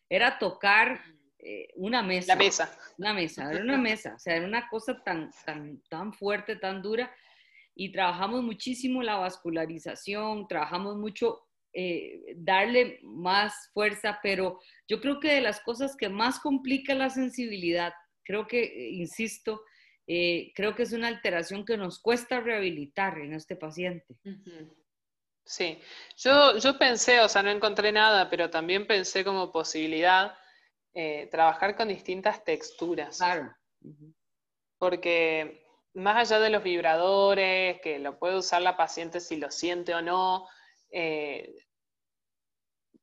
era 0.10 0.38
tocar 0.38 1.02
eh, 1.40 1.70
una 1.76 2.04
mesa. 2.04 2.36
La 2.36 2.36
mesa. 2.36 2.78
Una 2.98 3.14
mesa, 3.14 3.52
era 3.52 3.64
una 3.64 3.78
mesa, 3.90 4.14
o 4.16 4.20
sea, 4.20 4.36
era 4.36 4.46
una 4.46 4.70
cosa 4.70 5.02
tan, 5.04 5.32
tan, 5.46 5.82
tan 5.90 6.14
fuerte, 6.14 6.58
tan 6.58 6.82
dura 6.82 7.12
y 7.76 7.92
trabajamos 7.92 8.44
muchísimo 8.44 9.02
la 9.02 9.16
vascularización, 9.16 10.48
trabajamos 10.48 10.98
mucho 10.98 11.48
eh, 11.74 12.34
darle 12.36 13.00
más 13.04 13.54
fuerza, 13.74 14.20
pero 14.22 14.60
yo 14.88 15.02
creo 15.02 15.20
que 15.20 15.34
de 15.34 15.42
las 15.42 15.60
cosas 15.62 15.96
que 15.96 16.10
más 16.10 16.40
complica 16.40 16.94
la 16.94 17.10
sensibilidad 17.10 17.94
creo 18.24 18.48
que, 18.48 18.64
eh, 18.64 18.90
insisto, 18.92 19.64
eh, 20.08 20.52
creo 20.56 20.76
que 20.76 20.84
es 20.84 20.94
una 20.94 21.08
alteración 21.08 21.66
que 21.66 21.78
nos 21.78 22.00
cuesta 22.00 22.40
rehabilitar 22.40 23.18
en 23.20 23.34
este 23.34 23.56
paciente. 23.56 24.16
Sí, 25.46 25.80
yo, 26.18 26.58
yo 26.58 26.78
pensé, 26.78 27.20
o 27.20 27.30
sea, 27.30 27.44
no 27.44 27.50
encontré 27.50 27.92
nada, 27.92 28.30
pero 28.30 28.50
también 28.50 28.88
pensé 28.88 29.24
como 29.24 29.52
posibilidad 29.52 30.36
eh, 30.94 31.28
trabajar 31.32 31.76
con 31.76 31.90
distintas 31.90 32.44
texturas. 32.44 33.18
Claro. 33.18 33.54
Porque 34.78 35.66
más 35.94 36.18
allá 36.18 36.40
de 36.40 36.50
los 36.50 36.64
vibradores, 36.64 37.82
que 37.82 38.00
lo 38.00 38.20
puede 38.20 38.38
usar 38.38 38.62
la 38.62 38.78
paciente 38.78 39.20
si 39.20 39.38
lo 39.38 39.52
siente 39.52 39.94
o 39.94 40.02
no, 40.02 40.48
eh, 40.94 41.56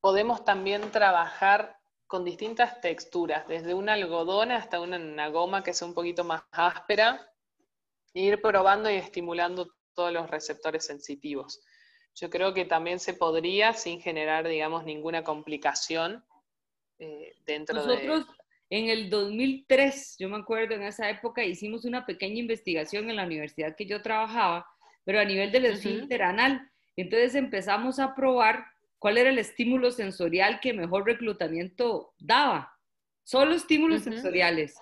podemos 0.00 0.44
también 0.44 0.90
trabajar 0.92 1.76
con 2.06 2.24
distintas 2.24 2.80
texturas, 2.80 3.46
desde 3.46 3.74
un 3.74 3.88
algodón 3.88 4.50
hasta 4.52 4.80
una, 4.80 5.28
goma 5.28 5.62
que 5.62 5.74
sea 5.74 5.86
un 5.86 5.94
poquito 5.94 6.24
más 6.24 6.42
áspera, 6.50 7.30
e 8.14 8.22
ir 8.22 8.40
probando 8.40 8.90
y 8.90 8.94
estimulando 8.94 9.68
todos 9.94 10.12
los 10.12 10.30
receptores 10.30 10.84
sensitivos. 10.86 11.60
Yo 12.14 12.30
creo 12.30 12.54
que 12.54 12.64
también 12.64 12.98
se 12.98 13.14
podría 13.14 13.72
sin 13.72 14.00
generar, 14.00 14.48
digamos, 14.48 14.84
ninguna 14.84 15.22
complicación 15.22 16.24
eh, 16.98 17.34
dentro 17.46 17.76
Nosotros, 17.76 18.26
en 18.70 18.88
el 18.88 19.10
2003, 19.10 20.16
yo 20.18 20.28
me 20.28 20.38
acuerdo, 20.38 20.74
en 20.74 20.82
esa 20.82 21.10
época 21.10 21.44
hicimos 21.44 21.84
una 21.84 22.06
pequeña 22.06 22.38
investigación 22.38 23.10
en 23.10 23.16
la 23.16 23.24
universidad 23.24 23.74
que 23.76 23.86
yo 23.86 24.00
trabajaba, 24.00 24.66
pero 25.04 25.18
a 25.20 25.24
nivel 25.24 25.50
del 25.50 25.66
esfínter 25.66 26.22
anal. 26.22 26.70
Entonces 26.96 27.34
empezamos 27.34 27.98
a 27.98 28.14
probar 28.14 28.66
cuál 28.98 29.18
era 29.18 29.30
el 29.30 29.38
estímulo 29.38 29.90
sensorial 29.90 30.60
que 30.60 30.72
mejor 30.72 31.06
reclutamiento 31.06 32.12
daba. 32.18 32.76
Solo 33.24 33.54
estímulos 33.54 34.02
sensoriales. 34.02 34.76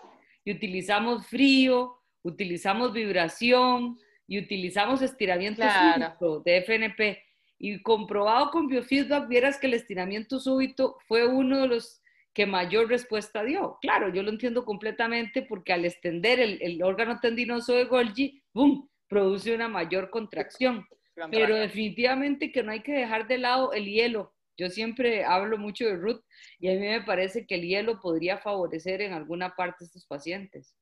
Y 0.45 0.53
utilizamos 0.53 1.27
frío, 1.27 1.99
utilizamos 2.23 2.93
vibración 2.93 3.99
y 4.27 4.39
utilizamos 4.39 5.03
estiramiento 5.03 5.63
súbito 5.63 6.41
de 6.41 6.59
FNP. 6.59 7.23
Y 7.59 7.83
comprobado 7.83 8.51
con 8.51 8.69
biofeedback, 8.69 9.29
vieras 9.29 9.59
que 9.59 9.67
el 9.67 9.75
estiramiento 9.75 10.39
súbito 10.39 10.97
fue 11.07 11.27
uno 11.27 11.63
de 11.63 11.69
los 11.69 12.03
que 12.33 12.47
mayor 12.47 12.89
respuesta 12.89 13.43
dio. 13.43 13.79
Claro, 13.81 14.13
yo 14.13 14.23
lo 14.23 14.31
entiendo 14.31 14.65
completamente 14.65 15.43
porque 15.43 15.73
al 15.73 15.85
extender 15.85 16.39
el, 16.39 16.59
el 16.63 16.83
órgano 16.83 17.19
tendinoso 17.21 17.75
de 17.75 17.85
Golgi, 17.85 18.43
¡boom!, 18.53 18.89
produce 19.09 19.55
una 19.55 19.69
mayor 19.69 20.11
contracción. 20.11 20.87
Pero 21.31 21.57
definitivamente 21.57 22.53
que 22.53 22.63
no 22.63 22.73
hay 22.73 22.83
que 22.83 22.93
dejar 22.93 23.27
de 23.27 23.39
lado 23.39 23.73
el 23.73 23.87
hielo. 23.87 24.35
Yo 24.57 24.69
siempre 24.71 25.25
hablo 25.25 25.57
mucho 25.57 25.85
de 25.85 25.97
Ruth 25.97 26.21
y 26.59 26.69
a 26.69 26.73
mí 26.73 26.81
me 26.81 27.03
parece 27.03 27.47
que 27.47 27.55
el 27.55 27.63
hielo 27.63 28.01
podría 28.01 28.39
favorecer 28.39 29.01
en 29.03 29.13
alguna 29.13 29.55
parte 29.55 29.85
a 29.85 29.87
estos 29.87 30.05
pacientes. 30.07 30.75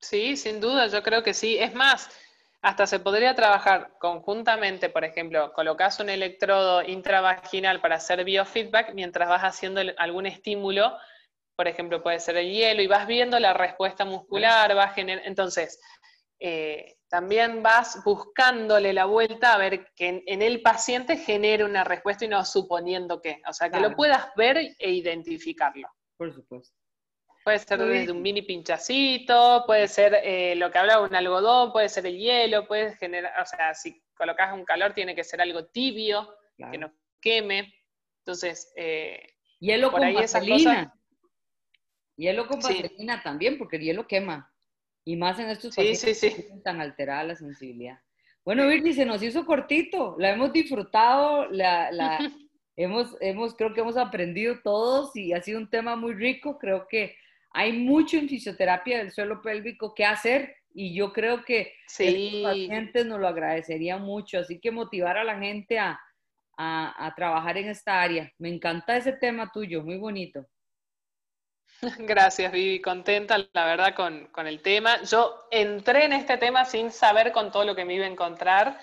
Sí, 0.00 0.36
sin 0.36 0.60
duda, 0.60 0.88
yo 0.88 1.02
creo 1.02 1.22
que 1.22 1.34
sí. 1.34 1.58
Es 1.58 1.74
más, 1.74 2.10
hasta 2.62 2.86
se 2.86 2.98
podría 2.98 3.34
trabajar 3.34 3.92
conjuntamente, 4.00 4.88
por 4.88 5.04
ejemplo, 5.04 5.52
colocas 5.52 6.00
un 6.00 6.10
electrodo 6.10 6.82
intravaginal 6.82 7.80
para 7.80 7.96
hacer 7.96 8.24
biofeedback 8.24 8.94
mientras 8.94 9.28
vas 9.28 9.42
haciendo 9.42 9.80
algún 9.96 10.26
estímulo, 10.26 10.96
por 11.56 11.68
ejemplo, 11.68 12.02
puede 12.02 12.20
ser 12.20 12.38
el 12.38 12.50
hielo, 12.50 12.82
y 12.82 12.86
vas 12.86 13.06
viendo 13.06 13.38
la 13.38 13.52
respuesta 13.52 14.04
muscular, 14.04 14.74
vas 14.74 14.96
entonces, 14.96 15.78
eh, 16.40 16.96
también 17.08 17.62
vas 17.62 18.02
buscándole 18.04 18.92
la 18.92 19.04
vuelta 19.04 19.52
a 19.52 19.58
ver 19.58 19.92
que 19.94 20.22
en, 20.24 20.42
el 20.42 20.62
paciente 20.62 21.16
genere 21.16 21.64
una 21.64 21.84
respuesta 21.84 22.24
y 22.24 22.28
no 22.28 22.44
suponiendo 22.44 23.20
que, 23.20 23.42
o 23.46 23.52
sea, 23.52 23.68
que 23.68 23.80
lo 23.80 23.94
puedas 23.94 24.34
ver 24.36 24.56
e 24.56 24.90
identificarlo. 24.90 25.88
Por 26.16 26.32
supuesto. 26.32 26.74
Puede 27.44 27.58
ser 27.58 27.78
desde 27.78 28.12
un 28.12 28.22
mini 28.22 28.42
pinchacito, 28.42 29.64
puede 29.66 29.88
ser 29.88 30.14
eh, 30.22 30.54
lo 30.56 30.70
que 30.70 30.78
hablaba 30.78 31.06
un 31.06 31.14
algodón, 31.14 31.72
puede 31.72 31.88
ser 31.88 32.06
el 32.06 32.16
hielo, 32.16 32.66
puede 32.66 32.94
generar, 32.96 33.32
o 33.40 33.46
sea, 33.46 33.74
si 33.74 34.02
colocas 34.14 34.52
un 34.52 34.64
calor 34.64 34.92
tiene 34.92 35.14
que 35.14 35.24
ser 35.24 35.40
algo 35.40 35.66
tibio, 35.66 36.36
que 36.70 36.78
no 36.78 36.92
queme. 37.20 37.74
Entonces, 38.18 38.72
eh, 38.76 39.36
hielo 39.58 39.90
con 39.90 40.00
vaselina. 40.14 40.94
Hielo 42.16 42.46
con 42.46 42.60
vaselina 42.60 43.22
también, 43.22 43.56
porque 43.58 43.76
el 43.76 43.82
hielo 43.82 44.06
quema. 44.06 44.49
Y 45.10 45.16
más 45.16 45.40
en 45.40 45.48
estos 45.50 45.74
pacientes 45.74 46.20
que 46.20 46.60
tan 46.62 46.80
alterada 46.80 47.24
la 47.24 47.34
sensibilidad. 47.34 47.98
Bueno, 48.44 48.68
Virgi, 48.68 48.92
se 48.92 49.04
nos 49.04 49.20
hizo 49.24 49.44
cortito, 49.44 50.14
la 50.20 50.30
hemos 50.30 50.52
disfrutado, 50.52 51.50
la, 51.50 51.90
la 51.90 52.18
hemos, 52.76 53.16
hemos, 53.20 53.56
creo 53.56 53.74
que 53.74 53.80
hemos 53.80 53.96
aprendido 53.96 54.60
todos 54.62 55.16
y 55.16 55.32
ha 55.32 55.42
sido 55.42 55.58
un 55.58 55.68
tema 55.68 55.96
muy 55.96 56.14
rico. 56.14 56.58
Creo 56.58 56.86
que 56.86 57.16
hay 57.50 57.72
mucho 57.72 58.18
en 58.18 58.28
fisioterapia 58.28 58.98
del 58.98 59.10
suelo 59.10 59.42
pélvico 59.42 59.94
que 59.94 60.04
hacer 60.04 60.54
y 60.72 60.94
yo 60.94 61.12
creo 61.12 61.44
que 61.44 61.74
los 61.98 62.42
pacientes 62.44 63.04
nos 63.04 63.18
lo 63.18 63.26
agradecerían 63.26 64.02
mucho. 64.02 64.38
Así 64.38 64.60
que 64.60 64.70
motivar 64.70 65.18
a 65.18 65.24
la 65.24 65.40
gente 65.40 65.80
a, 65.80 65.98
a, 66.56 67.04
a 67.04 67.12
trabajar 67.16 67.58
en 67.58 67.68
esta 67.68 68.00
área. 68.00 68.32
Me 68.38 68.48
encanta 68.48 68.96
ese 68.96 69.14
tema 69.14 69.50
tuyo, 69.52 69.82
muy 69.82 69.96
bonito. 69.96 70.46
Gracias, 71.98 72.52
Vivi. 72.52 72.80
Contenta, 72.80 73.38
la 73.52 73.64
verdad, 73.64 73.94
con, 73.94 74.46
el 74.46 74.60
tema. 74.60 75.02
Yo 75.02 75.46
entré 75.50 76.04
en 76.04 76.12
este 76.12 76.36
tema 76.36 76.64
sin 76.64 76.90
saber 76.90 77.32
con 77.32 77.50
todo 77.50 77.64
lo 77.64 77.74
que 77.74 77.84
me 77.84 77.94
iba 77.94 78.04
a 78.04 78.08
encontrar 78.08 78.78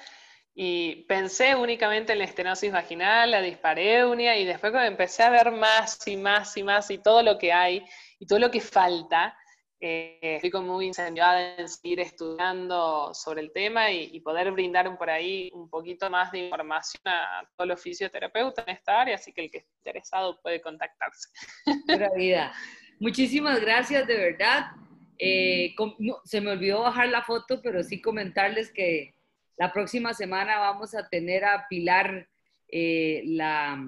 y 0.56 1.04
pensé 1.04 1.56
únicamente 1.56 2.14
en 2.14 2.20
la 2.20 2.26
estenosis 2.26 2.72
vaginal, 2.72 3.30
la 3.30 3.42
dispareunia 3.42 4.38
y 4.38 4.46
después 4.46 4.72
cuando 4.72 4.90
empecé 4.90 5.22
a 5.22 5.30
ver 5.30 5.52
más 5.52 6.08
y 6.08 6.18
más 6.18 6.58
y 6.58 6.64
más 6.64 6.90
y 6.90 6.98
todo 6.98 7.22
lo 7.22 7.38
que 7.38 7.54
hay 7.54 7.86
y 8.18 8.26
todo 8.26 8.40
lo 8.40 8.50
que 8.50 8.62
falta, 8.62 9.38
eh, 9.80 10.18
estoy 10.22 10.50
como 10.50 10.74
muy 10.74 10.88
incendiada 10.88 11.58
en 11.58 11.70
seguir 11.70 12.00
estudiando 12.00 13.14
sobre 13.14 13.42
el 13.42 13.52
tema 13.52 13.92
y, 13.92 14.20
poder 14.22 14.52
brindar 14.52 14.98
por 14.98 15.12
ahí 15.12 15.52
un 15.54 15.70
poquito 15.70 16.10
más 16.10 16.32
de 16.32 16.46
información 16.46 17.04
a 17.06 17.48
todos 17.56 17.68
los 17.68 17.80
fisioterapeutas 17.80 18.68
en 18.68 18.74
esta 18.74 19.00
área, 19.00 19.16
así 19.16 19.32
que 19.32 19.42
el 19.42 19.52
que 19.52 19.60
esté 19.60 19.70
interesado 19.78 20.42
puede 20.42 20.60
contactarse. 20.60 21.30
Pura 21.86 22.10
vida. 22.16 22.52
Muchísimas 23.00 23.62
gracias, 23.62 24.08
de 24.08 24.18
verdad. 24.18 24.72
Eh, 25.20 25.76
se 26.26 26.42
me 26.42 26.52
olvidó 26.52 26.82
bajar 26.82 27.10
la 27.10 27.24
foto, 27.24 27.62
pero 27.62 27.84
sí 27.84 28.02
comentarles 28.02 28.72
que 28.72 29.14
la 29.58 29.72
próxima 29.72 30.14
semana 30.14 30.60
vamos 30.60 30.96
a 30.96 31.08
tener 31.10 31.46
a 31.46 31.68
Pilar, 31.68 32.28
eh, 32.68 33.24
la, 33.26 33.84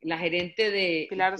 la, 0.00 0.18
gerente 0.18 0.70
de... 0.70 1.06
Pilar. 1.08 1.36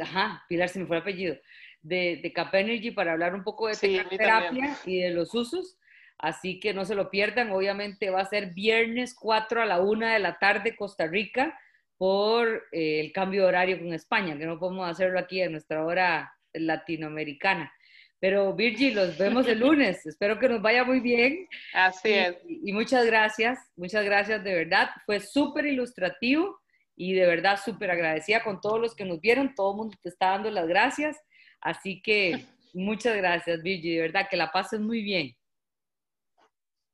ajá, 0.00 0.44
Pilar, 0.48 0.68
se 0.68 0.80
me 0.80 0.86
fue 0.86 0.96
el 0.96 1.02
apellido. 1.02 1.36
De, 1.82 2.18
de 2.20 2.32
Cap 2.32 2.52
Energy 2.54 2.90
para 2.90 3.12
hablar 3.12 3.34
un 3.34 3.44
poco 3.44 3.68
de 3.68 3.76
terapia 4.10 4.76
y 4.84 5.00
de 5.00 5.10
los 5.10 5.32
usos. 5.34 5.78
Así 6.18 6.58
que 6.58 6.74
no 6.74 6.84
se 6.84 6.96
lo 6.96 7.10
pierdan. 7.10 7.52
Obviamente 7.52 8.10
va 8.10 8.22
a 8.22 8.28
ser 8.28 8.52
viernes 8.54 9.14
4 9.14 9.62
a 9.62 9.66
la 9.66 9.80
1 9.80 10.06
de 10.06 10.18
la 10.18 10.38
tarde, 10.38 10.74
Costa 10.74 11.06
Rica 11.06 11.56
por 11.98 12.64
eh, 12.72 13.00
el 13.00 13.12
cambio 13.12 13.42
de 13.42 13.48
horario 13.48 13.78
con 13.78 13.92
España, 13.92 14.36
que 14.36 14.46
no 14.46 14.58
podemos 14.58 14.88
hacerlo 14.88 15.18
aquí 15.18 15.40
en 15.40 15.52
nuestra 15.52 15.84
hora 15.84 16.32
latinoamericana. 16.52 17.72
Pero 18.18 18.54
Virgil, 18.54 18.94
los 18.94 19.16
vemos 19.18 19.46
el 19.46 19.58
lunes. 19.60 20.04
Espero 20.06 20.38
que 20.38 20.48
nos 20.48 20.62
vaya 20.62 20.84
muy 20.84 21.00
bien. 21.00 21.46
Así 21.72 22.12
es. 22.12 22.36
Y, 22.48 22.72
muchas 22.72 23.06
gracias, 23.06 23.58
muchas 23.76 24.04
gracias 24.04 24.42
de 24.42 24.54
verdad. 24.54 24.90
Fue 25.04 25.20
súper 25.20 25.66
ilustrativo 25.66 26.60
y 26.96 27.12
de 27.12 27.26
verdad 27.26 27.58
súper 27.62 27.90
agradecida 27.90 28.42
con 28.42 28.60
todos 28.60 28.80
los 28.80 28.94
que 28.94 29.04
nos 29.04 29.20
vieron. 29.20 29.54
Todo 29.54 29.72
el 29.72 29.76
mundo 29.76 29.96
te 30.02 30.08
está 30.08 30.30
dando 30.30 30.50
las 30.50 30.66
gracias. 30.66 31.16
Así 31.60 32.00
que 32.02 32.44
muchas 32.74 33.16
gracias, 33.16 33.62
Virgil. 33.62 33.96
De 33.96 34.02
verdad 34.02 34.28
que 34.30 34.36
la 34.36 34.50
pases 34.50 34.80
muy 34.80 35.02
bien. 35.02 35.34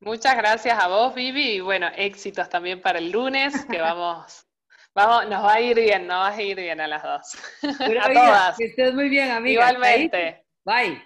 Muchas 0.00 0.36
gracias 0.36 0.82
a 0.82 0.88
vos, 0.88 1.14
Vivi. 1.14 1.52
Y 1.52 1.60
bueno, 1.60 1.88
éxitos 1.96 2.48
también 2.48 2.80
para 2.80 2.98
el 2.98 3.12
lunes, 3.12 3.64
que 3.66 3.80
vamos 3.80 4.44
Vamos, 4.94 5.28
nos 5.28 5.42
va 5.42 5.54
a 5.54 5.60
ir 5.60 5.76
bien, 5.76 6.06
nos 6.06 6.18
va 6.18 6.28
a 6.28 6.42
ir 6.42 6.56
bien 6.56 6.80
a 6.80 6.86
las 6.86 7.02
dos. 7.02 7.38
a 8.02 8.12
todas. 8.12 8.56
Que 8.56 8.64
estés 8.66 8.94
muy 8.94 9.08
bien, 9.08 9.30
amiga. 9.30 9.70
Igualmente. 9.70 10.44
Bye. 10.64 11.02